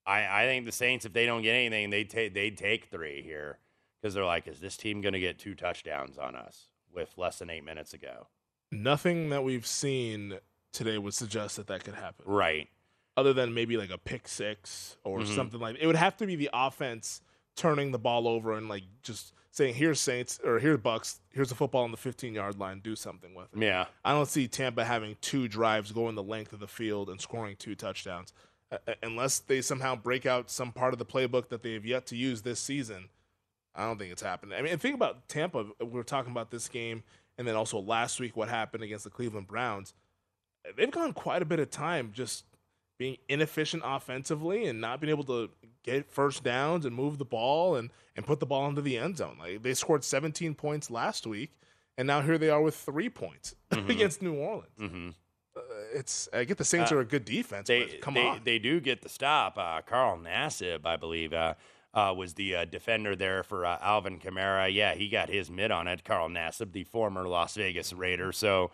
I, 0.07 0.43
I 0.43 0.47
think 0.47 0.65
the 0.65 0.73
Saints, 0.73 1.05
if 1.05 1.13
they 1.13 1.27
don't 1.27 1.43
get 1.43 1.55
anything, 1.55 1.91
they 1.91 2.05
take 2.05 2.35
they'd 2.35 2.57
take 2.57 2.87
three 2.87 3.23
here 3.23 3.59
because 4.01 4.15
they're 4.15 4.25
like, 4.25 4.49
is 4.49 4.61
this 4.61 4.77
team 4.77 5.01
going 5.01 5.13
to 5.13 5.21
get 5.21 5.39
two 5.39 5.55
touchdowns 5.55 6.19
on 6.19 6.35
us 6.35 6.69
with 6.93 7.17
less 7.17 7.39
than 7.39 7.51
eight 7.51 7.65
minutes 7.65 7.93
ago? 7.93 8.29
Nothing 8.73 9.31
that 9.31 9.45
we've 9.45 9.67
seen 9.67 10.39
today 10.73 10.97
would 10.97 11.15
suggest 11.15 11.57
that 11.57 11.67
that 11.67 11.85
could 11.85 11.95
happen. 11.95 12.25
Right. 12.27 12.69
Other 13.17 13.33
than 13.33 13.53
maybe 13.55 13.77
like 13.77 13.91
a 13.91 13.99
pick 13.99 14.29
six 14.29 14.97
or 15.05 15.21
Mhm. 15.21 15.35
something 15.35 15.61
like 15.61 15.77
it 15.81 15.87
would 15.87 15.97
have 15.97 16.17
to 16.19 16.27
be 16.27 16.37
the 16.37 16.51
offense 16.53 17.21
turning 17.57 17.91
the 17.93 17.99
ball 17.99 18.27
over 18.29 18.53
and 18.57 18.69
like 18.69 18.85
just 19.03 19.35
saying 19.51 19.75
here's 19.75 20.01
Saints 20.01 20.39
or 20.45 20.59
here's 20.61 20.79
Bucks, 20.79 21.21
here's 21.33 21.49
the 21.49 21.55
football 21.57 21.83
on 21.83 21.91
the 21.91 21.97
15 21.97 22.35
yard 22.35 22.59
line, 22.59 22.79
do 22.81 22.95
something 22.97 23.35
with 23.35 23.53
it. 23.53 23.59
Yeah. 23.61 23.87
I 24.05 24.13
don't 24.13 24.29
see 24.29 24.47
Tampa 24.49 24.85
having 24.85 25.17
two 25.21 25.49
drives 25.49 25.91
going 25.93 26.15
the 26.15 26.23
length 26.23 26.53
of 26.53 26.61
the 26.61 26.69
field 26.69 27.11
and 27.11 27.21
scoring 27.21 27.57
two 27.57 27.75
touchdowns 27.75 28.33
uh, 28.71 28.79
uh, 28.87 28.95
unless 29.03 29.41
they 29.41 29.61
somehow 29.61 29.97
break 29.97 30.25
out 30.25 30.49
some 30.51 30.73
part 30.73 30.93
of 30.93 30.99
the 31.01 31.05
playbook 31.05 31.49
that 31.49 31.63
they 31.63 31.73
have 31.75 31.85
yet 31.85 32.07
to 32.07 32.17
use 32.17 32.43
this 32.43 32.61
season. 32.61 33.09
I 33.75 33.85
don't 33.85 33.99
think 33.99 34.13
it's 34.13 34.23
happening. 34.23 34.57
I 34.59 34.63
mean, 34.63 34.79
think 34.79 34.95
about 34.95 35.29
Tampa. 35.29 35.67
We 35.81 35.87
were 35.87 36.03
talking 36.05 36.31
about 36.33 36.51
this 36.51 36.69
game, 36.69 37.03
and 37.39 37.47
then 37.47 37.55
also 37.57 37.79
last 37.81 38.19
week 38.21 38.37
what 38.37 38.49
happened 38.49 38.83
against 38.85 39.05
the 39.05 39.11
Cleveland 39.11 39.47
Browns. 39.49 39.95
They've 40.77 40.91
gone 40.91 41.13
quite 41.13 41.41
a 41.43 41.45
bit 41.45 41.59
of 41.61 41.71
time 41.71 42.13
just 42.13 42.45
being 43.01 43.17
inefficient 43.31 43.83
offensively 43.83 44.67
and 44.67 44.79
not 44.79 45.01
being 45.01 45.09
able 45.11 45.25
to 45.25 45.49
get 45.83 46.11
first 46.13 46.45
downs 46.45 46.85
and 46.85 46.95
move 46.95 47.17
the 47.17 47.25
ball 47.25 47.77
and, 47.77 47.91
and 48.15 48.27
put 48.27 48.41
the 48.41 48.45
ball 48.47 48.69
into 48.69 48.83
the 48.83 48.99
end 48.99 49.17
zone. 49.17 49.39
Like 49.41 49.63
they 49.63 49.73
scored 49.73 50.05
17 50.05 50.55
points 50.55 50.91
last 50.91 51.27
week, 51.27 51.51
and 51.97 52.07
now 52.07 52.21
here 52.21 52.37
they 52.37 52.51
are 52.51 52.61
with 52.61 52.75
three 52.77 53.09
points 53.09 53.55
against 53.71 54.21
New 54.21 54.35
Orleans. 54.35 54.79
Mm-hmm. 54.79 55.09
Uh, 55.57 55.61
it's 55.95 56.29
I 56.35 56.45
get 56.45 56.59
the 56.59 56.65
Saints 56.65 56.93
Uh, 56.93 56.97
are 56.97 57.01
a 57.01 57.07
good 57.07 57.25
defense, 57.25 57.69
They, 57.69 57.87
but 57.87 58.01
come 58.03 58.13
they, 58.13 58.27
on. 58.27 58.43
They 58.45 58.59
do 58.59 58.81
get 58.81 59.01
the 59.01 59.09
stop. 59.09 59.57
Uh, 59.57 59.81
Carl 59.81 60.19
Nassib, 60.19 60.85
I 60.85 60.97
believe, 60.97 61.33
uh, 61.33 61.55
uh, 61.95 62.13
was 62.15 62.35
the 62.35 62.55
uh, 62.55 62.65
defender 62.67 63.17
there 63.17 63.43
for 63.43 63.65
uh, 63.65 63.79
Alvin 63.81 64.19
Kamara. 64.19 64.71
Yeah, 64.71 64.95
he 64.95 65.09
got 65.09 65.31
his 65.31 65.51
mid 65.51 65.71
on 65.71 65.89
it. 65.89 66.05
Carl 66.05 66.29
Nassib, 66.29 66.73
the 66.73 66.85
former 66.85 67.27
Las 67.27 67.55
Vegas 67.55 67.95
Raider. 67.95 68.31
So, 68.31 68.71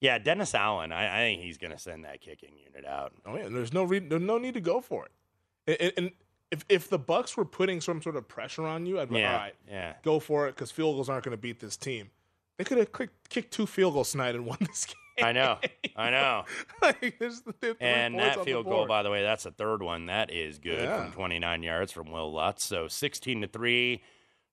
yeah, 0.00 0.18
Dennis 0.18 0.54
Allen, 0.54 0.92
I, 0.92 1.16
I 1.16 1.20
think 1.24 1.42
he's 1.42 1.58
going 1.58 1.72
to 1.72 1.78
send 1.78 2.04
that 2.04 2.20
kicking 2.20 2.52
unit 2.56 2.86
out. 2.88 3.12
Oh 3.26 3.36
yeah, 3.36 3.48
there's 3.50 3.72
no 3.72 3.84
re- 3.84 3.98
there's 3.98 4.22
no 4.22 4.38
need 4.38 4.54
to 4.54 4.60
go 4.60 4.80
for 4.80 5.06
it. 5.06 5.80
And, 5.80 5.92
and 5.96 6.10
if 6.50 6.64
if 6.68 6.88
the 6.88 6.98
Bucks 6.98 7.36
were 7.36 7.44
putting 7.44 7.80
some 7.80 8.00
sort 8.00 8.16
of 8.16 8.26
pressure 8.28 8.64
on 8.66 8.86
you, 8.86 9.00
I'd 9.00 9.08
be 9.08 9.16
like, 9.16 9.22
Yeah, 9.22 9.32
all 9.32 9.38
right, 9.38 9.54
yeah. 9.68 9.92
go 10.02 10.18
for 10.20 10.46
it 10.48 10.54
because 10.54 10.70
field 10.70 10.96
goals 10.96 11.08
aren't 11.08 11.24
going 11.24 11.36
to 11.36 11.40
beat 11.40 11.60
this 11.60 11.76
team. 11.76 12.10
They 12.56 12.64
could 12.64 12.78
have 12.78 12.92
kicked, 12.92 13.28
kicked 13.28 13.52
two 13.52 13.66
field 13.66 13.94
goals 13.94 14.10
tonight 14.12 14.34
and 14.34 14.44
won 14.44 14.58
this 14.60 14.84
game. 14.86 14.94
I 15.26 15.32
know, 15.32 15.58
I 15.96 16.10
know. 16.10 16.44
like, 16.82 17.16
there's, 17.18 17.42
there's 17.60 17.76
And 17.80 18.18
that 18.18 18.44
field 18.44 18.66
goal, 18.66 18.86
by 18.86 19.02
the 19.02 19.10
way, 19.10 19.22
that's 19.22 19.44
the 19.44 19.50
third 19.50 19.82
one. 19.82 20.06
That 20.06 20.30
is 20.32 20.58
good 20.58 20.78
Yeah. 20.80 21.04
from 21.04 21.12
29 21.12 21.62
yards 21.62 21.92
from 21.92 22.10
Will 22.12 22.32
Lutz. 22.32 22.64
So 22.64 22.86
16 22.88 23.42
to 23.42 23.48
three. 23.48 24.02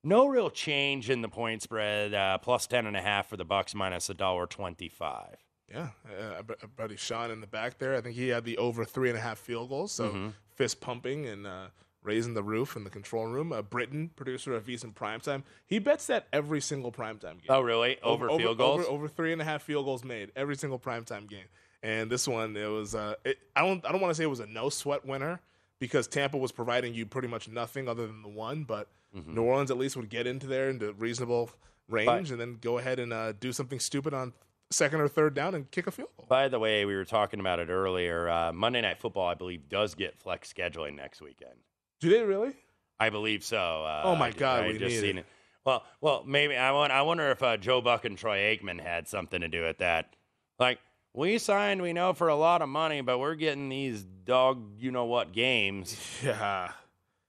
No 0.06 0.28
real 0.28 0.50
change 0.50 1.10
in 1.10 1.22
the 1.22 1.28
point 1.28 1.62
spread. 1.64 2.14
Uh, 2.14 2.38
plus 2.38 2.68
10 2.68 2.86
and 2.86 2.96
a 2.96 3.02
half 3.02 3.28
for 3.28 3.38
the 3.38 3.44
Bucks, 3.44 3.74
minus 3.76 4.10
a 4.10 4.14
dollar 4.14 4.46
25. 4.46 5.36
Yeah, 5.70 5.90
uh, 6.08 6.42
uh, 6.48 6.68
buddy 6.78 6.96
Sean 6.96 7.32
in 7.32 7.42
the 7.42 7.48
back 7.48 7.80
there. 7.80 7.96
I 7.96 8.02
think 8.02 8.16
he 8.16 8.30
had 8.30 8.46
the 8.46 8.58
over 8.60 8.86
three 8.86 9.10
and 9.10 9.18
a 9.18 9.22
half 9.22 9.40
field 9.40 9.70
goals. 9.70 9.92
So 9.92 10.10
Mhm. 10.12 10.34
fist 10.54 10.80
pumping 10.80 11.26
and 11.26 11.48
uh, 11.48 11.68
raising 12.04 12.36
the 12.36 12.44
roof 12.44 12.76
in 12.76 12.84
the 12.84 12.90
control 12.92 13.26
room. 13.26 13.52
Uh, 13.52 13.64
Britton, 13.64 14.10
producer 14.16 14.54
of 14.54 14.64
VSiN 14.68 14.94
Primetime, 14.94 15.42
he 15.66 15.80
bets 15.80 16.06
that 16.06 16.28
every 16.32 16.62
single 16.62 16.92
primetime 16.92 17.42
game. 17.42 17.50
Oh, 17.50 17.62
really? 17.62 18.00
Over, 18.04 18.28
field 18.38 18.60
goals? 18.60 18.82
Over, 18.82 18.90
over 18.90 19.08
three 19.08 19.34
and 19.34 19.42
a 19.42 19.46
half 19.46 19.64
field 19.64 19.86
goals 19.86 20.04
made 20.04 20.32
every 20.36 20.56
single 20.56 20.78
primetime 20.78 21.28
game. 21.28 21.48
And 21.82 22.12
this 22.12 22.28
one, 22.28 22.56
it 22.56 22.68
was. 22.68 22.94
Uh, 22.94 23.16
it, 23.26 23.40
I 23.56 23.62
don't. 23.62 23.84
I 23.86 23.92
don't 23.92 24.02
want 24.02 24.12
to 24.12 24.16
say 24.16 24.24
it 24.24 24.28
was 24.28 24.40
a 24.40 24.46
no 24.48 24.70
sweat 24.70 25.04
winner 25.04 25.42
because 25.80 26.08
Tampa 26.08 26.38
was 26.38 26.52
providing 26.52 26.94
you 26.94 27.08
pretty 27.08 27.28
much 27.28 27.48
nothing 27.50 27.88
other 27.88 28.06
than 28.08 28.22
the 28.22 28.30
one. 28.30 28.64
But 28.64 28.88
Mm-hmm. 29.16 29.34
New 29.36 29.44
Orleans 29.44 29.72
at 29.72 29.78
least 29.78 29.96
would 29.98 30.10
get 30.10 30.28
into 30.28 30.48
there 30.48 30.70
into 30.70 30.92
reasonable 30.94 31.50
range 31.88 32.32
and 32.32 32.40
then 32.42 32.58
go 32.60 32.78
ahead 32.78 33.00
and 33.00 33.14
uh, 33.14 33.32
do 33.34 33.52
something 33.54 33.80
stupid 33.80 34.14
on 34.14 34.34
second 34.72 35.00
or 35.00 35.08
third 35.08 35.34
down 35.36 35.54
and 35.56 35.70
kick 35.72 35.88
a 35.88 35.92
field 35.92 36.10
goal. 36.18 36.26
By 36.28 36.48
the 36.48 36.60
way, 36.60 36.84
we 36.86 36.96
were 36.96 37.06
talking 37.06 37.40
about 37.40 37.60
it 37.60 37.70
earlier. 37.70 38.28
Uh, 38.28 38.52
Monday 38.52 38.82
Night 38.82 39.00
Football, 39.00 39.28
I 39.28 39.36
believe, 39.36 39.70
does 39.70 39.96
get 39.96 40.18
flex 40.20 40.52
scheduling 40.52 40.96
next 40.96 41.22
weekend. 41.22 41.54
Do 42.02 42.10
they 42.10 42.24
really? 42.24 42.54
I 43.00 43.10
believe 43.10 43.44
so. 43.44 43.58
Uh, 43.58 44.02
Oh 44.06 44.16
my 44.16 44.28
I- 44.28 44.32
God, 44.32 44.64
I 44.64 44.68
we 44.68 44.74
just 44.78 44.96
need 44.96 45.00
seen 45.02 45.18
it. 45.18 45.22
it. 45.22 45.26
Well, 45.66 45.84
well, 46.02 46.24
maybe 46.28 46.56
I 46.56 46.72
want. 46.72 46.92
I 46.92 47.02
wonder 47.04 47.32
if 47.32 47.42
uh, 47.42 47.58
Joe 47.58 47.82
Buck 47.82 48.06
and 48.06 48.18
Troy 48.18 48.38
Aikman 48.56 48.80
had 48.80 49.08
something 49.08 49.42
to 49.42 49.48
do 49.48 49.64
with 49.64 49.80
that. 49.80 50.16
Like 50.60 50.80
we 51.14 51.38
signed, 51.40 51.82
we 51.82 51.92
know 51.94 52.14
for 52.14 52.28
a 52.28 52.36
lot 52.36 52.62
of 52.62 52.70
money, 52.70 53.02
but 53.02 53.18
we're 53.20 53.34
getting 53.36 53.70
these 53.70 54.04
dog, 54.04 54.80
you 54.80 54.92
know 54.92 55.06
what 55.06 55.32
games. 55.32 56.00
Yeah. 56.24 56.72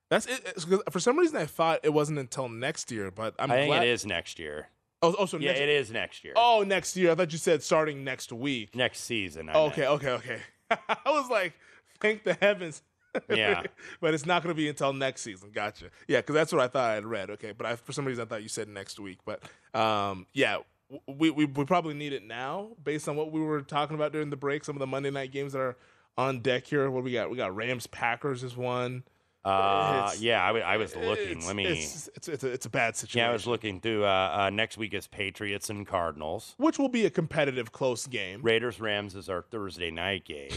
That's 0.08 0.26
it. 0.26 0.54
for 0.90 1.00
some 1.00 1.18
reason, 1.18 1.36
I 1.36 1.46
thought 1.46 1.80
it 1.82 1.92
wasn't 1.92 2.18
until 2.18 2.48
next 2.48 2.92
year, 2.92 3.10
but 3.10 3.34
I'm 3.38 3.50
i 3.50 3.56
think 3.56 3.68
glad. 3.70 3.82
it 3.82 3.88
is 3.88 4.06
next 4.06 4.38
year. 4.38 4.68
Oh, 5.02 5.14
oh, 5.18 5.26
so 5.26 5.36
yeah, 5.38 5.50
it 5.50 5.68
is 5.68 5.90
next 5.90 6.24
year. 6.24 6.32
Oh, 6.36 6.64
next 6.66 6.96
year. 6.96 7.10
I 7.12 7.14
thought 7.14 7.32
you 7.32 7.38
said 7.38 7.62
starting 7.62 8.02
next 8.04 8.32
week. 8.32 8.74
Next 8.74 9.00
season. 9.00 9.48
I 9.48 9.54
Okay, 9.54 9.82
meant. 9.82 9.92
okay, 9.92 10.10
okay. 10.10 10.40
I 10.70 11.10
was 11.10 11.28
like, 11.28 11.52
thank 12.00 12.24
the 12.24 12.34
heavens. 12.34 12.82
Yeah. 13.28 13.64
but 14.00 14.14
it's 14.14 14.26
not 14.26 14.42
going 14.42 14.54
to 14.54 14.56
be 14.56 14.68
until 14.68 14.92
next 14.92 15.22
season. 15.22 15.50
Gotcha. 15.52 15.86
Yeah, 16.08 16.20
because 16.20 16.34
that's 16.34 16.52
what 16.52 16.62
I 16.62 16.68
thought 16.68 16.90
I 16.90 16.94
had 16.94 17.04
read. 17.06 17.30
Okay, 17.30 17.52
but 17.52 17.66
I, 17.66 17.76
for 17.76 17.92
some 17.92 18.04
reason 18.04 18.24
I 18.24 18.28
thought 18.28 18.42
you 18.42 18.48
said 18.48 18.68
next 18.68 18.98
week. 18.98 19.18
But 19.24 19.42
um, 19.78 20.26
yeah, 20.32 20.58
we, 21.06 21.30
we 21.30 21.44
we 21.44 21.64
probably 21.64 21.94
need 21.94 22.12
it 22.12 22.24
now 22.24 22.70
based 22.82 23.08
on 23.08 23.16
what 23.16 23.32
we 23.32 23.40
were 23.40 23.60
talking 23.62 23.96
about 23.96 24.12
during 24.12 24.30
the 24.30 24.36
break. 24.36 24.64
Some 24.64 24.76
of 24.76 24.80
the 24.80 24.86
Monday 24.86 25.10
night 25.10 25.32
games 25.32 25.52
that 25.52 25.60
are 25.60 25.76
on 26.16 26.40
deck 26.40 26.66
here. 26.66 26.90
What 26.90 27.00
do 27.00 27.04
we 27.04 27.12
got? 27.12 27.30
We 27.30 27.36
got 27.36 27.54
Rams 27.54 27.86
Packers 27.86 28.42
is 28.42 28.56
one. 28.56 29.04
Uh, 29.46 30.10
yeah, 30.18 30.42
I, 30.42 30.46
w- 30.48 30.64
I 30.64 30.76
was 30.76 30.96
looking. 30.96 31.46
Let 31.46 31.54
me. 31.54 31.66
It's 31.66 32.08
it's, 32.16 32.28
it's, 32.28 32.44
a, 32.44 32.48
it's 32.48 32.66
a 32.66 32.70
bad 32.70 32.96
situation. 32.96 33.18
yeah, 33.20 33.30
I 33.30 33.32
was 33.32 33.46
looking 33.46 33.80
through. 33.80 34.04
Uh, 34.04 34.34
uh, 34.36 34.50
next 34.50 34.76
week 34.76 34.92
is 34.94 35.06
Patriots 35.06 35.70
and 35.70 35.86
Cardinals. 35.86 36.54
Which 36.58 36.78
will 36.78 36.88
be 36.88 37.06
a 37.06 37.10
competitive, 37.10 37.70
close 37.72 38.06
game. 38.06 38.42
Raiders 38.42 38.80
Rams 38.80 39.14
is 39.14 39.28
our 39.28 39.42
Thursday 39.42 39.90
night 39.90 40.24
game. 40.24 40.50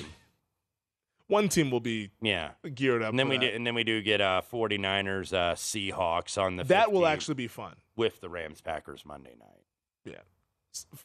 One 1.28 1.48
team 1.48 1.70
will 1.70 1.80
be 1.80 2.10
Yeah. 2.22 2.52
geared 2.74 3.04
up. 3.04 3.10
And 3.12 3.20
then 3.20 3.30
we 3.30 3.38
that. 3.38 3.42
do, 3.52 3.56
and 3.56 3.68
then 3.68 3.76
we 3.76 3.84
do 3.84 4.02
get 4.02 4.20
uh 4.20 4.42
49ers 4.52 5.32
uh 5.32 5.54
Seahawks 5.54 6.42
on 6.42 6.56
the 6.56 6.64
That 6.64 6.92
will 6.92 7.06
actually 7.06 7.36
be 7.36 7.48
fun. 7.48 7.76
with 7.96 8.20
the 8.22 8.30
Rams 8.30 8.62
Packers 8.62 9.06
Monday 9.06 9.36
night. 9.40 9.64
Yeah. 10.06 10.22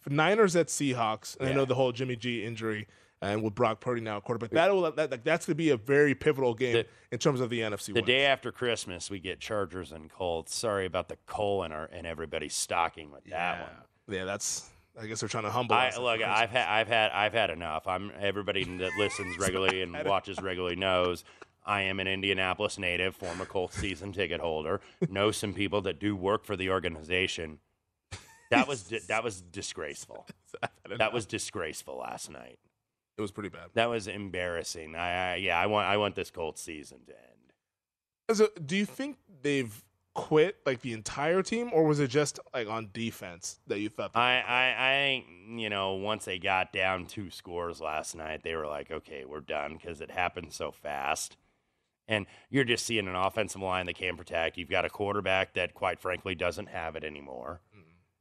Niners 0.09 0.57
at 0.57 0.69
Seahawks. 0.69 1.37
And 1.39 1.51
I 1.51 1.53
know 1.53 1.67
the 1.67 1.75
whole 1.75 1.93
Jimmy 1.93 2.17
G 2.17 2.43
injury 2.43 2.87
and 3.25 3.43
with 3.43 3.55
Brock 3.55 3.81
Purdy 3.81 4.01
now 4.01 4.21
quarterback. 4.21 4.51
That 4.51 4.73
will 4.73 4.83
that, 4.93 5.11
that 5.11 5.25
that's 5.25 5.47
going 5.47 5.55
to 5.55 5.57
be 5.57 5.71
a 5.71 5.77
very 5.77 6.15
pivotal 6.15 6.55
game 6.55 6.75
The- 6.75 6.87
in 7.11 7.19
terms 7.19 7.41
of 7.41 7.51
the 7.51 7.61
NFC. 7.61 7.87
The 7.87 7.93
winners. 7.95 8.07
day 8.07 8.27
after 8.27 8.53
Christmas, 8.53 9.11
we 9.11 9.19
get 9.19 9.41
Chargers 9.41 9.93
and 9.93 10.11
Colts. 10.11 10.55
Sorry 10.55 10.87
about 10.87 11.09
the 11.09 11.17
coal 11.27 11.65
in 11.65 11.73
our 11.73 11.87
and 11.87 12.07
everybody's 12.07 12.55
stocking 12.55 13.11
with 13.11 13.25
that 13.25 13.31
yeah, 13.31 13.63
one. 13.63 13.71
yeah, 14.09 14.25
that's. 14.25 14.69
I 15.01 15.07
guess 15.07 15.19
they're 15.19 15.29
trying 15.29 15.43
to 15.43 15.51
humble 15.51 15.75
I, 15.75 15.89
us 15.89 15.99
look, 15.99 16.23
I've 16.23 16.51
had, 16.51 16.69
I've 16.69 16.87
had, 16.87 17.11
I've 17.11 17.33
had 17.33 17.51
enough. 17.51 17.89
I'm 17.89 18.13
everybody 18.21 18.63
that 18.79 18.93
listens 18.97 19.37
regularly 19.41 19.83
and 19.83 19.97
watches 20.05 20.41
regularly 20.41 20.77
knows 20.77 21.25
I 21.67 21.83
am 21.83 21.99
an 21.99 22.07
Indianapolis 22.07 22.79
native, 22.79 23.17
former 23.17 23.45
Colts 23.45 23.77
season 23.77 24.13
ticket 24.13 24.41
holder. 24.41 24.81
Know 25.09 25.33
some 25.33 25.53
people 25.53 25.81
that 25.83 25.99
do 25.99 26.15
work 26.15 26.45
for 26.45 26.57
the 26.57 26.71
organization. 26.71 27.59
That 28.51 28.69
was 28.69 28.85
that 29.09 29.25
was 29.25 29.41
disgraceful. 29.41 30.27
That 30.99 31.13
was 31.13 31.27
disgraceful 31.27 31.99
last 31.99 32.31
night. 32.31 32.61
It 33.17 33.21
was 33.21 33.31
pretty 33.31 33.49
bad. 33.49 33.71
That 33.75 33.89
was 33.89 34.09
embarrassing. 34.09 34.97
I, 34.97 35.33
I 35.33 35.35
yeah, 35.37 35.59
I 35.59 35.67
want 35.67 35.87
I 35.87 35.97
want 35.97 36.15
this 36.15 36.31
Colts 36.31 36.63
season 36.63 36.99
to 37.07 37.13
end. 37.13 38.67
Do 38.67 38.77
you 38.77 38.87
think 38.87 39.19
they've 39.43 39.85
quit 40.15 40.57
like 40.65 40.81
the 40.81 40.93
entire 40.93 41.43
team, 41.43 41.71
or 41.73 41.85
was 41.85 42.01
it 42.01 42.09
just 42.09 42.39
like 42.53 42.69
on 42.69 42.89
defense 42.93 43.59
that 43.67 43.81
you 43.81 43.89
thought? 43.89 44.13
I, 44.15 44.41
I, 44.41 44.75
I 44.79 45.25
you 45.57 45.69
know, 45.69 45.95
once 45.95 46.25
they 46.25 46.39
got 46.39 46.73
down 46.73 47.07
two 47.07 47.31
scores 47.31 47.81
last 47.81 48.15
night, 48.15 48.43
they 48.43 48.55
were 48.55 48.67
like, 48.67 48.91
okay, 48.91 49.25
we're 49.25 49.41
done 49.41 49.75
because 49.75 50.01
it 50.01 50.11
happened 50.11 50.53
so 50.53 50.71
fast. 50.71 51.37
And 52.07 52.27
you're 52.51 52.65
just 52.65 52.85
seeing 52.85 53.09
an 53.09 53.15
offensive 53.15 53.63
line 53.63 53.87
that 53.87 53.97
can't 53.97 54.19
protect. 54.19 54.59
You've 54.59 54.69
got 54.69 54.85
a 54.85 54.91
quarterback 54.91 55.55
that, 55.55 55.73
quite 55.73 55.99
frankly, 56.01 56.35
doesn't 56.35 56.69
have 56.69 56.97
it 56.97 57.05
anymore 57.05 57.61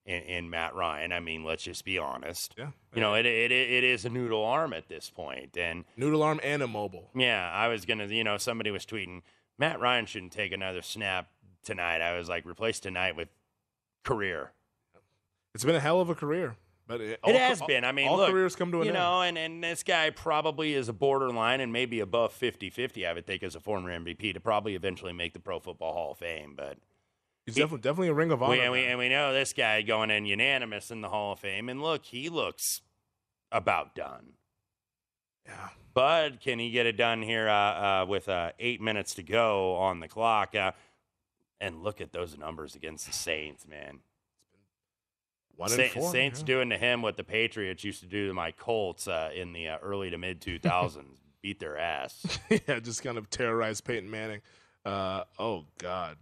in, 0.06 0.50
Matt 0.50 0.76
Ryan. 0.76 1.12
I 1.12 1.20
mean, 1.20 1.44
let's 1.44 1.64
just 1.64 1.86
be 1.86 1.98
honest. 1.98 2.56
Yeah. 2.58 2.70
You 2.94 3.02
know, 3.02 3.14
it, 3.16 3.26
it, 3.26 3.52
it 3.52 3.84
is 3.84 4.06
a 4.06 4.10
noodle 4.10 4.44
arm 4.44 4.74
at 4.74 4.88
this. 4.90 5.12
And 5.58 5.86
Noodle 5.98 6.22
arm 6.24 6.40
and 6.44 6.62
immobile. 6.62 7.10
yeah, 7.16 7.50
I 7.52 7.68
was 7.70 7.86
going 7.86 8.00
to, 8.00 8.14
you 8.14 8.24
know, 8.24 8.38
somebody 8.38 8.70
was 8.72 8.86
tweeting, 8.86 9.22
Matt 9.58 9.80
Ryan 9.80 10.06
shouldn't 10.06 10.32
take 10.32 10.52
another 10.52 10.82
snap 10.82 11.30
tonight. 11.64 12.02
I 12.02 12.18
was 12.18 12.28
like, 12.28 12.46
replace 12.46 12.80
tonight 12.80 13.16
with 13.16 13.30
career. 14.04 14.52
It's 15.56 15.64
been 15.64 15.76
a 15.76 15.80
hell 15.80 16.02
of 16.02 16.10
a 16.10 16.16
career, 16.16 16.56
but 16.88 17.00
it, 17.00 17.20
It 17.26 17.36
has 17.36 17.62
all- 17.62 17.68
been. 17.68 17.86
I 17.86 17.92
mean, 17.92 18.08
all 18.08 18.18
look, 18.18 18.32
careers 18.32 18.56
come 18.56 18.72
to 18.72 18.80
an 18.82 18.84
you 18.86 18.90
end. 18.90 18.98
You 18.98 19.02
know, 19.02 19.22
and, 19.22 19.38
and 19.38 19.64
this 19.64 19.84
guy 19.84 20.10
probably 20.10 20.74
is 20.74 20.90
a 20.90 20.94
borderline 20.94 21.62
and 21.62 21.72
maybe 21.72 22.00
above 22.00 22.34
50-50, 22.38 23.08
I 23.08 23.14
would 23.14 23.26
think, 23.28 23.44
as 23.44 23.56
a 23.56 23.60
former 23.60 23.92
MVP 23.98 24.34
to 24.34 24.40
probably 24.40 24.76
eventually 24.76 25.14
make 25.14 25.34
the 25.34 25.40
Pro 25.40 25.60
Football 25.60 25.94
Hall 25.94 26.12
of 26.14 26.18
Fame. 26.18 26.56
But 26.58 26.78
He's 27.46 27.56
he- 27.56 27.62
definitely 27.62 27.82
definitely 27.82 28.08
a 28.10 28.14
ring 28.14 28.32
of 28.32 28.42
honor. 28.42 28.52
we, 28.54 28.60
and, 28.62 28.72
we, 28.72 28.86
and 28.86 29.00
we 29.00 29.10
know 29.10 29.34
this 29.34 29.54
guy 29.54 29.82
going 29.82 30.10
in 30.12 30.26
unanimous 30.26 30.92
in 30.92 31.02
the 31.02 31.10
Hall 31.10 31.34
of 31.34 31.40
Fame. 31.40 31.70
And 31.70 31.82
look, 31.82 32.06
he 32.06 32.30
looks 32.30 32.82
about 33.52 33.96
done. 33.96 34.34
yeah. 35.46 35.70
But 35.94 36.40
can 36.42 36.58
he 36.58 36.72
get 36.72 36.86
it 36.88 36.98
done 36.98 37.22
here 37.22 37.48
uh, 37.48 37.54
uh, 38.02 38.06
with 38.08 38.28
uh, 38.28 38.52
eight 38.58 38.82
minutes 38.82 39.14
to 39.16 39.24
go 39.24 39.76
on 39.76 40.00
the 40.00 40.08
clock? 40.08 40.56
Uh, 40.56 40.72
and 41.62 41.84
look 41.84 42.02
at 42.02 42.12
those 42.12 42.38
numbers 42.38 42.76
against 42.76 43.06
the 43.06 43.14
Saints, 43.14 43.68
man. 43.68 44.00
One 45.56 45.70
Sa- 45.70 45.88
four. 45.94 46.12
Saints 46.12 46.40
yeah. 46.40 46.46
doing 46.46 46.70
to 46.72 46.78
him 46.78 47.02
what 47.02 47.16
the 47.16 47.24
Patriots 47.24 47.84
used 47.84 48.00
to 48.02 48.08
do 48.08 48.28
to 48.28 48.34
my 48.34 48.52
Colts 48.52 49.08
uh, 49.08 49.30
in 49.36 49.54
the 49.54 49.68
uh, 49.68 49.78
early 49.82 50.10
to 50.10 50.18
mid 50.18 50.42
2000s. 50.42 51.04
Beat 51.42 51.60
their 51.60 51.78
ass. 51.78 52.40
yeah, 52.50 52.80
just 52.80 53.04
kind 53.04 53.18
of 53.18 53.30
terrorized 53.30 53.84
Peyton 53.84 54.10
Manning. 54.10 54.42
Uh, 54.86 55.24
oh 55.38 55.66
God, 55.78 56.18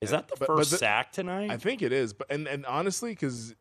Is 0.00 0.10
that 0.10 0.28
the 0.28 0.36
But- 0.38 0.48
but 0.48 0.56
first 0.58 0.70
the- 0.72 0.78
sack 0.78 1.12
tonight? 1.12 1.50
I 1.50 1.56
think 1.56 1.82
it 1.82 1.92
is. 1.92 2.12
But 2.12 2.30
and 2.30 2.46
and 2.46 2.66
honestly, 2.66 3.12
because 3.12 3.54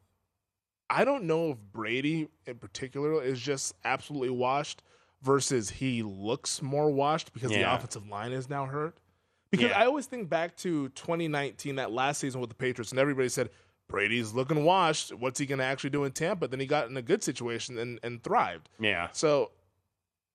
I 0.89 1.05
don't 1.05 1.23
know 1.23 1.51
if 1.51 1.57
Brady 1.71 2.27
in 2.45 2.57
particular 2.57 3.23
is 3.23 3.39
just 3.41 3.73
absolutely 3.83 4.29
washed 4.29 4.83
versus 5.21 5.69
he 5.71 6.03
looks 6.03 6.61
more 6.61 6.91
washed 6.91 7.33
because 7.33 7.49
the 7.51 7.61
offensive 7.61 8.07
line 8.07 8.31
is 8.31 8.49
now 8.49 8.65
hurt. 8.65 8.97
Because 9.49 9.69
Yeah. 9.69 9.79
I 9.81 9.85
always 9.85 10.05
think 10.05 10.29
back 10.29 10.55
to 10.57 10.89
2019, 10.89 11.75
that 11.77 11.91
last 11.91 12.19
season 12.19 12.41
with 12.41 12.49
the 12.49 12.55
Patriots, 12.55 12.91
and 12.91 12.99
everybody 12.99 13.29
said 13.29 13.49
Brady's 13.87 14.33
looking 14.33 14.63
washed. 14.63 15.13
What's 15.13 15.39
he 15.39 15.45
going 15.45 15.59
to 15.59 15.63
actually 15.65 15.91
do 15.91 16.03
in 16.03 16.11
Tampa? 16.11 16.47
Then 16.47 16.59
he 16.59 16.65
got 16.65 16.89
in 16.89 16.97
a 16.97 17.01
good 17.01 17.23
situation 17.23 17.77
and, 17.77 17.99
and 18.03 18.21
thrived. 18.23 18.69
yeah. 18.79 19.07
So 19.13 19.51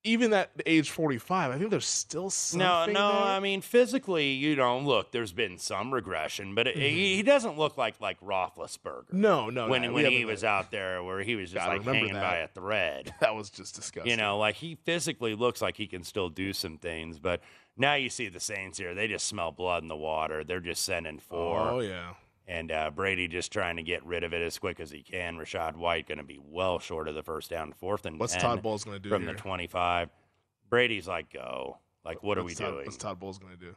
even 0.02 0.32
at 0.32 0.50
age 0.64 0.90
45, 0.90 1.50
I 1.50 1.58
think 1.58 1.70
there's 1.70 1.86
still 1.86 2.24
No, 2.24 2.28
something. 2.30 2.94
no. 2.94 3.12
there. 3.12 3.22
I 3.22 3.40
mean, 3.40 3.60
physically, 3.60 4.30
you 4.30 4.56
know, 4.56 4.78
look, 4.78 5.12
there's 5.12 5.32
been 5.32 5.58
some 5.58 5.92
regression, 5.92 6.54
but 6.54 6.66
it, 6.66 6.76
he, 6.76 6.88
he 6.88 7.18
mm-hmm. 7.18 7.26
doesn't 7.26 7.58
look 7.58 7.76
like 7.76 8.00
like 8.00 8.20
Roethlisberger. 8.20 9.12
no, 9.12 9.50
no. 9.50 9.68
when 9.68 9.82
no, 9.82 9.92
when 9.92 10.06
he 10.06 10.24
was 10.24 10.42
out 10.42 10.70
there, 10.70 11.02
where 11.02 11.20
he 11.20 11.36
was 11.36 11.50
just 11.50 11.64
God, 11.64 11.68
like 11.70 11.80
remember 11.80 11.98
hanging 11.98 12.14
that. 12.14 12.22
by 12.22 12.36
a 12.38 12.48
thread. 12.48 13.14
that 13.20 13.34
was 13.34 13.50
just 13.50 13.74
disgusting. 13.74 14.10
You 14.10 14.16
know, 14.16 14.38
like 14.38 14.56
he 14.56 14.76
physically 14.84 15.34
looks 15.34 15.60
like 15.60 15.76
he 15.76 15.86
can 15.86 16.02
still 16.02 16.30
do 16.30 16.52
some 16.52 16.78
things, 16.78 17.18
but 17.18 17.40
now 17.76 17.94
you 17.94 18.08
see 18.08 18.28
the 18.28 18.40
Saints 18.40 18.78
here. 18.78 18.94
They 18.94 19.06
just 19.06 19.26
smell 19.26 19.52
blood 19.52 19.82
in 19.82 19.88
the 19.88 19.96
water. 19.96 20.44
They're 20.44 20.60
just 20.60 20.82
sending 20.82 21.18
four. 21.18 21.58
Oh 21.60 21.80
yeah. 21.80 22.14
And 22.50 22.72
uh, 22.72 22.90
Brady 22.90 23.28
just 23.28 23.52
trying 23.52 23.76
to 23.76 23.82
get 23.84 24.04
rid 24.04 24.24
of 24.24 24.34
it 24.34 24.42
as 24.42 24.58
quick 24.58 24.80
as 24.80 24.90
he 24.90 25.04
can. 25.04 25.36
Rachaad 25.36 25.76
White 25.76 26.08
going 26.08 26.18
to 26.18 26.24
be 26.24 26.40
well 26.42 26.80
short 26.80 27.06
of 27.06 27.14
the 27.14 27.22
first 27.22 27.48
down, 27.48 27.72
fourth 27.78 28.06
and 28.06 28.18
What's 28.18 28.32
10 28.32 28.40
Todd 28.42 28.62
Bowles 28.62 28.82
going 28.82 28.96
to 28.96 29.00
do 29.00 29.08
from 29.08 29.22
here? 29.22 29.34
the 29.34 29.38
25. 29.38 30.08
Brady's 30.68 31.06
like, 31.06 31.32
go. 31.32 31.78
Like, 32.04 32.24
what 32.24 32.38
are 32.38 32.42
we 32.42 32.46
What's 32.46 32.58
Todd, 32.58 32.72
doing? 32.72 32.84
What's 32.86 32.96
Todd 32.96 33.20
Bowles 33.20 33.38
going 33.38 33.52
to 33.52 33.58
do? 33.58 33.76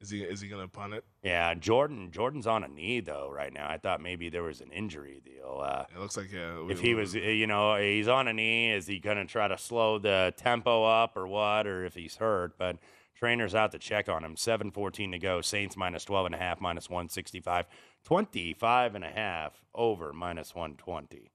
Is 0.00 0.10
he 0.10 0.20
is 0.22 0.40
he 0.40 0.48
going 0.48 0.62
to 0.62 0.68
punt 0.68 0.92
it? 0.94 1.02
Yeah, 1.24 1.54
Jordan. 1.54 2.10
Jordan's 2.12 2.46
on 2.46 2.62
a 2.62 2.68
knee 2.68 3.00
though 3.00 3.30
right 3.32 3.52
now. 3.52 3.68
I 3.68 3.78
thought 3.78 4.00
maybe 4.00 4.28
there 4.28 4.42
was 4.42 4.60
an 4.60 4.70
injury 4.70 5.20
deal. 5.24 5.60
Uh, 5.64 5.84
It 5.92 5.98
looks 5.98 6.16
like 6.16 6.30
yeah. 6.30 6.66
if 6.68 6.78
he 6.80 6.94
was, 6.94 7.16
uh, 7.16 7.18
you 7.20 7.46
know, 7.46 7.74
he's 7.76 8.06
on 8.06 8.28
a 8.28 8.32
knee, 8.32 8.70
is 8.72 8.86
he 8.86 8.98
going 9.00 9.16
to 9.16 9.24
try 9.24 9.48
to 9.48 9.56
slow 9.58 9.98
the 9.98 10.34
tempo 10.36 10.84
up 10.84 11.16
or 11.16 11.26
what? 11.26 11.66
Or 11.66 11.84
if 11.84 11.94
he's 11.94 12.16
hurt, 12.16 12.58
but 12.58 12.76
trainer's 13.14 13.54
out 13.54 13.72
to 13.72 13.78
check 13.78 14.08
on 14.08 14.24
him. 14.24 14.36
7:14 14.36 15.12
to 15.12 15.18
go. 15.18 15.40
Saints 15.40 15.76
minus 15.76 16.04
12 16.04 16.26
and 16.26 16.34
a 16.34 16.38
half, 16.38 16.60
minus 16.60 16.88
165. 16.90 17.66
25 18.04 18.94
and 18.94 19.04
a 19.04 19.10
half 19.10 19.64
over 19.74 20.12
minus 20.12 20.54
120. 20.54 21.30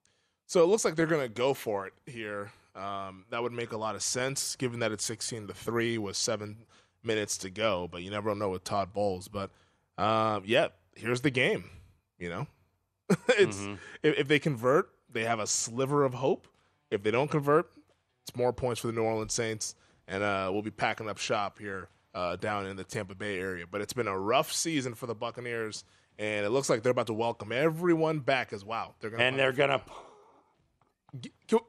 So 0.46 0.64
it 0.64 0.68
looks 0.68 0.86
like 0.86 0.96
they're 0.96 1.06
going 1.08 1.22
to 1.28 1.34
go 1.34 1.54
for 1.54 1.88
it 1.88 1.94
here. 2.06 2.52
Um, 2.76 3.26
that 3.30 3.42
would 3.42 3.52
make 3.52 3.72
a 3.72 3.78
lot 3.78 3.96
of 3.96 4.02
sense, 4.04 4.56
given 4.56 4.80
that 4.80 4.92
it's 4.92 5.04
16 5.06 5.48
to 5.48 5.54
three 5.54 5.98
with 5.98 6.16
seven 6.16 6.58
minutes 7.04 7.38
to 7.40 7.50
go. 7.50 7.88
But 7.92 8.04
you 8.04 8.12
never 8.12 8.34
know 8.36 8.50
with 8.50 8.64
Todd 8.64 8.94
Bowles. 8.94 9.28
But 9.28 9.52
um, 9.98 10.44
yeah, 10.46 10.68
here's 10.96 11.22
the 11.22 11.32
game. 11.32 11.66
You 12.20 12.30
know, 12.30 12.48
it's 13.30 13.58
Mm-hmm. 13.58 13.74
if, 14.04 14.20
if 14.20 14.28
they 14.28 14.40
convert, 14.40 14.90
they 15.12 15.24
have 15.26 15.40
a 15.40 15.48
sliver 15.48 16.04
of 16.04 16.14
hope. 16.14 16.48
If 16.92 17.02
they 17.04 17.12
don't 17.12 17.30
convert, 17.32 17.70
it's 18.28 18.36
more 18.36 18.52
points 18.54 18.82
for 18.82 18.88
the 18.88 18.94
New 18.94 19.04
Orleans 19.04 19.34
Saints, 19.34 19.76
and 20.10 20.24
uh, 20.24 20.50
we'll 20.52 20.62
be 20.62 20.72
packing 20.72 21.08
up 21.08 21.18
shop 21.18 21.60
here 21.60 21.88
uh, 22.14 22.36
down 22.36 22.66
in 22.66 22.76
the 22.76 22.84
Tampa 22.84 23.16
Bay 23.16 23.40
area. 23.40 23.66
But 23.70 23.82
it's 23.82 23.94
been 23.94 24.08
a 24.08 24.20
rough 24.20 24.52
season 24.52 24.96
for 24.96 25.06
the 25.06 25.16
Buccaneers, 25.16 25.86
and 26.18 26.46
it 26.46 26.50
looks 26.50 26.70
like 26.70 26.84
they're 26.84 26.92
about 26.92 27.08
to 27.08 27.14
welcome 27.14 27.52
everyone 27.52 28.20
back 28.20 28.52
as 28.52 28.66
well. 28.66 28.96
They're 29.00 29.12
gonna 29.12 29.24
And 29.24 29.40
they're 29.40 29.54
going 29.54 29.70
to. 29.70 29.82
Go- 31.48 31.66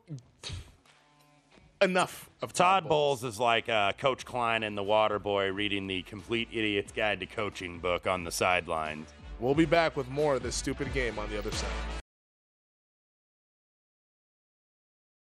enough 1.83 2.29
of 2.43 2.53
Todd 2.53 2.89
Bowles 2.89 3.25
is 3.25 3.41
like 3.41 3.69
uh, 3.69 3.93
Coach 3.93 4.25
Klein 4.27 4.63
in 4.63 4.75
The 4.75 4.83
Water 4.83 5.19
Boy 5.19 5.51
reading 5.51 5.87
the 5.87 6.03
Complete 6.03 6.49
Idiot's 6.53 6.93
Guide 6.93 7.21
to 7.21 7.27
Coaching 7.27 7.79
book 7.79 8.07
on 8.07 8.25
the 8.25 8.31
sidelines. 8.31 9.09
We'll 9.39 9.55
be 9.55 9.65
back 9.65 9.97
with 9.97 10.09
more 10.11 10.35
of 10.35 10.43
this 10.43 10.55
stupid 10.55 10.93
game 10.93 11.19
on 11.19 11.31
the 11.31 11.39
other 11.39 11.53
side. 11.53 12.00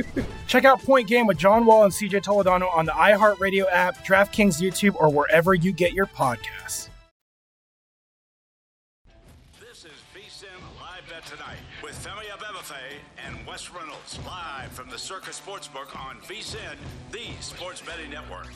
Check 0.51 0.65
out 0.65 0.83
Point 0.83 1.07
Game 1.07 1.27
with 1.27 1.37
John 1.37 1.65
Wall 1.65 1.85
and 1.85 1.93
CJ 1.93 2.23
Toledano 2.23 2.69
on 2.75 2.85
the 2.85 2.91
iHeartRadio 2.91 3.71
app, 3.71 4.05
DraftKings 4.05 4.61
YouTube, 4.61 4.95
or 4.99 5.09
wherever 5.09 5.53
you 5.53 5.71
get 5.71 5.93
your 5.93 6.07
podcasts. 6.07 6.89
This 9.61 9.85
is 9.85 9.93
VSIN 10.13 10.49
Live 10.77 11.09
Bet 11.09 11.25
Tonight 11.25 11.55
with 11.81 11.95
Femi 12.05 12.25
Abebefe 12.25 12.75
and 13.25 13.47
Wes 13.47 13.71
Reynolds 13.71 14.19
live 14.25 14.69
from 14.73 14.89
the 14.89 14.97
Circa 14.97 15.29
Sportsbook 15.29 15.97
on 15.97 16.17
VSIN, 16.17 16.75
the 17.13 17.27
sports 17.39 17.81
betting 17.81 18.09
network. 18.09 18.47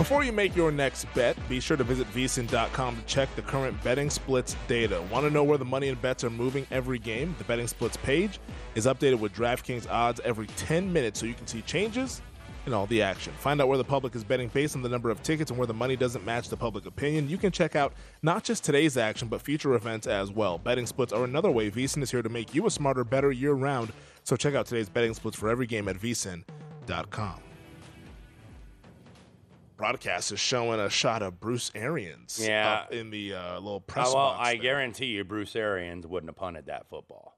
Before 0.00 0.24
you 0.24 0.32
make 0.32 0.56
your 0.56 0.72
next 0.72 1.04
bet, 1.12 1.36
be 1.46 1.60
sure 1.60 1.76
to 1.76 1.84
visit 1.84 2.10
vsin.com 2.14 2.96
to 2.96 3.02
check 3.02 3.28
the 3.36 3.42
current 3.42 3.84
betting 3.84 4.08
splits 4.08 4.56
data. 4.66 5.04
Want 5.12 5.26
to 5.26 5.30
know 5.30 5.44
where 5.44 5.58
the 5.58 5.66
money 5.66 5.90
and 5.90 6.00
bets 6.00 6.24
are 6.24 6.30
moving 6.30 6.66
every 6.70 6.98
game? 6.98 7.34
The 7.36 7.44
betting 7.44 7.66
splits 7.66 7.98
page 7.98 8.40
is 8.74 8.86
updated 8.86 9.18
with 9.18 9.34
DraftKings 9.34 9.86
odds 9.90 10.18
every 10.24 10.46
10 10.46 10.90
minutes 10.90 11.20
so 11.20 11.26
you 11.26 11.34
can 11.34 11.46
see 11.46 11.60
changes 11.60 12.22
in 12.64 12.72
all 12.72 12.86
the 12.86 13.02
action. 13.02 13.34
Find 13.40 13.60
out 13.60 13.68
where 13.68 13.76
the 13.76 13.84
public 13.84 14.14
is 14.14 14.24
betting 14.24 14.48
based 14.48 14.74
on 14.74 14.80
the 14.80 14.88
number 14.88 15.10
of 15.10 15.22
tickets 15.22 15.50
and 15.50 15.58
where 15.58 15.66
the 15.66 15.74
money 15.74 15.96
doesn't 15.96 16.24
match 16.24 16.48
the 16.48 16.56
public 16.56 16.86
opinion. 16.86 17.28
You 17.28 17.36
can 17.36 17.52
check 17.52 17.76
out 17.76 17.92
not 18.22 18.42
just 18.42 18.64
today's 18.64 18.96
action, 18.96 19.28
but 19.28 19.42
future 19.42 19.74
events 19.74 20.06
as 20.06 20.32
well. 20.32 20.56
Betting 20.56 20.86
splits 20.86 21.12
are 21.12 21.24
another 21.24 21.50
way 21.50 21.70
VSIN 21.70 22.02
is 22.02 22.10
here 22.10 22.22
to 22.22 22.30
make 22.30 22.54
you 22.54 22.64
a 22.64 22.70
smarter, 22.70 23.04
better 23.04 23.32
year 23.32 23.52
round. 23.52 23.92
So 24.24 24.34
check 24.34 24.54
out 24.54 24.64
today's 24.64 24.88
betting 24.88 25.12
splits 25.12 25.36
for 25.36 25.50
every 25.50 25.66
game 25.66 25.88
at 25.88 25.96
vsin.com 25.96 27.42
broadcast 29.80 30.30
is 30.30 30.38
showing 30.40 30.78
a 30.78 30.90
shot 30.90 31.22
of 31.22 31.40
Bruce 31.40 31.70
Arians 31.74 32.38
Yeah. 32.42 32.82
up 32.84 32.92
in 32.92 33.10
the 33.10 33.34
uh, 33.34 33.54
little 33.60 33.80
press 33.80 34.08
Oh, 34.10 34.14
well, 34.14 34.28
box. 34.32 34.46
I 34.48 34.52
there. 34.54 34.62
guarantee 34.62 35.06
you, 35.06 35.24
Bruce 35.24 35.56
Arians 35.56 36.06
wouldn't 36.06 36.28
have 36.28 36.36
punted 36.36 36.66
that 36.66 36.86
football. 36.88 37.36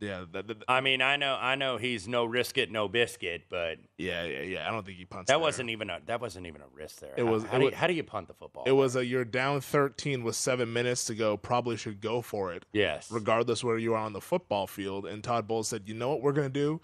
Yeah, 0.00 0.24
that, 0.32 0.48
that- 0.48 0.64
I 0.68 0.80
mean, 0.80 1.00
I 1.02 1.16
know, 1.16 1.36
I 1.40 1.54
know 1.54 1.76
he's 1.76 2.08
no 2.08 2.24
risk 2.24 2.58
it, 2.58 2.70
no 2.70 2.88
biscuit, 2.88 3.42
but 3.48 3.78
yeah, 3.96 4.24
yeah, 4.24 4.40
yeah. 4.42 4.68
I 4.68 4.72
don't 4.72 4.84
think 4.84 4.98
he 4.98 5.04
punts. 5.04 5.28
that 5.28 5.34
there. 5.34 5.38
wasn't 5.38 5.70
even 5.70 5.88
a 5.88 6.00
that 6.06 6.20
wasn't 6.20 6.46
even 6.46 6.60
a 6.62 6.66
risk 6.74 7.00
there. 7.00 7.14
It 7.16 7.24
How- 7.24 7.30
was- 7.30 7.44
How, 7.44 7.56
it 7.56 7.58
do, 7.60 7.64
was- 7.66 7.72
you, 7.72 7.76
how 7.78 7.86
do 7.86 7.92
you 7.94 8.02
punt 8.02 8.28
the 8.28 8.34
football? 8.34 8.64
It 8.66 8.72
was 8.72 8.96
a 8.96 9.04
you're 9.06 9.24
down 9.24 9.60
13 9.60 10.22
with 10.24 10.36
seven 10.36 10.72
minutes 10.72 11.04
to 11.06 11.14
go. 11.14 11.36
Probably 11.36 11.76
should 11.76 12.00
go 12.00 12.22
for 12.22 12.52
it, 12.52 12.64
yes. 12.72 13.10
regardless 13.10 13.62
where 13.62 13.78
you 13.78 13.94
are 13.94 13.98
on 13.98 14.12
the 14.14 14.20
football 14.20 14.66
field. 14.66 15.06
And 15.06 15.22
Todd 15.22 15.46
Bowles 15.46 15.68
said, 15.68 15.82
"You 15.86 15.94
know 15.94 16.08
what 16.10 16.22
we're 16.22 16.32
gonna 16.32 16.48
do? 16.48 16.80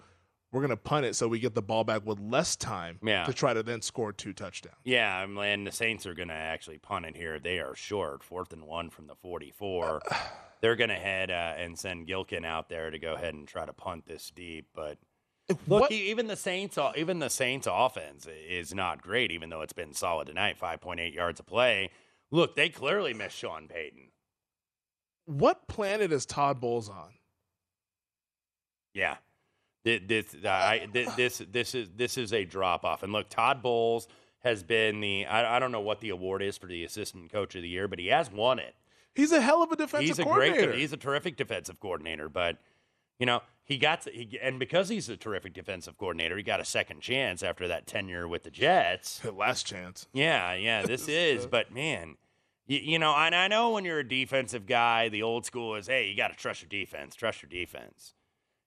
We're 0.51 0.61
gonna 0.61 0.75
punt 0.77 1.05
it 1.05 1.15
so 1.15 1.27
we 1.27 1.39
get 1.39 1.55
the 1.55 1.61
ball 1.61 1.83
back 1.83 2.05
with 2.05 2.19
less 2.19 2.55
time 2.55 2.99
Yeah. 3.01 3.23
to 3.25 3.33
try 3.33 3.53
to 3.53 3.63
then 3.63 3.81
score 3.81 4.11
two 4.11 4.33
touchdowns." 4.33 4.75
Yeah, 4.83 5.21
and 5.23 5.65
the 5.65 5.71
Saints 5.71 6.05
are 6.05 6.13
going 6.13 6.27
to 6.27 6.33
actually 6.33 6.77
punt 6.77 7.05
it 7.05 7.15
here. 7.15 7.39
They 7.39 7.59
are 7.59 7.73
short, 7.75 8.23
fourth 8.23 8.51
and 8.51 8.65
one 8.65 8.89
from 8.89 9.07
the 9.07 9.15
44. 9.15 10.01
They're 10.59 10.75
going 10.75 10.89
to 10.89 10.95
head 10.95 11.31
uh, 11.31 11.53
and 11.57 11.79
send 11.79 12.07
Gillikin 12.07 12.45
out 12.45 12.69
there 12.69 12.91
to 12.91 12.99
go 12.99 13.13
ahead 13.13 13.33
and 13.33 13.47
try 13.47 13.65
to 13.65 13.73
punt 13.73 14.05
this 14.05 14.29
deep. 14.29 14.67
But 14.75 14.97
look, 15.49 15.81
What- 15.83 15.91
even 15.91 16.27
the 16.27 16.35
Saints, 16.35 16.77
even 16.95 17.19
the 17.19 17.29
Saints 17.29 17.67
offense 17.71 18.27
is 18.27 18.73
not 18.73 19.01
great, 19.01 19.31
even 19.31 19.49
though 19.49 19.61
it's 19.61 19.73
been 19.73 19.93
solid 19.93 20.27
tonight, 20.27 20.57
5.8 20.59 21.13
yards 21.13 21.39
of 21.39 21.45
play. 21.47 21.89
Look, 22.29 22.55
they 22.55 22.69
clearly 22.69 23.13
missed 23.13 23.37
Sean 23.37 23.67
Payton. 23.67 24.11
What 25.25 25.67
planet 25.67 26.11
is 26.11 26.25
Todd 26.25 26.59
Bowles 26.59 26.89
on? 26.89 27.13
Yeah. 28.93 29.17
Thi- 29.83 29.99
This, 29.99 30.35
uh, 30.43 30.47
I, 30.49 30.87
thi- 30.91 31.07
this, 31.17 31.41
this 31.51 31.73
is 31.75 31.89
this 31.95 32.17
is 32.17 32.33
a 32.33 32.45
drop 32.45 32.83
off. 32.85 33.03
And 33.03 33.11
look, 33.13 33.29
Todd 33.29 33.61
Bowles 33.63 34.07
has 34.43 34.63
been 34.63 35.01
the 35.01 35.25
I, 35.25 35.55
I 35.57 35.59
don't 35.59 35.71
know 35.71 35.81
what 35.81 35.99
the 36.01 36.09
award 36.09 36.41
is 36.41 36.57
for 36.57 36.67
the 36.67 36.83
assistant 36.83 37.31
coach 37.31 37.55
of 37.55 37.61
the 37.61 37.69
year, 37.69 37.87
but 37.87 37.99
he 37.99 38.07
has 38.07 38.31
won 38.31 38.59
it. 38.59 38.75
He's 39.13 39.31
a 39.31 39.41
hell 39.41 39.61
of 39.61 39.71
a 39.71 39.75
defensive 39.75 39.91
coordinator. 39.93 40.07
he's 40.07 40.19
a 40.19 40.23
coordinator. 40.23 40.67
great 40.67 40.79
he's 40.79 40.93
a 40.93 40.97
terrific 40.97 41.35
defensive 41.35 41.79
coordinator 41.81 42.29
but 42.29 42.57
you 43.19 43.25
know 43.25 43.41
he 43.65 43.77
got 43.77 44.01
to, 44.03 44.09
he, 44.11 44.39
and 44.41 44.57
because 44.57 44.87
he's 44.87 45.09
a 45.09 45.17
terrific 45.17 45.53
defensive 45.53 45.97
coordinator 45.97 46.37
he 46.37 46.43
got 46.43 46.61
a 46.61 46.65
second 46.65 47.01
chance 47.01 47.43
after 47.43 47.67
that 47.67 47.85
tenure 47.87 48.25
with 48.25 48.43
the 48.43 48.49
jets 48.49 49.19
Last 49.35 49.65
chance. 49.65 50.07
yeah 50.13 50.53
yeah 50.53 50.83
this 50.85 51.09
is 51.09 51.45
but 51.45 51.73
man 51.73 52.15
you, 52.67 52.79
you 52.79 52.99
know 52.99 53.13
and 53.13 53.35
i 53.35 53.49
know 53.49 53.71
when 53.71 53.83
you're 53.83 53.99
a 53.99 54.07
defensive 54.07 54.65
guy 54.65 55.09
the 55.09 55.23
old 55.23 55.45
school 55.45 55.75
is 55.75 55.87
hey 55.87 56.07
you 56.07 56.15
got 56.15 56.29
to 56.29 56.37
trust 56.37 56.61
your 56.61 56.69
defense 56.69 57.13
trust 57.13 57.41
your 57.41 57.49
defense 57.49 58.13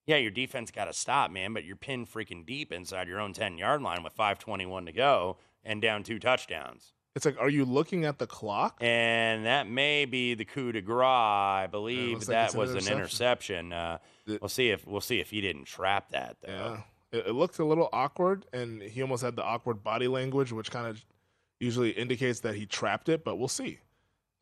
yeah 0.06 0.16
your 0.16 0.30
defense 0.30 0.70
got 0.70 0.84
to 0.86 0.92
stop 0.92 1.30
man 1.30 1.52
but 1.52 1.64
you're 1.64 1.76
pinned 1.76 2.08
freaking 2.12 2.44
deep 2.46 2.72
inside 2.72 3.08
your 3.08 3.20
own 3.20 3.32
10 3.32 3.58
yard 3.58 3.82
line 3.82 4.02
with 4.02 4.12
521 4.12 4.86
to 4.86 4.92
go 4.92 5.36
and 5.64 5.80
down 5.80 6.02
two 6.02 6.18
touchdowns 6.18 6.92
It's 7.14 7.24
like, 7.24 7.38
are 7.38 7.48
you 7.48 7.64
looking 7.64 8.04
at 8.04 8.18
the 8.18 8.26
clock? 8.26 8.76
and 8.80 9.46
that 9.46 9.68
may 9.68 10.04
be 10.04 10.34
the 10.34 10.44
coup 10.44 10.72
de 10.72 10.80
grace. 10.80 11.06
I 11.06 11.68
believe 11.70 12.18
like 12.18 12.26
that 12.26 12.52
an 12.54 12.58
was 12.60 12.70
an 12.72 12.76
interception. 12.78 13.66
interception. 13.66 13.72
Uh, 13.72 13.98
we'll 14.40 14.48
see 14.48 14.70
if 14.70 14.86
we'll 14.86 15.00
see 15.00 15.20
if 15.20 15.30
he 15.30 15.40
didn't 15.40 15.64
trap 15.64 16.10
that 16.10 16.36
though. 16.42 16.80
Yeah, 17.12 17.18
it, 17.18 17.26
it 17.28 17.32
looked 17.32 17.58
a 17.60 17.64
little 17.64 17.88
awkward, 17.92 18.46
and 18.52 18.82
he 18.82 19.00
almost 19.00 19.22
had 19.22 19.36
the 19.36 19.44
awkward 19.44 19.82
body 19.84 20.08
language, 20.08 20.50
which 20.52 20.70
kind 20.72 20.86
of 20.88 21.04
usually 21.60 21.90
indicates 21.90 22.40
that 22.40 22.56
he 22.56 22.66
trapped 22.66 23.08
it. 23.08 23.22
But 23.24 23.36
we'll 23.36 23.46
see. 23.48 23.78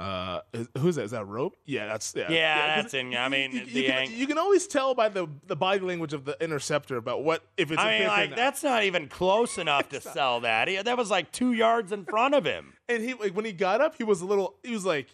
Uh, 0.03 0.41
is, 0.53 0.69
who's 0.79 0.97
that? 0.97 1.05
Is 1.05 1.11
that 1.13 1.27
rope? 1.27 1.55
Yeah, 1.65 1.87
that's 1.87 2.13
yeah. 2.17 2.31
Yeah, 2.31 2.57
'cause 2.75 2.83
that's 2.83 2.95
in- 2.95 3.15
I 3.17 3.29
mean, 3.29 3.53
you, 3.53 3.65
the 3.65 3.71
you, 3.71 3.87
can, 3.89 4.11
you 4.13 4.27
can 4.27 4.37
always 4.39 4.67
tell 4.67 4.95
by 4.95 5.09
the 5.09 5.29
the 5.47 5.55
body 5.55 5.79
language 5.81 6.13
of 6.13 6.25
the 6.25 6.37
interceptor 6.43 6.97
about 6.97 7.23
what 7.23 7.45
if 7.57 7.71
it's. 7.71 7.79
a 7.81 7.85
I 7.85 7.93
mean, 7.99 8.03
or 8.03 8.09
like 8.09 8.35
that's 8.37 8.63
not 8.65 8.83
even 8.85 9.09
close 9.09 9.59
enough 9.59 9.89
to 9.91 10.01
sell 10.01 10.41
that. 10.41 10.67
He, 10.69 10.77
that 10.83 10.97
was 10.99 11.11
like 11.11 11.31
two 11.31 11.53
yards 11.53 11.93
in 11.93 12.05
front 12.05 12.35
of 12.35 12.45
him. 12.45 12.73
And 12.89 13.03
he 13.03 13.15
like 13.15 13.33
when 13.35 13.45
he 13.45 13.53
got 13.53 13.81
up, 13.81 13.95
he 13.97 14.05
was 14.05 14.21
a 14.21 14.27
little. 14.27 14.57
He 14.63 14.73
was 14.75 14.85
like, 14.85 15.07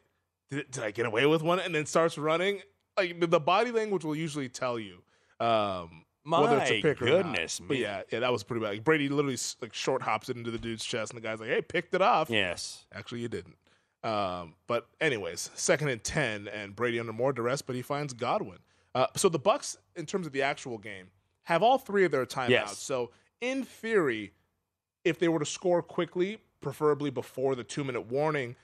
"Did, 0.50 0.70
did 0.70 0.82
I 0.82 0.90
get 0.90 1.06
away 1.06 1.26
with 1.26 1.42
one?" 1.42 1.60
And 1.60 1.72
then 1.74 1.86
starts 1.86 2.18
running. 2.18 2.62
Like 2.96 3.20
the, 3.20 3.26
the 3.28 3.38
body 3.40 3.70
language 3.70 4.04
will 4.04 4.16
usually 4.16 4.48
tell 4.48 4.78
you. 4.80 5.02
Um, 5.38 6.04
whether 6.24 6.58
it's 6.58 6.70
a 6.70 6.74
My 6.74 6.80
pick 6.82 7.02
or 7.02 7.06
goodness 7.06 7.60
not. 7.60 7.68
But 7.68 7.76
yeah, 7.78 8.02
yeah, 8.10 8.18
that 8.20 8.32
was 8.32 8.42
pretty 8.42 8.60
bad. 8.64 8.70
Like, 8.70 8.84
Brady 8.84 9.08
literally 9.08 9.38
like 9.62 9.72
short 9.74 10.02
hops 10.02 10.28
it 10.28 10.36
into 10.36 10.50
the 10.50 10.58
dude's 10.58 10.84
chest, 10.84 11.12
and 11.12 11.22
the 11.22 11.26
guy's 11.26 11.38
like, 11.40 11.50
"Hey, 11.50 11.62
picked 11.62 11.94
it 11.94 12.02
off." 12.02 12.30
Yes. 12.30 12.86
Actually, 12.92 13.20
you 13.20 13.28
didn't. 13.28 13.56
Um, 14.04 14.54
but 14.66 14.86
anyways, 15.00 15.50
second 15.54 15.88
and 15.88 16.02
ten, 16.02 16.48
and 16.48 16.76
Brady 16.76 17.00
under 17.00 17.12
more 17.12 17.32
duress, 17.32 17.62
but 17.62 17.74
he 17.74 17.82
finds 17.82 18.12
Godwin. 18.12 18.58
Uh, 18.94 19.06
so 19.16 19.28
the 19.28 19.38
Bucks, 19.38 19.76
in 19.96 20.06
terms 20.06 20.26
of 20.26 20.32
the 20.32 20.42
actual 20.42 20.78
game, 20.78 21.08
have 21.42 21.62
all 21.62 21.78
three 21.78 22.04
of 22.04 22.10
their 22.10 22.24
timeouts. 22.26 22.48
Yes. 22.50 22.78
So 22.78 23.10
in 23.40 23.64
theory, 23.64 24.32
if 25.04 25.18
they 25.18 25.28
were 25.28 25.38
to 25.38 25.46
score 25.46 25.82
quickly, 25.82 26.38
preferably 26.60 27.10
before 27.10 27.54
the 27.54 27.64
two 27.64 27.84
minute 27.84 28.06
warning, 28.10 28.56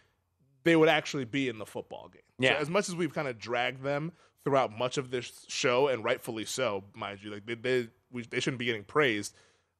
they 0.65 0.77
would 0.77 0.89
actually 0.89 1.25
be 1.25 1.49
in 1.49 1.59
the 1.59 1.67
football 1.67 2.09
game. 2.13 2.23
Yeah. 2.39 2.55
So 2.55 2.63
as 2.63 2.71
much 2.71 2.89
as 2.89 2.95
we've 2.95 3.13
kind 3.15 3.29
of 3.29 3.39
dragged 3.39 3.83
them 3.83 4.13
throughout 4.45 4.77
much 4.77 4.99
of 4.99 5.11
this 5.11 5.45
show, 5.49 5.89
and 5.89 6.05
rightfully 6.05 6.45
so, 6.45 6.85
mind 6.95 7.23
you, 7.23 7.31
like 7.31 7.47
they 7.47 7.55
they, 7.55 7.89
we, 8.11 8.23
they 8.23 8.41
shouldn't 8.41 8.59
be 8.59 8.67
getting 8.67 8.85
praised. 8.85 9.35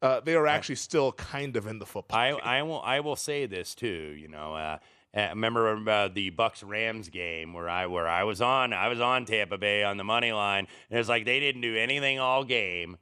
uh, 0.05 0.21
they 0.21 0.35
are 0.35 0.47
actually 0.47 0.75
still 0.75 1.13
kind 1.13 1.57
of 1.57 1.67
in 1.67 1.79
the 1.79 1.87
football. 1.87 2.19
I, 2.19 2.31
game. 2.33 2.41
I 2.43 2.63
will 2.63 2.83
I 2.83 3.01
will 3.01 3.17
say 3.17 3.47
this 3.47 3.75
too. 3.75 4.15
You 4.19 4.29
know, 4.29 4.55
uh, 4.55 4.79
uh, 5.15 5.29
remember 5.31 5.89
uh, 5.89 6.09
the 6.09 6.31
Bucks 6.31 6.63
Rams 6.63 7.09
game 7.09 7.53
where 7.53 7.69
I 7.69 7.87
where 7.87 8.09
I 8.09 8.25
was 8.25 8.41
on 8.41 8.73
I 8.73 8.89
was 8.89 9.01
on 9.01 9.25
Tampa 9.25 9.59
Bay 9.59 9.85
on 9.85 9.97
the 9.97 10.05
money 10.05 10.33
line. 10.33 10.67
And 10.91 10.99
it's 10.99 11.09
like 11.09 11.25
they 11.25 11.41
didn't 11.41 11.63
do 11.63 11.77
anything 11.77 12.19
all 12.19 12.45
game, 12.45 12.97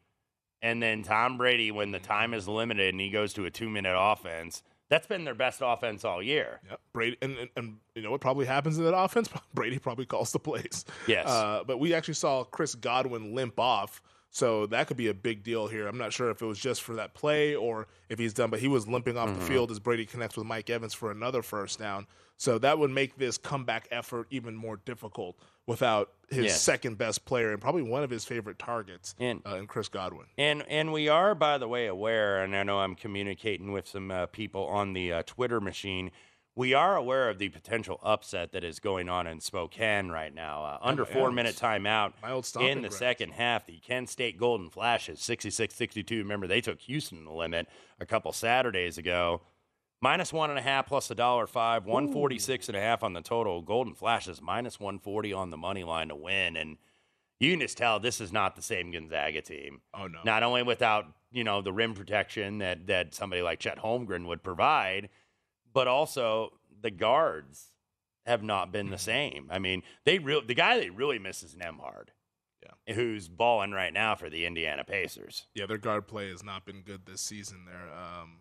and 0.60 0.82
then 0.82 1.02
Tom 1.02 1.38
Brady 1.38 1.70
when 1.70 1.90
the 1.90 1.98
time 1.98 2.34
is 2.34 2.46
limited 2.46 2.92
and 2.92 3.00
he 3.00 3.10
goes 3.10 3.32
to 3.34 3.44
a 3.46 3.50
two 3.50 3.68
minute 3.68 3.96
offense. 3.98 4.62
That's 4.88 5.06
been 5.06 5.24
their 5.24 5.34
best 5.34 5.62
offense 5.64 6.04
all 6.04 6.22
year. 6.22 6.60
Yep. 6.68 6.80
Brady, 6.92 7.16
and, 7.22 7.38
and, 7.38 7.48
and 7.56 7.76
you 7.94 8.02
know 8.02 8.10
what 8.10 8.20
probably 8.20 8.44
happens 8.44 8.76
in 8.76 8.84
that 8.84 8.94
offense? 8.94 9.30
Brady 9.54 9.78
probably 9.78 10.04
calls 10.04 10.32
the 10.32 10.38
plays. 10.38 10.84
Yes. 11.06 11.26
Uh, 11.26 11.62
but 11.66 11.80
we 11.80 11.94
actually 11.94 12.12
saw 12.12 12.44
Chris 12.44 12.74
Godwin 12.74 13.34
limp 13.34 13.58
off, 13.58 14.02
so 14.34 14.66
that 14.66 14.86
could 14.88 14.96
be 14.96 15.06
a 15.08 15.14
big 15.14 15.44
deal 15.44 15.68
here. 15.68 15.86
I'm 15.86 15.98
not 15.98 16.12
sure 16.12 16.30
if 16.30 16.42
it 16.42 16.46
was 16.46 16.58
just 16.58 16.82
for 16.82 16.94
that 16.94 17.14
play 17.14 17.54
or 17.54 17.86
if 18.08 18.18
he's 18.18 18.32
done, 18.32 18.50
but 18.50 18.58
he 18.60 18.66
was 18.66 18.88
limping 18.88 19.16
off 19.16 19.28
Mm-hmm. 19.28 19.38
the 19.38 19.44
field 19.46 19.70
as 19.70 19.78
Brady 19.78 20.06
connects 20.06 20.36
with 20.36 20.46
Mike 20.46 20.68
Evans 20.70 20.94
for 20.94 21.10
another 21.10 21.42
first 21.42 21.78
down. 21.78 22.06
So 22.38 22.58
that 22.58 22.78
would 22.78 22.90
make 22.90 23.18
this 23.18 23.38
comeback 23.38 23.86
effort 23.92 24.26
even 24.30 24.56
more 24.56 24.78
difficult 24.78 25.36
without 25.66 26.10
his 26.28 26.46
Yes. 26.46 26.60
second 26.62 26.98
best 26.98 27.24
player 27.24 27.52
and 27.52 27.60
probably 27.60 27.82
one 27.82 28.02
of 28.02 28.10
his 28.10 28.24
favorite 28.24 28.58
targets 28.58 29.14
And- 29.20 29.42
uh, 29.46 29.56
in 29.56 29.66
Chris 29.68 29.88
Godwin. 29.88 30.26
And 30.36 30.62
and 30.68 30.92
we 30.92 31.08
are, 31.08 31.34
by 31.36 31.58
the 31.58 31.68
way, 31.68 31.86
aware, 31.86 32.42
and 32.42 32.56
I 32.56 32.62
know 32.64 32.80
I'm 32.80 32.96
communicating 32.96 33.70
with 33.70 33.86
some 33.86 34.10
uh, 34.10 34.26
people 34.26 34.64
on 34.66 34.92
the 34.94 35.12
uh, 35.12 35.22
Twitter 35.24 35.60
machine. 35.60 36.10
We 36.54 36.74
are 36.74 36.96
aware 36.96 37.30
of 37.30 37.38
the 37.38 37.48
potential 37.48 37.98
upset 38.02 38.52
that 38.52 38.62
is 38.62 38.78
going 38.78 39.08
on 39.08 39.26
in 39.26 39.40
Spokane 39.40 40.08
right 40.10 40.34
now. 40.34 40.64
Uh, 40.64 40.78
under 40.82 41.06
four 41.06 41.26
old- 41.26 41.34
minute 41.34 41.56
timeout 41.56 42.12
in 42.60 42.82
the 42.82 42.88
grounds. 42.88 42.96
second 42.96 43.32
half. 43.32 43.64
The 43.64 43.78
Kent 43.78 44.10
State 44.10 44.36
Golden 44.38 44.68
Flashes 44.68 45.20
66 45.20 45.74
62. 45.74 46.18
Remember, 46.18 46.46
they 46.46 46.60
took 46.60 46.80
Houston 46.82 47.24
the 47.24 47.32
limit 47.32 47.68
a 47.98 48.04
couple 48.04 48.32
Saturdays 48.32 48.98
ago. 48.98 49.40
Minus 50.02 50.32
one 50.32 50.50
and 50.50 50.58
a 50.58 50.62
half 50.62 50.86
plus 50.88 51.10
a 51.10 51.14
dollar 51.14 51.46
five, 51.46 51.86
146 51.86 52.68
and 52.68 52.76
a 52.76 52.80
half 52.80 53.02
on 53.04 53.12
the 53.12 53.22
total. 53.22 53.62
Golden 53.62 53.94
Flashes 53.94 54.42
minus 54.42 54.78
140 54.80 55.32
on 55.32 55.50
the 55.50 55.56
money 55.56 55.84
line 55.84 56.08
to 56.08 56.16
win. 56.16 56.56
And 56.56 56.76
you 57.38 57.52
can 57.52 57.60
just 57.60 57.78
tell 57.78 57.98
this 57.98 58.20
is 58.20 58.32
not 58.32 58.56
the 58.56 58.62
same 58.62 58.90
Gonzaga 58.90 59.40
team. 59.40 59.80
Oh 59.94 60.06
no. 60.08 60.18
Not 60.24 60.42
only 60.42 60.64
without, 60.64 61.06
you 61.30 61.44
know, 61.44 61.62
the 61.62 61.72
rim 61.72 61.94
protection 61.94 62.58
that, 62.58 62.88
that 62.88 63.14
somebody 63.14 63.42
like 63.42 63.60
Chet 63.60 63.78
Holmgren 63.78 64.26
would 64.26 64.42
provide, 64.42 65.08
but 65.72 65.88
also 65.88 66.52
the 66.80 66.90
guards 66.90 67.68
have 68.26 68.42
not 68.42 68.70
been 68.72 68.90
the 68.90 68.98
same. 68.98 69.48
I 69.50 69.58
mean, 69.58 69.82
they 70.04 70.18
real 70.18 70.42
the 70.44 70.54
guy 70.54 70.78
they 70.78 70.90
really 70.90 71.18
miss 71.18 71.42
is 71.42 71.54
Nembhard. 71.54 72.08
Yeah. 72.62 72.94
Who's 72.94 73.28
balling 73.28 73.72
right 73.72 73.92
now 73.92 74.14
for 74.14 74.30
the 74.30 74.46
Indiana 74.46 74.84
Pacers. 74.84 75.46
Yeah, 75.54 75.66
their 75.66 75.78
guard 75.78 76.06
play 76.06 76.30
has 76.30 76.44
not 76.44 76.64
been 76.64 76.82
good 76.82 77.06
this 77.06 77.20
season. 77.20 77.64
There, 77.66 77.92
um, 77.92 78.38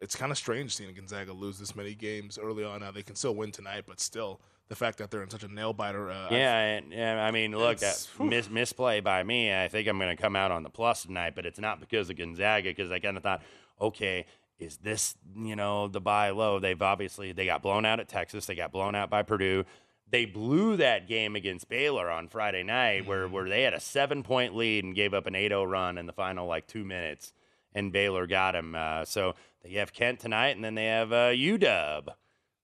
it's 0.00 0.16
kind 0.16 0.32
of 0.32 0.38
strange 0.38 0.74
seeing 0.74 0.94
Gonzaga 0.94 1.32
lose 1.32 1.58
this 1.58 1.76
many 1.76 1.94
games 1.94 2.38
early 2.38 2.64
on. 2.64 2.80
Now 2.80 2.90
they 2.92 3.02
can 3.02 3.16
still 3.16 3.34
win 3.34 3.50
tonight, 3.52 3.84
but 3.86 4.00
still, 4.00 4.40
the 4.68 4.76
fact 4.76 4.98
that 4.98 5.10
they're 5.10 5.22
in 5.22 5.30
such 5.30 5.42
a 5.42 5.52
nail 5.52 5.72
biter. 5.72 6.10
Uh, 6.10 6.28
Yeah, 6.30 6.58
and, 6.58 6.94
and 6.94 7.20
I 7.20 7.30
mean, 7.30 7.52
look, 7.56 7.78
that 7.78 8.06
mis- 8.20 8.48
misplay 8.48 9.00
by 9.00 9.22
me. 9.22 9.52
I 9.54 9.68
think 9.68 9.88
I'm 9.88 9.98
going 9.98 10.14
to 10.16 10.22
come 10.22 10.36
out 10.36 10.50
on 10.50 10.62
the 10.62 10.70
plus 10.70 11.02
tonight, 11.02 11.34
but 11.34 11.44
it's 11.46 11.58
not 11.58 11.80
because 11.80 12.08
of 12.10 12.16
Gonzaga. 12.16 12.70
Because 12.70 12.90
I 12.90 12.98
kind 13.00 13.16
of 13.16 13.22
thought, 13.22 13.42
okay, 13.80 14.26
is 14.58 14.78
this 14.78 15.16
you 15.36 15.56
know 15.56 15.88
the 15.88 16.00
buy 16.00 16.30
low? 16.30 16.58
They've 16.58 16.80
obviously 16.80 17.32
they 17.32 17.46
got 17.46 17.62
blown 17.62 17.84
out 17.84 18.00
at 18.00 18.08
Texas. 18.08 18.46
They 18.46 18.54
got 18.54 18.72
blown 18.72 18.94
out 18.94 19.10
by 19.10 19.22
Purdue. 19.22 19.64
They 20.10 20.24
blew 20.24 20.76
that 20.78 21.06
game 21.06 21.36
against 21.36 21.68
Baylor 21.68 22.10
on 22.10 22.28
Friday 22.28 22.62
night, 22.62 23.06
where 23.06 23.28
where 23.28 23.48
they 23.48 23.62
had 23.62 23.74
a 23.74 23.80
seven 23.80 24.22
point 24.22 24.56
lead 24.56 24.84
and 24.84 24.94
gave 24.94 25.14
up 25.14 25.26
an 25.26 25.34
8-0 25.34 25.70
run 25.70 25.98
in 25.98 26.06
the 26.06 26.12
final 26.12 26.46
like 26.46 26.66
two 26.66 26.84
minutes, 26.84 27.32
and 27.74 27.92
Baylor 27.92 28.26
got 28.26 28.54
him. 28.54 28.74
Uh, 28.74 29.04
so 29.04 29.34
they 29.62 29.72
have 29.72 29.92
Kent 29.92 30.20
tonight, 30.20 30.56
and 30.56 30.64
then 30.64 30.74
they 30.74 30.86
have 30.86 31.12
uh, 31.12 31.30
UW. 31.30 32.08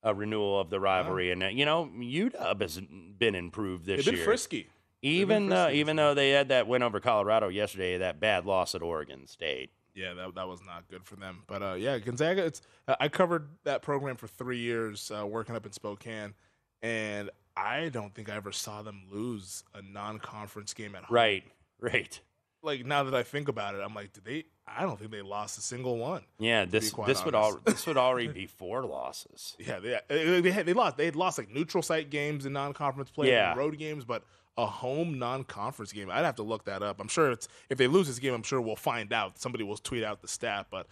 A 0.07 0.13
renewal 0.15 0.61
of 0.61 0.69
the 0.69 0.79
rivalry, 0.79 1.31
and 1.31 1.43
uh, 1.43 1.47
you 1.47 1.65
know 1.65 1.89
UW 1.99 2.61
has 2.61 2.79
been 3.19 3.35
improved 3.35 3.87
this 3.87 3.97
they've 3.97 4.05
been 4.05 4.17
year. 4.17 4.25
frisky. 4.25 4.69
Even 5.01 5.49
though, 5.49 5.65
frisky 5.65 5.79
even 5.81 5.97
though 5.97 6.13
they 6.13 6.29
had 6.29 6.49
that 6.51 6.67
win 6.67 6.83
over 6.83 7.01
Colorado 7.01 7.49
yesterday, 7.49 7.97
that 7.97 8.21
bad 8.21 8.45
loss 8.45 8.75
at 8.75 8.83
Oregon 8.83 9.27
State. 9.27 9.71
Yeah, 9.95 10.15
that, 10.15 10.35
that 10.35 10.49
was 10.49 10.61
not 10.67 10.89
good 10.89 11.05
for 11.05 11.17
them. 11.17 11.43
But 11.47 11.63
uh, 11.63 11.75
yeah, 11.75 11.99
Gonzaga. 11.99 12.45
It's 12.45 12.63
uh, 12.89 12.97
I 12.99 13.09
covered 13.09 13.49
that 13.65 13.83
program 13.83 14.17
for 14.17 14.27
three 14.27 14.59
years, 14.59 15.11
uh, 15.17 15.27
working 15.27 15.55
up 15.55 15.67
in 15.67 15.73
Spokane, 15.73 16.35
and 16.83 17.31
I 17.57 17.89
don't 17.91 18.13
think 18.15 18.29
I 18.29 18.35
ever 18.35 18.51
saw 18.53 18.83
them 18.83 19.03
lose 19.11 19.63
a 19.75 19.83
non-conference 19.83 20.75
game 20.75 20.95
at 20.97 21.05
home. 21.05 21.15
Right, 21.15 21.45
right. 21.81 22.21
Like 22.63 22.85
now 22.85 23.05
that 23.05 23.15
I 23.15 23.23
think 23.23 23.49
about 23.49 23.75
it, 23.75 23.83
I'm 23.85 23.95
like, 23.95 24.13
did 24.15 24.25
they? 24.25 24.45
I 24.67 24.83
don't 24.83 24.99
think 24.99 25.11
they 25.11 25.21
lost 25.23 25.59
a 25.59 25.61
single 25.61 25.99
one. 25.99 26.23
Yeah, 26.39 26.65
this 26.65 26.91
this 27.07 27.25
would 27.25 27.35
all 27.35 27.59
this 27.65 27.87
would 27.87 27.99
already 27.99 28.29
be 28.33 28.47
four 28.47 28.85
losses. 28.85 29.55
Yeah, 29.61 29.79
they 29.79 30.01
they, 30.41 30.51
had, 30.51 30.65
they 30.67 30.73
lost. 30.73 30.97
They 30.97 31.05
had 31.05 31.15
lost 31.15 31.39
like 31.39 31.51
neutral 31.51 31.83
site 31.83 32.09
games 32.11 32.47
in 32.47 32.55
non-conference 32.55 33.11
play, 33.11 33.29
Yeah. 33.31 33.51
and 33.51 33.59
road 33.59 33.79
games, 33.79 34.05
but 34.05 34.25
a 34.57 34.67
home 34.67 35.19
non-conference 35.19 35.93
game. 35.93 36.09
I'd 36.11 36.25
have 36.25 36.37
to 36.37 36.43
look 36.45 36.65
that 36.67 36.83
up. 36.83 37.01
I'm 37.01 37.09
sure 37.09 37.31
it's 37.33 37.49
if 37.71 37.79
they 37.79 37.87
lose 37.89 38.07
this 38.07 38.19
game, 38.19 38.35
I'm 38.35 38.43
sure 38.43 38.61
we'll 38.61 38.77
find 38.77 39.13
out. 39.13 39.39
Somebody 39.39 39.65
will 39.65 39.77
tweet 39.77 40.05
out 40.05 40.21
the 40.23 40.29
stat, 40.29 40.67
but 40.71 40.87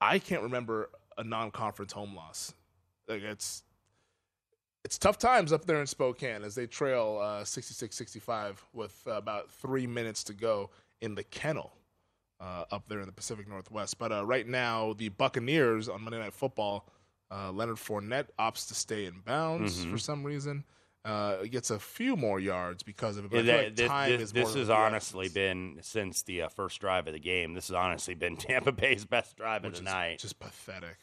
I 0.00 0.18
can't 0.18 0.42
remember 0.42 0.90
a 1.16 1.24
non-conference 1.24 1.92
home 1.92 2.14
loss. 2.14 2.54
Like 3.08 3.22
it's 3.22 3.62
it's 4.84 4.98
tough 4.98 5.18
times 5.18 5.52
up 5.52 5.66
there 5.66 5.80
in 5.80 5.86
Spokane 5.86 6.42
as 6.42 6.54
they 6.54 6.66
trail 6.66 7.18
uh, 7.22 7.42
66-65 7.44 8.56
with 8.72 9.02
about 9.06 9.50
three 9.50 9.86
minutes 9.86 10.24
to 10.24 10.32
go 10.34 10.70
in 11.02 11.14
the 11.14 11.22
kennel 11.24 11.72
uh, 12.40 12.64
up 12.70 12.88
there 12.88 13.00
in 13.00 13.06
the 13.06 13.12
Pacific 13.12 13.46
Northwest. 13.48 13.98
But 13.98 14.10
uh, 14.12 14.24
right 14.24 14.46
now, 14.48 14.94
the 14.94 15.10
Buccaneers 15.10 15.88
on 15.90 16.02
Monday 16.02 16.18
Night 16.18 16.32
Football, 16.32 16.88
uh, 17.30 17.52
Leonard 17.52 17.76
Fournette 17.76 18.28
opts 18.38 18.68
to 18.68 18.74
stay 18.74 19.04
in 19.04 19.20
bounds 19.20 19.84
Mhm. 19.84 19.90
for 19.90 19.98
some 19.98 20.24
reason. 20.24 20.64
Uh, 21.02 21.44
gets 21.44 21.70
a 21.70 21.78
few 21.78 22.14
more 22.14 22.38
yards 22.38 22.82
because 22.82 23.16
of 23.16 23.24
it. 23.24 23.30
But 23.30 23.44
Yeah, 23.44 23.56
that- 23.56 23.64
like 23.64 23.76
this 23.76 23.88
time 23.88 24.10
this, 24.10 24.20
is 24.20 24.32
this 24.32 24.54
has 24.54 24.68
honestly 24.68 25.26
essence, 25.26 25.34
been 25.34 25.78
since 25.80 26.22
the 26.22 26.42
uh, 26.42 26.48
first 26.48 26.78
drive 26.80 27.06
of 27.06 27.14
the 27.14 27.18
game. 27.20 27.54
This 27.54 27.68
has 27.68 27.74
honestly 27.74 28.14
been 28.14 28.36
Tampa 28.38 28.70
Bay's 28.72 29.06
best 29.06 29.36
drive 29.36 29.64
of 29.64 29.72
the 29.72 29.78
is 29.78 29.82
night. 29.84 30.18
just 30.18 30.38
pathetic. 30.38 30.98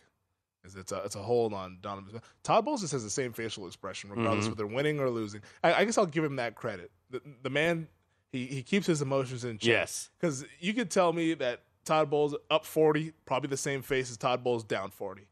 It's 0.63 0.91
a 0.91 0.97
it's 1.03 1.15
a 1.15 1.19
hold 1.19 1.53
on 1.53 1.77
Donovan. 1.81 2.21
Todd 2.43 2.65
Bowles 2.65 2.81
just 2.81 2.91
has 2.93 3.03
the 3.03 3.09
same 3.09 3.31
facial 3.33 3.65
expression 3.67 4.09
regardless 4.09 4.45
Mhm. 4.47 4.51
if 4.51 4.57
they're 4.57 4.67
winning 4.67 4.99
or 4.99 5.09
losing. 5.09 5.41
I, 5.63 5.73
I 5.75 5.85
guess 5.85 5.97
I'll 5.97 6.05
give 6.05 6.23
him 6.25 6.35
that 6.35 6.55
credit. 6.55 6.91
The, 7.09 7.21
the 7.41 7.49
man 7.49 7.87
he, 8.33 8.45
he 8.47 8.61
keeps 8.63 8.85
his 8.85 9.01
emotions 9.01 9.45
in 9.45 9.57
check. 9.57 9.67
Yes. 9.67 10.09
because 10.19 10.45
you 10.59 10.73
could 10.73 10.91
tell 10.91 11.13
me 11.13 11.33
that 11.35 11.61
Todd 11.85 12.09
Bowles 12.09 12.35
up 12.51 12.65
forty, 12.65 13.13
probably 13.25 13.47
the 13.49 13.55
same 13.57 13.81
face 13.81 14.11
as 14.11 14.17
Todd 14.17 14.43
Bowles 14.43 14.63
down 14.65 14.91
forty. 14.91 15.27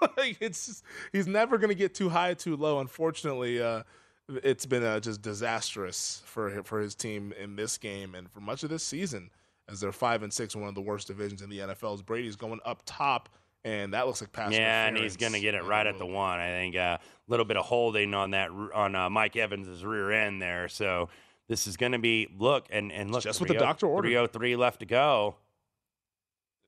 like 0.16 0.36
it's 0.40 0.66
just, 0.66 0.84
he's 1.12 1.26
never 1.26 1.58
going 1.58 1.68
to 1.68 1.74
get 1.74 1.94
too 1.94 2.08
high, 2.08 2.34
too 2.34 2.56
low. 2.56 2.80
Unfortunately, 2.80 3.62
uh, 3.62 3.82
it's 4.28 4.66
been 4.66 4.82
uh, 4.82 5.00
just 5.00 5.22
disastrous 5.22 6.22
for 6.26 6.62
for 6.62 6.80
his 6.80 6.94
team 6.94 7.32
in 7.38 7.56
this 7.56 7.78
game 7.78 8.14
and 8.14 8.30
for 8.30 8.40
much 8.40 8.62
of 8.62 8.70
this 8.70 8.82
season, 8.82 9.30
as 9.68 9.80
they're 9.80 9.92
five 9.92 10.22
and 10.22 10.32
six 10.32 10.56
one 10.56 10.68
of 10.68 10.74
the 10.74 10.80
worst 10.80 11.08
divisions 11.08 11.42
in 11.42 11.50
the 11.50 11.58
NFL. 11.58 11.94
As 11.94 12.02
Brady's 12.02 12.36
going 12.36 12.60
up 12.64 12.82
top, 12.86 13.28
and 13.64 13.92
that 13.94 14.06
looks 14.06 14.20
like 14.20 14.32
pass. 14.32 14.52
Yeah, 14.52 14.86
and 14.86 14.96
he's 14.96 15.16
going 15.16 15.32
to 15.32 15.40
get 15.40 15.54
it 15.54 15.64
right 15.64 15.86
at 15.86 15.98
the 15.98 16.06
one. 16.06 16.38
I 16.38 16.48
think 16.48 16.74
a 16.74 17.00
little 17.28 17.46
bit 17.46 17.56
of 17.56 17.64
holding 17.66 18.14
on 18.14 18.30
that 18.32 18.50
on 18.74 18.94
uh, 18.94 19.10
Mike 19.10 19.36
Evans' 19.36 19.84
rear 19.84 20.10
end 20.10 20.40
there. 20.40 20.68
So 20.68 21.08
this 21.48 21.66
is 21.66 21.76
going 21.76 21.92
to 21.92 21.98
be 21.98 22.28
look 22.38 22.66
and 22.70 22.92
and 22.92 23.10
look 23.10 23.22
just 23.22 23.40
what 23.40 23.48
the 23.48 23.54
doctor 23.54 23.86
ordered. 23.86 24.08
303 24.08 24.56
left 24.56 24.80
to 24.80 24.86
go. 24.86 25.36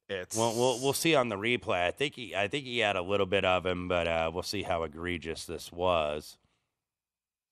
It's 0.09 0.37
Well, 0.37 0.55
we'll 0.55 0.81
we'll 0.81 0.93
see 0.93 1.15
on 1.15 1.29
the 1.29 1.37
replay. 1.37 1.87
I 1.87 1.91
think 1.91 2.15
he 2.15 2.35
I 2.37 2.47
think 2.49 2.65
he 2.65 2.79
had 2.79 2.97
a 2.97 3.03
little 3.03 3.27
bit 3.27 3.45
of 3.45 3.67
him, 3.67 3.89
but 3.89 4.07
uh, 4.07 4.31
we'll 4.33 4.43
see 4.45 4.63
how 4.63 4.83
egregious 4.85 5.45
this 5.45 5.73
was. 5.73 6.39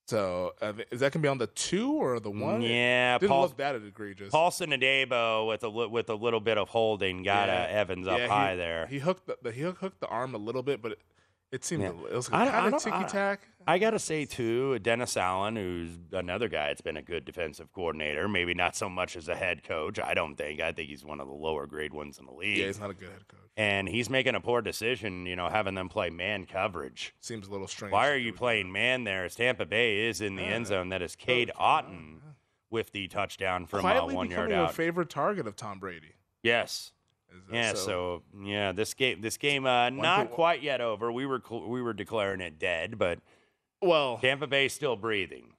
so 0.07 0.53
uh, 0.63 0.73
is 0.91 1.01
that 1.01 1.13
going 1.13 1.21
to 1.23 1.27
be 1.27 1.29
on 1.29 1.39
the 1.39 1.47
two 1.49 1.93
or 1.95 2.21
the 2.21 2.31
one? 2.31 2.63
Yeah, 2.63 3.17
it 3.17 3.21
didn't 3.21 3.31
Paul- 3.31 3.43
look 3.43 3.57
that 3.57 3.75
egregious. 3.75 4.31
Paulson 4.31 4.71
Adebo 4.71 5.49
with 5.49 5.65
a 5.65 5.69
li- 5.69 5.89
with 5.89 6.09
a 6.11 6.15
little 6.15 6.41
bit 6.41 6.59
of 6.59 6.69
holding 6.69 7.23
got 7.23 7.49
Yeah. 7.49 7.65
uh, 7.65 7.67
Evans 7.81 8.07
up 8.07 8.21
he- 8.21 8.27
high 8.27 8.55
there. 8.55 8.87
He 8.87 8.99
hooked 8.99 9.27
the, 9.27 9.37
the 9.43 9.51
he 9.51 9.63
hooked, 9.63 9.81
hooked 9.81 10.01
the 10.01 10.07
arm 10.09 10.35
a 10.35 10.39
little 10.39 10.63
bit, 10.63 10.81
but 10.81 10.93
it, 10.93 10.99
it 11.55 11.65
seemed 11.65 11.83
Yeah. 11.83 11.91
it 11.91 12.15
was 12.17 12.29
I 12.33 12.45
don't- 12.45 12.55
I 12.55 12.61
kind 12.61 12.75
of 12.75 12.83
ticky 12.83 13.05
tack. 13.05 13.41
I 13.67 13.79
got 13.79 13.91
to 13.93 13.99
say, 13.99 14.27
too, 14.27 14.79
Dennis 14.81 15.17
Allen, 15.17 15.57
who's 15.57 15.97
another 16.13 16.49
guy 16.49 16.67
that's 16.67 16.83
been 16.83 16.99
a 16.99 17.03
good 17.03 17.25
defensive 17.25 17.73
coordinator, 17.73 18.29
maybe 18.29 18.53
not 18.53 18.77
so 18.77 18.91
much 18.91 19.17
as 19.17 19.27
a 19.29 19.35
head 19.35 19.63
coach. 19.63 19.99
I 19.99 20.13
don't 20.13 20.37
think. 20.37 20.61
I 20.61 20.73
think 20.73 20.91
he's 20.91 21.03
one 21.03 21.19
of 21.19 21.29
the 21.29 21.33
lower 21.33 21.67
grade 21.67 21.95
ones 21.95 22.19
in 22.19 22.27
the 22.27 22.33
league. 22.35 22.59
Yeah, 22.59 22.67
he's 22.67 22.79
not 22.79 22.91
a 22.91 22.95
good 22.95 23.09
head 23.09 23.27
coach. 23.27 23.41
and 23.57 23.89
he's 23.89 24.11
making 24.11 24.35
a 24.35 24.41
poor 24.41 24.61
decision, 24.61 25.25
you 25.25 25.35
know, 25.37 25.49
having 25.49 25.75
them 25.77 25.89
play 25.89 26.11
man 26.11 26.45
coverage. 26.45 27.15
Seems 27.21 27.47
a 27.49 27.51
little 27.51 27.67
strange. 27.69 27.93
Why 27.93 28.11
are 28.11 28.17
you 28.19 28.35
playing 28.35 28.71
man 28.71 29.05
there 29.05 29.25
as 29.25 29.35
Tampa 29.37 29.65
Bay 29.65 30.09
is 30.09 30.21
in 30.21 30.37
the 30.37 30.43
end 30.43 30.67
zone? 30.67 30.91
That 30.91 31.01
is 31.01 31.17
Cade 31.17 31.51
Otton 31.59 32.21
with 32.69 32.93
the 32.93 33.09
touchdown 33.09 33.65
from 33.65 33.87
uh, 33.87 34.05
one 34.05 34.15
yard 34.15 34.49
becoming 34.49 34.53
a 34.53 34.63
out. 34.65 34.75
favorite 34.75 35.09
target 35.09 35.47
of 35.47 35.57
Tom 35.57 35.79
Brady. 35.79 36.13
Yes. 36.43 36.93
Yeah, 37.53 37.74
so, 37.74 38.22
yeah, 38.43 38.72
this 38.72 38.95
game, 38.95 39.20
this 39.20 39.37
game, 39.37 39.66
uh, 39.66 39.91
not 39.91 40.30
quite 40.30 40.62
yet 40.62 40.80
over. 40.80 41.12
We 41.12 41.26
were 41.26 41.43
we 41.51 41.82
were 41.82 41.93
declaring 41.93 42.41
it 42.41 42.59
dead, 42.59 42.99
but 42.99 43.18
well, 43.80 44.18
Tampa 44.18 44.47
Bay 44.47 44.68
still 44.68 44.97
breathing. 44.97 45.53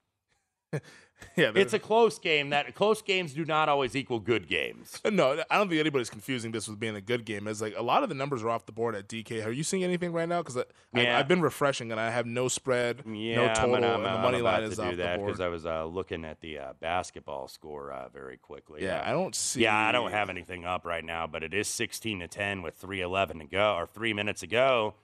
Yeah, 1.37 1.51
it's 1.55 1.73
a 1.73 1.79
close 1.79 2.17
game. 2.19 2.49
That 2.51 2.73
close 2.75 3.01
games 3.01 3.33
do 3.33 3.43
not 3.45 3.67
always 3.67 3.95
equal 3.95 4.19
good 4.19 4.47
games. 4.47 5.01
No, 5.11 5.43
I 5.49 5.57
don't 5.57 5.67
think 5.69 5.79
anybody's 5.79 6.09
confusing 6.09 6.51
this 6.51 6.67
with 6.67 6.79
being 6.79 6.95
a 6.95 7.01
good 7.01 7.25
game. 7.25 7.47
It's 7.47 7.61
like 7.61 7.73
a 7.77 7.81
lot 7.81 8.03
of 8.03 8.09
the 8.09 8.15
numbers 8.15 8.41
are 8.43 8.49
off 8.49 8.65
the 8.65 8.71
board 8.71 8.95
at 8.95 9.07
DK. 9.09 9.45
Are 9.45 9.51
you 9.51 9.63
seeing 9.63 9.83
anything 9.83 10.11
right 10.13 10.27
now? 10.29 10.41
Because 10.41 10.63
Yeah. 10.93 11.17
I've 11.17 11.27
been 11.27 11.41
refreshing 11.41 11.91
and 11.91 11.99
I 11.99 12.09
have 12.09 12.25
no 12.25 12.47
spread, 12.47 13.03
Yeah, 13.05 13.35
no 13.37 13.43
I'm 13.47 13.55
total, 13.55 13.71
gonna- 13.75 13.87
I'm, 13.87 13.95
and 13.95 14.05
the 14.05 14.09
I'm 14.11 14.21
money 14.21 14.41
line 14.41 14.63
is 14.63 14.75
to 14.77 14.83
off 14.83 14.91
the 14.91 14.97
that 14.97 15.17
board. 15.17 15.27
because 15.27 15.41
I 15.41 15.47
was 15.47 15.65
uh, 15.65 15.85
looking 15.85 16.23
at 16.25 16.39
the 16.41 16.59
uh, 16.59 16.73
basketball 16.79 17.47
score 17.47 17.91
uh, 17.91 18.09
very 18.09 18.37
quickly. 18.37 18.83
Yeah, 18.83 19.01
I 19.05 19.11
don't 19.11 19.35
see. 19.35 19.61
Yeah, 19.61 19.75
I 19.77 19.91
don't 19.91 20.11
have 20.11 20.29
anything 20.29 20.63
up 20.65 20.85
right 20.85 21.03
now, 21.03 21.27
but 21.27 21.43
it 21.43 21.53
is 21.53 21.67
16 21.67 22.19
to 22.19 22.27
10 22.27 22.61
with 22.61 22.79
3:11 22.81 23.39
to 23.39 23.45
go 23.45 23.75
or 23.75 23.87
three 23.87 24.13
minutes 24.13 24.41
to 24.41 24.47
go. 24.47 24.95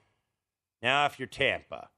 Now, 0.82 1.06
if 1.06 1.20
you're 1.20 1.28
Tampa, 1.28 1.90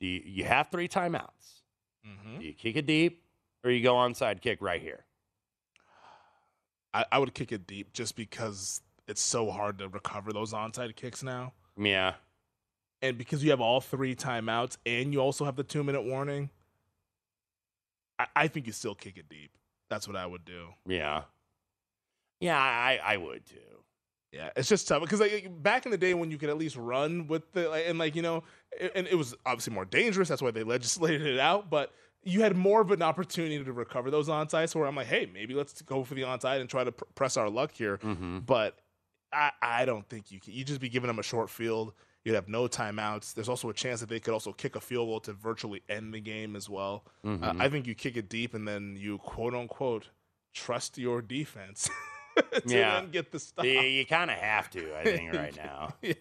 do 0.00 0.06
you, 0.06 0.22
you 0.24 0.44
have 0.44 0.68
three 0.70 0.88
timeouts? 0.88 1.59
Mhm. 2.06 2.40
Do 2.40 2.46
you 2.46 2.54
kick 2.54 2.76
it 2.76 2.86
deep 2.86 3.22
or 3.64 3.70
you 3.70 3.82
go 3.82 3.94
onside 3.94 4.40
kick 4.40 4.60
right 4.60 4.80
here? 4.80 5.04
I, 6.92 7.04
I 7.12 7.18
would 7.18 7.34
kick 7.34 7.52
it 7.52 7.66
deep 7.66 7.92
just 7.92 8.16
because 8.16 8.80
it's 9.06 9.20
so 9.20 9.50
hard 9.50 9.78
to 9.78 9.88
recover 9.88 10.32
those 10.32 10.52
onside 10.52 10.96
kicks 10.96 11.22
now, 11.22 11.52
Yeah, 11.76 12.14
and 13.02 13.16
because 13.16 13.44
you 13.44 13.50
have 13.50 13.60
all 13.60 13.80
three 13.80 14.14
timeouts 14.16 14.76
and 14.86 15.12
you 15.12 15.20
also 15.20 15.44
have 15.44 15.56
the 15.56 15.62
two 15.64 15.84
minute 15.84 16.02
warning. 16.02 16.50
I, 18.18 18.26
I 18.36 18.48
think 18.48 18.66
you 18.66 18.72
still 18.72 18.94
kick 18.94 19.16
it 19.18 19.28
deep. 19.28 19.52
That's 19.88 20.06
what 20.06 20.16
I 20.16 20.26
would 20.26 20.44
do. 20.44 20.68
yeah, 20.86 21.22
yeah. 22.40 22.58
I 22.58 23.00
I 23.02 23.16
would 23.16 23.44
too. 23.46 23.56
Yeah, 24.32 24.50
it's 24.54 24.68
just 24.68 24.86
tough 24.86 25.00
because 25.02 25.18
like 25.20 25.48
back 25.62 25.86
in 25.86 25.90
the 25.92 25.98
day 25.98 26.14
when 26.14 26.30
you 26.30 26.38
could 26.38 26.50
at 26.50 26.56
least 26.58 26.76
run 26.76 27.26
with 27.26 27.50
the 27.52 27.70
and 27.72 27.98
like 27.98 28.14
you 28.14 28.22
know, 28.22 28.44
and 28.94 29.06
it 29.06 29.14
was 29.16 29.34
obviously 29.46 29.72
more 29.74 29.84
dangerous. 29.84 30.28
That's 30.28 30.42
why 30.42 30.50
they 30.50 30.62
legislated 30.76 31.26
it 31.26 31.38
out. 31.40 31.70
But 31.70 31.92
you 32.22 32.42
had 32.42 32.56
more 32.56 32.80
of 32.80 32.90
an 32.90 33.02
opportunity 33.02 33.62
to 33.62 33.72
recover 33.72 34.10
those 34.10 34.28
onsides. 34.28 34.74
Where 34.74 34.86
I'm 34.86 34.96
like, 34.96 35.06
hey, 35.06 35.28
maybe 35.32 35.54
let's 35.54 35.80
go 35.82 36.04
for 36.04 36.14
the 36.14 36.22
onside 36.22 36.60
and 36.60 36.68
try 36.68 36.84
to 36.84 36.92
pr- 36.92 37.04
press 37.14 37.36
our 37.36 37.48
luck 37.50 37.72
here. 37.72 37.98
Mm-hmm. 37.98 38.40
But 38.40 38.78
I, 39.32 39.50
I 39.62 39.84
don't 39.84 40.08
think 40.08 40.30
you 40.30 40.40
can. 40.40 40.52
You 40.52 40.64
just 40.64 40.80
be 40.80 40.88
giving 40.88 41.08
them 41.08 41.18
a 41.18 41.22
short 41.22 41.50
field. 41.50 41.92
You'd 42.24 42.34
have 42.34 42.48
no 42.48 42.68
timeouts. 42.68 43.32
There's 43.32 43.48
also 43.48 43.70
a 43.70 43.72
chance 43.74 44.00
that 44.00 44.10
they 44.10 44.20
could 44.20 44.34
also 44.34 44.52
kick 44.52 44.76
a 44.76 44.80
field 44.80 45.08
goal 45.08 45.20
to 45.20 45.32
virtually 45.32 45.82
end 45.88 46.12
the 46.12 46.20
game 46.20 46.54
as 46.54 46.68
well. 46.68 47.04
Uh, 47.24 47.28
Mhm. 47.28 47.60
I 47.60 47.68
think 47.70 47.86
you 47.86 47.94
kick 47.94 48.16
it 48.18 48.28
deep 48.28 48.52
and 48.52 48.68
then 48.68 48.96
you 48.98 49.16
quote 49.18 49.54
unquote 49.54 50.10
trust 50.52 50.98
your 50.98 51.22
defense 51.22 51.88
to 52.52 52.62
Yeah. 52.66 53.00
then 53.00 53.10
get 53.10 53.32
the 53.32 53.38
stop. 53.38 53.64
You, 53.64 53.80
you 53.80 54.06
kind 54.06 54.30
of 54.30 54.36
have 54.36 54.70
to, 54.70 54.96
I 54.96 55.04
think, 55.04 55.32
right 55.34 55.56
now. 55.56 55.94
yeah. 56.02 56.14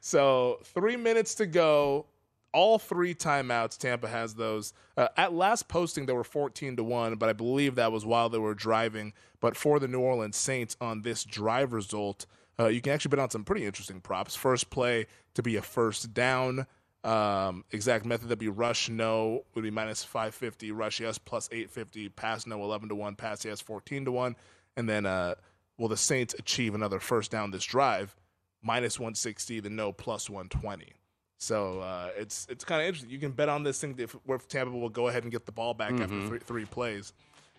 So 0.00 0.60
three 0.64 0.96
minutes 0.96 1.34
to 1.36 1.46
go. 1.46 2.06
All 2.54 2.78
three 2.78 3.14
timeouts. 3.14 3.76
Tampa 3.76 4.08
has 4.08 4.34
those. 4.34 4.72
Uh, 4.96 5.08
at 5.18 5.34
last 5.34 5.68
posting, 5.68 6.06
they 6.06 6.14
were 6.14 6.24
14 6.24 6.76
to 6.76 6.82
1, 6.84 7.16
but 7.16 7.28
I 7.28 7.34
believe 7.34 7.74
that 7.74 7.92
was 7.92 8.06
while 8.06 8.30
they 8.30 8.38
were 8.38 8.54
driving. 8.54 9.12
But 9.40 9.54
for 9.54 9.78
the 9.78 9.86
New 9.86 10.00
Orleans 10.00 10.36
Saints 10.36 10.74
on 10.80 11.02
this 11.02 11.24
drive 11.24 11.72
result, 11.74 12.24
uh, 12.58 12.66
you 12.68 12.80
can 12.80 12.94
actually 12.94 13.10
bet 13.10 13.18
on 13.20 13.30
some 13.30 13.44
pretty 13.44 13.66
interesting 13.66 14.00
props. 14.00 14.34
First 14.34 14.70
play 14.70 15.06
to 15.34 15.42
be 15.42 15.56
a 15.56 15.62
first 15.62 16.14
down. 16.14 16.66
Um, 17.04 17.64
exact 17.70 18.04
method 18.04 18.28
that 18.30 18.38
be 18.38 18.48
rush 18.48 18.88
no 18.88 19.44
would 19.54 19.62
be 19.62 19.70
minus 19.70 20.02
550, 20.02 20.72
rush 20.72 21.00
yes 21.00 21.16
plus 21.18 21.48
850, 21.52 22.08
pass 22.08 22.46
no 22.46 22.60
11 22.64 22.88
to 22.88 22.94
1, 22.96 23.14
pass 23.14 23.44
yes 23.44 23.60
14 23.60 24.06
to 24.06 24.12
1. 24.12 24.34
And 24.78 24.88
then, 24.88 25.06
uh, 25.06 25.34
will 25.76 25.88
the 25.88 25.96
Saints 25.96 26.34
achieve 26.38 26.74
another 26.74 27.00
first 27.00 27.32
down 27.32 27.50
this 27.50 27.64
drive? 27.64 28.14
Minus 28.62 28.98
160, 28.98 29.58
the 29.60 29.68
no 29.70 29.92
plus 29.92 30.30
120. 30.30 30.92
So 31.38 31.80
uh, 31.80 32.10
it's 32.16 32.46
it's 32.48 32.64
kind 32.64 32.80
of 32.80 32.86
interesting. 32.86 33.10
You 33.10 33.18
can 33.18 33.32
bet 33.32 33.48
on 33.48 33.62
this 33.64 33.80
thing 33.80 33.94
if, 33.98 34.16
if 34.28 34.48
Tampa 34.48 34.76
will 34.76 34.88
go 34.88 35.08
ahead 35.08 35.24
and 35.24 35.32
get 35.32 35.46
the 35.46 35.52
ball 35.52 35.74
back 35.74 35.92
after 35.92 36.06
Mhm. 36.14 36.28
three, 36.28 36.38
three 36.38 36.64
plays. 36.64 37.12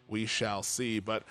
We 0.08 0.26
shall 0.26 0.64
see. 0.64 1.00
But 1.00 1.24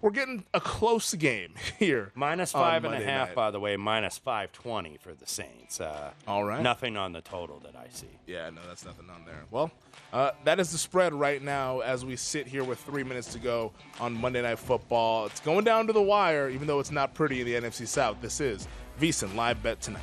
we're 0.00 0.10
getting 0.10 0.44
a 0.54 0.60
close 0.60 1.14
game 1.14 1.54
here. 1.78 2.12
Minus 2.14 2.52
five 2.52 2.84
and 2.84 2.94
a 2.94 3.00
half, 3.04 3.28
night. 3.28 3.34
by 3.34 3.50
the 3.50 3.60
way, 3.60 3.76
minus 3.76 4.18
520 4.18 4.96
for 4.98 5.12
the 5.14 5.26
Saints. 5.26 5.80
Uh, 5.80 6.10
All 6.26 6.44
right. 6.44 6.62
Nothing 6.62 6.96
on 6.96 7.12
the 7.12 7.20
total 7.20 7.58
that 7.60 7.74
I 7.76 7.86
see. 7.90 8.06
Yeah, 8.26 8.50
no, 8.50 8.60
that's 8.66 8.84
nothing 8.84 9.10
on 9.10 9.24
there. 9.24 9.44
Well, 9.50 9.70
uh, 10.12 10.30
that 10.44 10.60
is 10.60 10.70
the 10.72 10.78
spread 10.78 11.12
right 11.12 11.42
now 11.42 11.80
as 11.80 12.04
we 12.04 12.16
sit 12.16 12.46
here 12.46 12.64
with 12.64 12.78
three 12.80 13.04
minutes 13.04 13.32
to 13.32 13.38
go 13.38 13.72
on 14.00 14.14
Monday 14.14 14.42
Night 14.42 14.58
Football. 14.58 15.26
It's 15.26 15.40
going 15.40 15.64
down 15.64 15.86
to 15.88 15.92
the 15.92 16.02
wire, 16.02 16.48
even 16.48 16.66
though 16.66 16.80
it's 16.80 16.90
not 16.92 17.14
pretty 17.14 17.40
in 17.40 17.46
the 17.46 17.54
NFC 17.68 17.86
South. 17.86 18.16
This 18.20 18.40
is 18.40 18.68
VSiN 19.00 19.34
Live 19.34 19.62
Bet 19.62 19.80
tonight. 19.80 20.02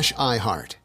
slash 0.01 0.13
iHeart. 0.39 0.80